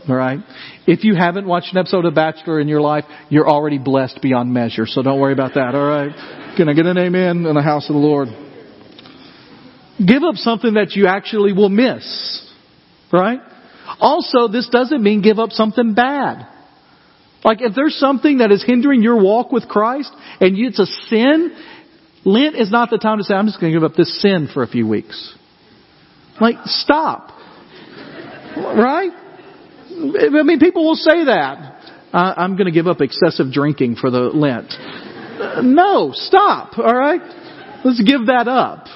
Alright? 0.08 0.40
If 0.86 1.04
you 1.04 1.14
haven't 1.14 1.46
watched 1.46 1.72
an 1.72 1.78
episode 1.78 2.04
of 2.04 2.14
Bachelor 2.14 2.60
in 2.60 2.68
your 2.68 2.80
life, 2.80 3.04
you're 3.28 3.48
already 3.48 3.78
blessed 3.78 4.20
beyond 4.22 4.52
measure, 4.52 4.86
so 4.86 5.02
don't 5.02 5.20
worry 5.20 5.32
about 5.32 5.54
that, 5.54 5.74
alright? 5.74 6.56
Can 6.56 6.68
I 6.68 6.72
get 6.72 6.86
an 6.86 6.98
amen 6.98 7.46
in 7.46 7.54
the 7.54 7.62
house 7.62 7.88
of 7.88 7.94
the 7.94 8.00
Lord? 8.00 8.28
Give 10.04 10.22
up 10.22 10.36
something 10.36 10.74
that 10.74 10.92
you 10.92 11.06
actually 11.06 11.52
will 11.52 11.68
miss. 11.68 12.48
Right? 13.12 13.40
Also, 13.98 14.48
this 14.48 14.68
doesn't 14.68 15.02
mean 15.02 15.20
give 15.20 15.38
up 15.38 15.50
something 15.50 15.94
bad. 15.94 16.46
Like 17.44 17.58
if 17.60 17.74
there's 17.74 17.98
something 17.98 18.38
that 18.38 18.52
is 18.52 18.64
hindering 18.66 19.02
your 19.02 19.20
walk 19.20 19.50
with 19.52 19.68
Christ 19.68 20.12
and 20.40 20.56
it's 20.56 20.78
a 20.78 20.86
sin, 20.86 21.56
Lent 22.24 22.54
is 22.54 22.70
not 22.70 22.90
the 22.90 22.98
time 22.98 23.18
to 23.18 23.24
say, 23.24 23.34
I'm 23.34 23.46
just 23.46 23.60
going 23.60 23.72
to 23.72 23.78
give 23.78 23.84
up 23.84 23.96
this 23.96 24.20
sin 24.20 24.48
for 24.52 24.62
a 24.62 24.66
few 24.66 24.86
weeks. 24.86 25.34
Like, 26.40 26.56
stop. 26.66 27.30
Right? 28.56 29.12
I 30.00 30.42
mean, 30.42 30.58
people 30.58 30.86
will 30.86 30.96
say 30.96 31.24
that. 31.26 31.76
I'm 32.12 32.56
going 32.56 32.66
to 32.66 32.72
give 32.72 32.86
up 32.86 33.00
excessive 33.00 33.52
drinking 33.52 33.96
for 33.96 34.10
the 34.10 34.20
Lent. 34.20 34.72
No, 35.62 36.12
stop. 36.12 36.78
All 36.78 36.84
right? 36.84 37.20
Let's 37.84 38.02
give 38.02 38.26
that 38.26 38.48
up. 38.48 38.86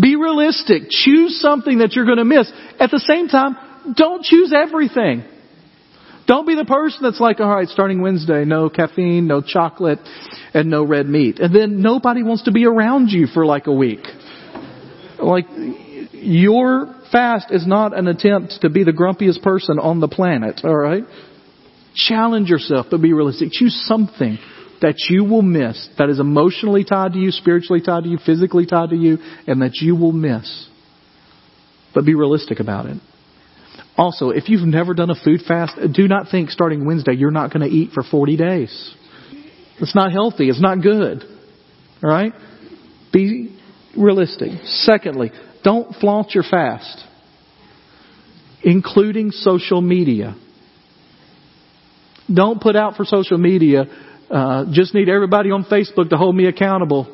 Be 0.00 0.16
realistic. 0.16 0.84
Choose 0.90 1.40
something 1.40 1.78
that 1.78 1.92
you're 1.92 2.06
going 2.06 2.18
to 2.18 2.24
miss. 2.24 2.50
At 2.80 2.90
the 2.90 3.00
same 3.00 3.28
time, 3.28 3.56
don't 3.94 4.22
choose 4.22 4.52
everything. 4.54 5.24
Don't 6.26 6.46
be 6.46 6.56
the 6.56 6.64
person 6.64 7.00
that's 7.02 7.20
like, 7.20 7.38
all 7.38 7.54
right, 7.54 7.68
starting 7.68 8.02
Wednesday, 8.02 8.44
no 8.44 8.68
caffeine, 8.68 9.28
no 9.28 9.40
chocolate, 9.40 10.00
and 10.52 10.68
no 10.68 10.82
red 10.82 11.06
meat. 11.06 11.38
And 11.38 11.54
then 11.54 11.80
nobody 11.80 12.24
wants 12.24 12.42
to 12.44 12.52
be 12.52 12.66
around 12.66 13.10
you 13.10 13.28
for 13.28 13.46
like 13.46 13.68
a 13.68 13.72
week. 13.72 14.04
Like, 15.20 15.46
your 16.26 16.94
fast 17.12 17.50
is 17.50 17.66
not 17.66 17.96
an 17.96 18.08
attempt 18.08 18.58
to 18.62 18.70
be 18.70 18.84
the 18.84 18.92
grumpiest 18.92 19.42
person 19.42 19.78
on 19.78 20.00
the 20.00 20.08
planet, 20.08 20.60
alright? 20.64 21.04
Challenge 21.94 22.48
yourself, 22.48 22.86
but 22.90 23.00
be 23.00 23.12
realistic. 23.12 23.50
Choose 23.52 23.84
something 23.86 24.38
that 24.82 24.96
you 25.08 25.24
will 25.24 25.42
miss, 25.42 25.88
that 25.98 26.10
is 26.10 26.20
emotionally 26.20 26.84
tied 26.84 27.12
to 27.12 27.18
you, 27.18 27.30
spiritually 27.30 27.80
tied 27.80 28.04
to 28.04 28.08
you, 28.08 28.18
physically 28.24 28.66
tied 28.66 28.90
to 28.90 28.96
you, 28.96 29.18
and 29.46 29.62
that 29.62 29.76
you 29.76 29.96
will 29.96 30.12
miss. 30.12 30.68
But 31.94 32.04
be 32.04 32.14
realistic 32.14 32.60
about 32.60 32.86
it. 32.86 32.98
Also, 33.96 34.28
if 34.30 34.48
you've 34.48 34.66
never 34.66 34.92
done 34.92 35.10
a 35.10 35.14
food 35.14 35.40
fast, 35.46 35.78
do 35.94 36.06
not 36.06 36.26
think 36.30 36.50
starting 36.50 36.84
Wednesday 36.84 37.14
you're 37.14 37.30
not 37.30 37.52
going 37.52 37.66
to 37.66 37.74
eat 37.74 37.92
for 37.92 38.02
40 38.02 38.36
days. 38.36 38.94
It's 39.80 39.94
not 39.94 40.12
healthy. 40.12 40.48
It's 40.48 40.60
not 40.60 40.82
good. 40.82 41.22
All 42.02 42.10
right? 42.10 42.32
Be 43.12 43.58
realistic. 43.96 44.50
Secondly, 44.64 45.30
don't 45.66 45.96
flaunt 45.96 46.30
your 46.32 46.44
fast, 46.48 47.04
including 48.62 49.32
social 49.32 49.80
media. 49.80 50.36
Don't 52.32 52.60
put 52.60 52.76
out 52.76 52.94
for 52.94 53.04
social 53.04 53.36
media, 53.36 53.86
uh, 54.30 54.66
just 54.70 54.94
need 54.94 55.08
everybody 55.08 55.50
on 55.50 55.64
Facebook 55.64 56.10
to 56.10 56.16
hold 56.16 56.36
me 56.36 56.46
accountable. 56.46 57.12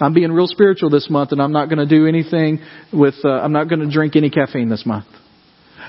I'm 0.00 0.14
being 0.14 0.32
real 0.32 0.46
spiritual 0.46 0.88
this 0.88 1.10
month 1.10 1.32
and 1.32 1.42
I'm 1.42 1.52
not 1.52 1.68
going 1.68 1.78
to 1.78 1.86
do 1.86 2.06
anything 2.06 2.60
with, 2.90 3.16
uh, 3.22 3.28
I'm 3.28 3.52
not 3.52 3.68
going 3.68 3.80
to 3.80 3.90
drink 3.90 4.16
any 4.16 4.30
caffeine 4.30 4.70
this 4.70 4.86
month. 4.86 5.04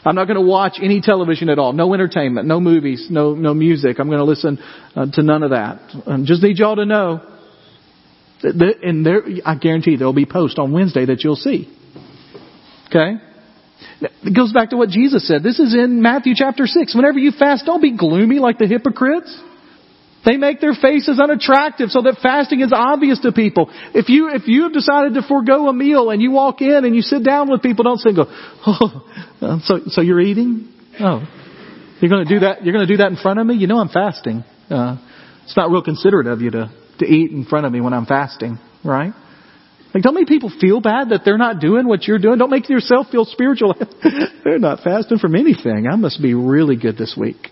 I'm 0.04 0.16
not 0.16 0.26
going 0.26 0.36
to 0.36 0.46
watch 0.46 0.80
any 0.82 1.00
television 1.00 1.48
at 1.48 1.60
all. 1.60 1.72
No 1.72 1.94
entertainment, 1.94 2.46
no 2.46 2.60
movies, 2.60 3.08
no, 3.10 3.36
no 3.36 3.54
music. 3.54 4.00
I'm 4.00 4.08
going 4.08 4.20
to 4.20 4.26
listen 4.26 4.60
uh, 4.98 5.06
to 5.14 5.24
none 5.24 5.44
of 5.44 5.52
that. 5.52 5.80
I 6.06 6.18
just 6.26 6.44
need 6.44 6.58
y'all 6.58 6.76
to 6.76 6.86
know 6.86 7.22
And 8.44 9.06
there, 9.06 9.24
I 9.46 9.56
guarantee 9.56 9.96
there'll 9.96 10.12
be 10.12 10.26
posts 10.26 10.60
on 10.60 10.74
Wednesday 10.74 11.06
that 11.06 11.24
you'll 11.24 11.38
see. 11.38 11.78
Okay? 12.92 13.16
It 14.02 14.36
goes 14.36 14.52
back 14.52 14.72
to 14.72 14.78
what 14.78 14.90
Jesus 14.90 15.28
said. 15.28 15.44
This 15.44 15.60
is 15.60 15.74
in 15.74 16.02
Matthew 16.02 16.34
chapter 16.36 16.68
6. 16.68 16.94
Whenever 16.94 17.18
you 17.18 17.32
fast, 17.32 17.66
don't 17.66 17.82
be 17.82 17.96
gloomy 17.96 18.40
like 18.40 18.58
the 18.58 18.68
hypocrites. 18.68 19.36
They 20.24 20.38
make 20.38 20.60
their 20.60 20.74
faces 20.74 21.20
unattractive 21.20 21.90
so 21.90 22.04
that 22.04 22.18
fasting 22.22 22.62
is 22.62 22.72
obvious 22.72 23.20
to 23.22 23.32
people. 23.32 23.72
If 23.96 24.10
you, 24.10 24.30
if 24.30 24.48
you 24.48 24.64
have 24.64 24.74
decided 24.74 25.16
to 25.16 25.24
forego 25.24 25.68
a 25.68 25.74
meal 25.74 26.12
and 26.12 26.22
you 26.22 26.32
walk 26.32 26.62
in 26.62 26.86
and 26.86 26.96
you 26.96 27.02
sit 27.02 27.24
down 27.24 27.50
with 27.50 27.64
people, 27.64 27.84
don't 27.84 27.98
say, 27.98 28.14
go, 28.14 28.26
oh, 28.68 29.62
so, 29.64 29.80
so 29.88 30.02
you're 30.02 30.22
eating? 30.22 30.72
Oh, 31.00 31.26
you're 32.02 32.10
going 32.10 32.28
to 32.28 32.34
do 32.34 32.42
that, 32.42 32.64
you're 32.64 32.74
going 32.74 32.86
to 32.86 32.94
do 32.94 32.98
that 32.98 33.08
in 33.08 33.18
front 33.18 33.40
of 33.40 33.48
me? 33.48 33.56
You 33.56 33.66
know 33.66 33.80
I'm 33.80 33.90
fasting. 33.90 34.44
Uh, 34.70 34.98
it's 35.44 35.58
not 35.58 35.72
real 35.72 35.82
considerate 35.82 36.28
of 36.28 36.42
you 36.42 36.52
to, 36.52 36.72
to 37.00 37.06
eat 37.06 37.32
in 37.32 37.46
front 37.46 37.66
of 37.66 37.72
me 37.72 37.82
when 37.82 37.94
I'm 37.94 38.06
fasting, 38.06 38.60
right? 38.84 39.14
Like, 39.94 40.04
don't 40.04 40.16
make 40.16 40.28
people 40.28 40.52
feel 40.62 40.80
bad 40.80 41.10
that 41.10 41.22
they're 41.26 41.38
not 41.38 41.60
doing 41.60 41.88
what 41.88 42.08
you're 42.08 42.20
doing. 42.20 42.38
Don't 42.38 42.50
make 42.50 42.70
yourself 42.70 43.08
feel 43.12 43.26
spiritual. 43.26 43.76
they're 44.44 44.60
not 44.60 44.80
fasting 44.84 45.18
from 45.18 45.36
anything. 45.36 45.88
I 45.92 45.96
must 45.98 46.22
be 46.22 46.34
really 46.34 46.78
good 46.78 46.98
this 46.98 47.16
week. 47.18 47.50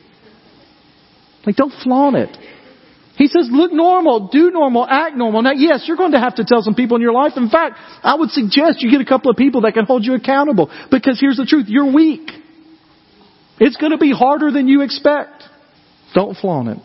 Like, 1.46 1.56
don't 1.56 1.74
flaunt 1.84 2.16
it. 2.16 2.38
He 3.20 3.28
says, 3.28 3.50
look 3.52 3.74
normal, 3.74 4.30
do 4.30 4.50
normal, 4.50 4.88
act 4.88 5.18
normal. 5.18 5.42
Now, 5.42 5.52
yes, 5.52 5.84
you're 5.86 5.98
going 5.98 6.14
to 6.14 6.20
have 6.20 6.36
to 6.36 6.46
tell 6.46 6.62
some 6.62 6.74
people 6.74 6.96
in 6.96 7.02
your 7.02 7.12
life. 7.12 7.34
In 7.36 7.50
fact, 7.50 7.76
I 8.02 8.16
would 8.16 8.30
suggest 8.30 8.82
you 8.82 8.90
get 8.90 9.02
a 9.02 9.06
couple 9.06 9.30
of 9.30 9.36
people 9.36 9.62
that 9.62 9.74
can 9.74 9.84
hold 9.84 10.06
you 10.06 10.14
accountable. 10.14 10.72
Because 10.90 11.20
here's 11.20 11.36
the 11.36 11.46
truth, 11.46 11.66
you're 11.68 11.94
weak. 11.94 12.32
It's 13.60 13.76
going 13.76 13.92
to 13.92 13.98
be 13.98 14.14
harder 14.14 14.52
than 14.52 14.70
you 14.70 14.84
expect. 14.84 15.44
Don't 16.16 16.38
flaunt 16.38 16.70
it. 16.70 16.78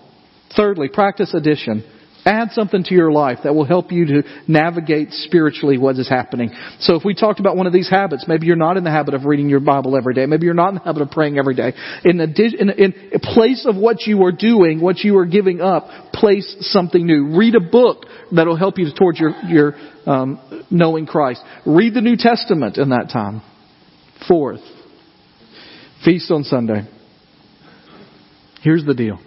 Thirdly, 0.57 0.89
practice 0.89 1.35
addition. 1.35 1.85
Add 2.27 2.53
something 2.53 2.83
to 2.85 2.95
your 2.95 3.13
life 3.13 3.41
that 3.45 3.55
will 3.55 3.67
help 3.67 3.93
you 3.93 4.07
to 4.07 4.23
navigate 4.49 5.13
spiritually 5.13 5.77
what 5.77 5.99
is 5.99 6.09
happening. 6.09 6.51
So 6.81 6.95
if 6.95 7.05
we 7.05 7.15
talked 7.15 7.39
about 7.39 7.55
one 7.55 7.67
of 7.67 7.73
these 7.73 7.91
habits, 7.91 8.25
maybe 8.27 8.47
you're 8.47 8.57
not 8.57 8.79
in 8.79 8.85
the 8.85 8.91
habit 8.91 9.13
of 9.13 9.27
reading 9.27 9.51
your 9.51 9.61
Bible 9.61 9.95
every 9.95 10.15
day. 10.15 10.25
Maybe 10.25 10.47
you're 10.47 10.55
not 10.55 10.71
in 10.71 10.75
the 10.77 10.81
habit 10.81 11.03
of 11.03 11.11
praying 11.11 11.37
every 11.37 11.55
day. 11.55 11.75
In, 12.05 12.21
addition, 12.21 12.71
in, 12.71 12.93
in 13.13 13.21
place 13.21 13.67
of 13.69 13.77
what 13.77 14.07
you 14.07 14.25
are 14.25 14.33
doing, 14.33 14.81
what 14.81 15.01
you 15.01 15.19
are 15.19 15.27
giving 15.27 15.61
up, 15.61 16.13
place 16.15 16.57
something 16.61 17.05
new. 17.05 17.37
Read 17.37 17.57
a 17.57 17.61
book 17.61 18.07
that 18.33 18.47
will 18.47 18.57
help 18.57 18.79
you 18.79 18.87
towards 18.97 19.21
your, 19.21 19.33
your 19.47 19.75
um, 20.07 20.65
knowing 20.71 21.07
Christ. 21.07 21.43
Read 21.67 21.93
the 21.93 22.01
New 22.01 22.17
Testament 22.17 22.79
in 22.79 22.89
that 22.89 23.11
time. 23.13 23.43
Fourth, 24.27 24.61
feast 26.05 26.31
on 26.31 26.45
Sunday. 26.45 26.89
Here's 28.63 28.85
the 28.87 28.95
deal. 28.95 29.19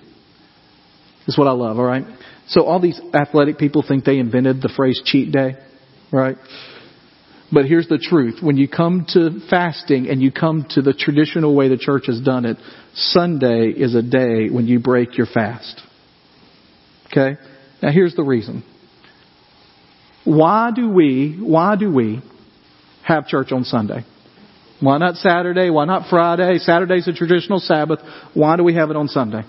Is 1.28 1.38
what 1.38 1.48
I 1.48 1.52
love, 1.52 1.78
alright? 1.78 2.06
So 2.48 2.64
all 2.64 2.80
these 2.80 3.00
athletic 3.14 3.58
people 3.58 3.84
think 3.86 4.06
they 4.06 4.18
invented 4.18 4.62
the 4.62 4.72
phrase 4.76 5.02
cheat 5.04 5.32
day, 5.32 5.56
right? 6.12 6.38
But 7.52 7.66
here's 7.66 7.88
the 7.88 7.98
truth. 7.98 8.40
When 8.42 8.58
you 8.58 8.68
come 8.68 9.06
to 9.10 9.40
fasting 9.50 10.10
and 10.10 10.22
you 10.22 10.32
come 10.32 10.66
to 10.72 10.82
the 10.82 10.94
traditional 10.94 11.56
way 11.56 11.70
the 11.70 11.78
church 11.78 12.04
has 12.08 12.20
done 12.22 12.46
it, 12.46 12.58
Sunday 12.94 13.70
is 13.70 13.96
a 13.96 14.02
day 14.02 14.50
when 14.50 14.68
you 14.68 14.80
break 14.80 15.18
your 15.18 15.28
fast. 15.28 15.82
Okay? 17.08 17.40
Now 17.82 17.92
here's 17.92 18.16
the 18.16 18.24
reason. 18.24 18.64
Why 20.26 20.72
do 20.76 20.90
we, 20.90 21.38
why 21.42 21.78
do 21.78 21.94
we 21.94 22.22
have 23.04 23.28
church 23.28 23.54
on 23.54 23.64
Sunday? 23.64 24.06
Why 24.82 24.98
not 24.98 25.16
Saturday? 25.16 25.70
Why 25.70 25.86
not 25.86 26.10
Friday? 26.10 26.58
Saturday's 26.60 27.08
a 27.08 27.14
traditional 27.14 27.60
Sabbath. 27.60 28.00
Why 28.34 28.58
do 28.58 28.64
we 28.64 28.76
have 28.76 28.90
it 28.90 28.98
on 28.98 29.08
Sunday? 29.08 29.44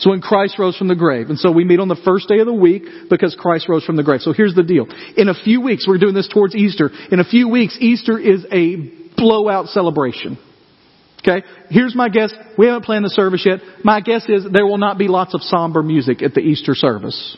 So 0.00 0.10
when 0.10 0.22
Christ 0.22 0.58
rose 0.58 0.76
from 0.76 0.88
the 0.88 0.96
grave. 0.96 1.28
And 1.28 1.38
so 1.38 1.52
we 1.52 1.64
meet 1.64 1.78
on 1.78 1.88
the 1.88 2.00
first 2.04 2.26
day 2.26 2.38
of 2.38 2.46
the 2.46 2.54
week 2.54 2.84
because 3.08 3.36
Christ 3.38 3.68
rose 3.68 3.84
from 3.84 3.96
the 3.96 4.02
grave. 4.02 4.22
So 4.22 4.32
here's 4.32 4.54
the 4.54 4.62
deal. 4.62 4.86
In 5.16 5.28
a 5.28 5.34
few 5.34 5.60
weeks, 5.60 5.86
we're 5.86 5.98
doing 5.98 6.14
this 6.14 6.28
towards 6.28 6.54
Easter. 6.54 6.90
In 7.12 7.20
a 7.20 7.24
few 7.24 7.48
weeks, 7.48 7.76
Easter 7.78 8.18
is 8.18 8.46
a 8.50 8.76
blowout 9.16 9.66
celebration. 9.66 10.38
Okay? 11.20 11.46
Here's 11.68 11.94
my 11.94 12.08
guess. 12.08 12.32
We 12.56 12.66
haven't 12.66 12.84
planned 12.84 13.04
the 13.04 13.10
service 13.10 13.44
yet. 13.44 13.60
My 13.84 14.00
guess 14.00 14.26
is 14.26 14.46
there 14.50 14.64
will 14.64 14.78
not 14.78 14.96
be 14.96 15.06
lots 15.06 15.34
of 15.34 15.42
somber 15.42 15.82
music 15.82 16.22
at 16.22 16.32
the 16.32 16.40
Easter 16.40 16.74
service. 16.74 17.36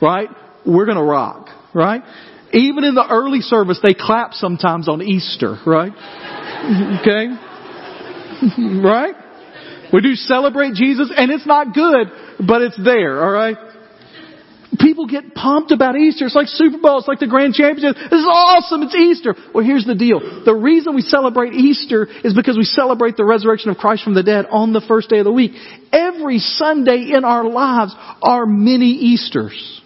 Right? 0.00 0.28
We're 0.66 0.86
gonna 0.86 1.04
rock. 1.04 1.48
Right? 1.74 2.02
Even 2.52 2.84
in 2.84 2.94
the 2.94 3.06
early 3.06 3.40
service, 3.40 3.78
they 3.82 3.94
clap 3.94 4.32
sometimes 4.32 4.88
on 4.88 5.02
Easter. 5.02 5.58
Right? 5.66 5.92
Okay? 7.00 7.26
right? 8.82 9.14
We 9.92 10.00
do 10.00 10.14
celebrate 10.14 10.74
Jesus 10.74 11.10
and 11.14 11.30
it's 11.30 11.46
not 11.46 11.74
good, 11.74 12.08
but 12.46 12.62
it's 12.62 12.78
there, 12.82 13.22
alright? 13.22 13.56
People 14.78 15.06
get 15.06 15.34
pumped 15.34 15.72
about 15.72 15.96
Easter. 15.96 16.26
It's 16.26 16.34
like 16.34 16.46
Super 16.46 16.78
Bowl. 16.78 16.98
It's 16.98 17.08
like 17.08 17.18
the 17.18 17.26
grand 17.26 17.54
championship. 17.54 17.96
This 17.96 18.20
is 18.20 18.28
awesome. 18.30 18.82
It's 18.82 18.94
Easter. 18.94 19.34
Well, 19.52 19.64
here's 19.64 19.84
the 19.84 19.96
deal. 19.96 20.44
The 20.44 20.54
reason 20.54 20.94
we 20.94 21.02
celebrate 21.02 21.54
Easter 21.54 22.06
is 22.24 22.34
because 22.34 22.56
we 22.56 22.64
celebrate 22.64 23.16
the 23.16 23.24
resurrection 23.24 23.70
of 23.70 23.78
Christ 23.78 24.04
from 24.04 24.14
the 24.14 24.22
dead 24.22 24.46
on 24.48 24.72
the 24.72 24.80
first 24.86 25.10
day 25.10 25.18
of 25.18 25.24
the 25.24 25.32
week. 25.32 25.52
Every 25.92 26.38
Sunday 26.38 27.10
in 27.12 27.24
our 27.24 27.44
lives 27.44 27.94
are 28.22 28.46
mini 28.46 28.92
Easters. 28.92 29.79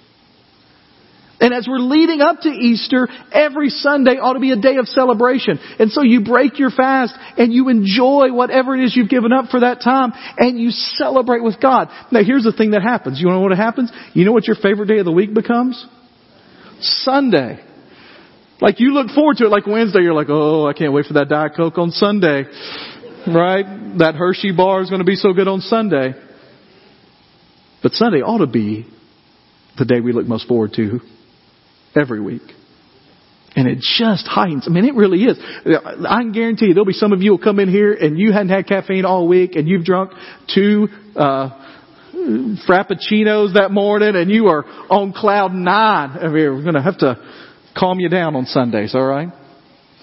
And 1.45 1.53
as 1.53 1.69
we're 1.69 1.77
leading 1.77 2.23
up 2.23 2.41
to 2.41 2.49
Easter, 2.49 3.07
every 3.31 3.69
Sunday 3.69 4.13
ought 4.13 4.33
to 4.33 4.41
be 4.41 4.53
a 4.53 4.57
day 4.57 4.77
of 4.77 4.89
celebration. 4.89 5.59
And 5.79 5.91
so 5.91 6.01
you 6.01 6.25
break 6.25 6.59
your 6.59 6.71
fast 6.71 7.13
and 7.37 7.53
you 7.53 7.69
enjoy 7.69 8.33
whatever 8.33 8.75
it 8.75 8.83
is 8.83 8.97
you've 8.97 9.11
given 9.11 9.31
up 9.31 9.51
for 9.51 9.61
that 9.61 9.83
time 9.85 10.15
and 10.39 10.59
you 10.59 10.71
celebrate 10.71 11.43
with 11.43 11.61
God. 11.61 11.91
Now 12.11 12.25
here's 12.25 12.45
the 12.45 12.53
thing 12.53 12.71
that 12.71 12.81
happens. 12.81 13.21
You 13.21 13.29
know 13.29 13.41
what 13.41 13.55
happens? 13.59 13.93
You 14.15 14.25
know 14.25 14.33
what 14.33 14.47
your 14.47 14.57
favorite 14.57 14.87
day 14.87 15.01
of 15.01 15.05
the 15.05 15.13
week 15.13 15.35
becomes? 15.35 15.85
Sunday. 16.81 17.63
Like 18.63 18.81
you 18.81 18.95
look 18.95 19.11
forward 19.11 19.37
to 19.37 19.45
it 19.45 19.51
like 19.51 19.67
Wednesday, 19.67 20.01
you're 20.01 20.15
like, 20.15 20.31
oh, 20.31 20.67
I 20.67 20.73
can't 20.73 20.95
wait 20.95 21.05
for 21.05 21.13
that 21.13 21.29
Diet 21.29 21.53
Coke 21.55 21.77
on 21.77 21.91
Sunday. 21.91 22.45
Right? 23.27 23.99
That 23.99 24.15
Hershey 24.15 24.57
bar 24.57 24.81
is 24.81 24.89
going 24.89 25.01
to 25.01 25.05
be 25.05 25.17
so 25.17 25.35
good 25.35 25.49
on 25.49 25.61
Sunday. 25.61 26.15
But 27.83 27.93
Sunday 27.93 28.23
ought 28.23 28.39
to 28.39 28.47
be 28.47 28.87
the 29.77 29.85
day 29.85 30.01
we 30.01 30.15
look 30.15 30.25
most 30.25 30.49
forward 30.49 30.73
to 30.77 31.01
every 31.97 32.21
week. 32.21 32.43
And 33.57 33.69
it 33.69 33.79
just 33.79 34.27
heightens. 34.27 34.65
I 34.67 34.71
mean, 34.71 34.85
it 34.85 34.95
really 34.95 35.23
is. 35.23 35.39
I 35.39 36.23
can 36.23 36.33
guarantee 36.33 36.67
you 36.67 36.75
there'll 36.75 36.87
be 36.87 36.93
some 36.93 37.13
of 37.13 37.23
you 37.23 37.33
will 37.33 37.39
come 37.39 37.61
in 37.61 37.69
here 37.69 37.93
and 37.93 38.19
you 38.19 38.33
hadn't 38.33 38.49
had 38.49 38.67
caffeine 38.67 39.05
all 39.05 39.29
week 39.29 39.55
and 39.55 39.69
you've 39.69 39.85
drunk 39.85 40.11
two, 40.53 40.89
uh, 41.15 41.51
frappuccinos 42.69 43.55
that 43.55 43.69
morning 43.71 44.17
and 44.17 44.31
you 44.31 44.47
are 44.47 44.65
on 44.91 45.13
cloud 45.13 45.53
nine. 45.53 46.11
I 46.19 46.25
mean, 46.25 46.33
we're 46.33 46.63
going 46.63 46.75
to 46.75 46.83
have 46.83 46.99
to 46.99 47.17
calm 47.77 48.01
you 48.01 48.09
down 48.09 48.35
on 48.35 48.47
Sundays, 48.47 48.95
alright? 48.95 49.29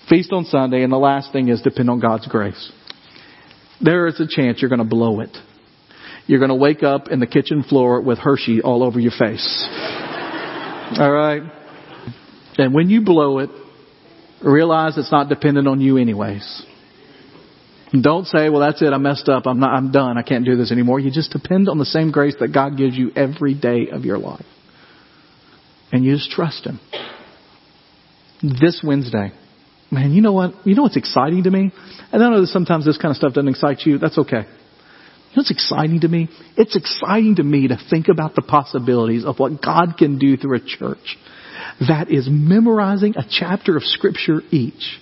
Feast 0.07 0.31
on 0.31 0.45
Sunday 0.45 0.83
and 0.83 0.91
the 0.91 0.97
last 0.97 1.33
thing 1.33 1.49
is 1.49 1.61
depend 1.61 1.89
on 1.89 1.99
God's 1.99 2.27
grace. 2.27 2.71
There 3.81 4.07
is 4.07 4.19
a 4.19 4.27
chance 4.29 4.61
you're 4.61 4.69
going 4.69 4.79
to 4.79 4.85
blow 4.85 5.19
it. 5.19 5.35
You're 6.27 6.39
going 6.39 6.49
to 6.49 6.55
wake 6.55 6.83
up 6.83 7.09
in 7.09 7.19
the 7.19 7.27
kitchen 7.27 7.63
floor 7.63 7.99
with 8.01 8.17
Hershey 8.17 8.61
all 8.61 8.83
over 8.83 8.99
your 8.99 9.11
face. 9.11 9.67
Alright? 10.97 11.60
And 12.57 12.73
when 12.73 12.89
you 12.89 13.01
blow 13.01 13.39
it, 13.39 13.49
realize 14.43 14.97
it's 14.97 15.11
not 15.11 15.29
dependent 15.29 15.67
on 15.67 15.81
you 15.81 15.97
anyways. 15.97 16.65
Don't 17.99 18.25
say, 18.25 18.49
well, 18.49 18.61
that's 18.61 18.81
it. 18.81 18.93
I 18.93 18.97
messed 18.97 19.27
up. 19.27 19.45
I'm 19.45 19.59
not, 19.59 19.73
I'm 19.73 19.91
done. 19.91 20.17
I 20.17 20.21
can't 20.21 20.45
do 20.45 20.55
this 20.55 20.71
anymore. 20.71 20.99
You 20.99 21.11
just 21.11 21.31
depend 21.31 21.67
on 21.67 21.77
the 21.77 21.85
same 21.85 22.11
grace 22.11 22.35
that 22.39 22.53
God 22.53 22.77
gives 22.77 22.95
you 22.95 23.11
every 23.15 23.53
day 23.53 23.89
of 23.91 24.05
your 24.05 24.17
life. 24.17 24.45
And 25.91 26.05
you 26.05 26.15
just 26.15 26.31
trust 26.31 26.65
Him. 26.65 26.79
This 28.41 28.81
Wednesday, 28.83 29.33
man, 29.91 30.13
you 30.13 30.21
know 30.21 30.31
what? 30.31 30.65
You 30.65 30.73
know 30.73 30.83
what's 30.83 30.95
exciting 30.95 31.43
to 31.43 31.51
me? 31.51 31.71
And 32.13 32.23
I 32.23 32.29
know 32.29 32.39
that 32.39 32.47
sometimes 32.47 32.85
this 32.85 32.97
kind 32.97 33.11
of 33.11 33.17
stuff 33.17 33.33
doesn't 33.33 33.49
excite 33.49 33.81
you. 33.81 33.97
That's 33.97 34.17
okay. 34.17 34.43
You 35.31 35.37
know 35.37 35.41
what's 35.41 35.51
exciting 35.51 35.99
to 36.01 36.07
me? 36.07 36.29
It's 36.55 36.77
exciting 36.77 37.35
to 37.35 37.43
me 37.43 37.67
to 37.67 37.77
think 37.89 38.07
about 38.07 38.35
the 38.35 38.41
possibilities 38.41 39.25
of 39.25 39.37
what 39.37 39.61
God 39.61 39.95
can 39.97 40.17
do 40.17 40.37
through 40.37 40.57
a 40.57 40.61
church 40.65 41.17
that 41.87 42.11
is 42.11 42.27
memorizing 42.29 43.15
a 43.17 43.25
chapter 43.29 43.75
of 43.75 43.83
scripture 43.83 44.41
each. 44.51 44.99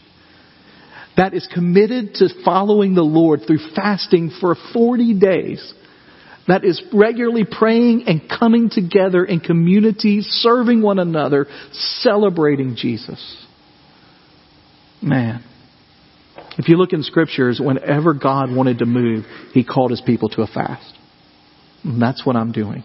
That 1.18 1.34
is 1.34 1.48
committed 1.54 2.14
to 2.16 2.30
following 2.46 2.96
the 2.96 3.04
Lord 3.04 3.42
through 3.46 3.60
fasting 3.76 4.32
for 4.40 4.56
40 4.74 5.20
days. 5.20 5.74
That 6.48 6.64
is 6.64 6.82
regularly 6.94 7.46
praying 7.50 8.06
and 8.08 8.22
coming 8.30 8.70
together 8.70 9.26
in 9.26 9.40
community, 9.40 10.22
serving 10.22 10.82
one 10.82 10.98
another, 10.98 11.48
celebrating 11.72 12.76
Jesus. 12.76 13.46
Man. 15.02 15.44
If 16.58 16.68
you 16.68 16.76
look 16.76 16.92
in 16.92 17.04
scriptures, 17.04 17.62
whenever 17.64 18.14
God 18.14 18.54
wanted 18.54 18.80
to 18.80 18.86
move, 18.86 19.26
He 19.54 19.64
called 19.64 19.92
His 19.92 20.02
people 20.02 20.30
to 20.30 20.42
a 20.42 20.48
fast. 20.48 20.94
And 21.84 22.02
that's 22.02 22.26
what 22.26 22.36
I'm 22.36 22.52
doing. 22.52 22.84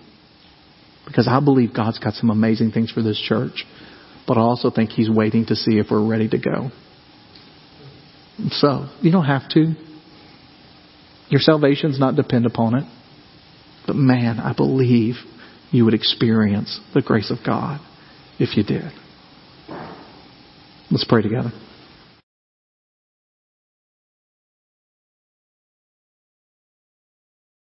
Because 1.07 1.27
I 1.29 1.41
believe 1.41 1.75
God's 1.75 1.99
got 1.99 2.15
some 2.15 2.31
amazing 2.31 2.71
things 2.71 2.91
for 2.91 3.03
this 3.03 3.21
church. 3.21 3.65
But 4.27 4.39
I 4.39 4.41
also 4.41 4.71
think 4.71 4.91
He's 4.91 5.11
waiting 5.11 5.47
to 5.47 5.57
see 5.57 5.79
if 5.79 5.87
we're 5.91 6.07
ready 6.07 6.29
to 6.29 6.39
go. 6.39 6.71
So, 8.51 8.89
you 9.01 9.13
don't 9.13 9.27
have 9.27 9.49
to. 9.51 9.75
Your 11.29 11.41
salvation's 11.41 11.99
not 12.01 12.17
depend 12.17 12.47
upon 12.47 12.75
it. 12.75 12.85
But 13.87 13.97
man, 13.97 14.41
I 14.41 14.55
believe 14.55 15.17
you 15.71 15.85
would 15.85 15.95
experience 15.95 16.81
the 16.95 17.03
grace 17.03 17.31
of 17.31 17.39
God 17.45 17.81
if 18.39 18.57
you 18.57 18.65
did. 18.65 18.91
Let's 20.91 21.05
pray 21.05 21.23
together. 21.23 21.53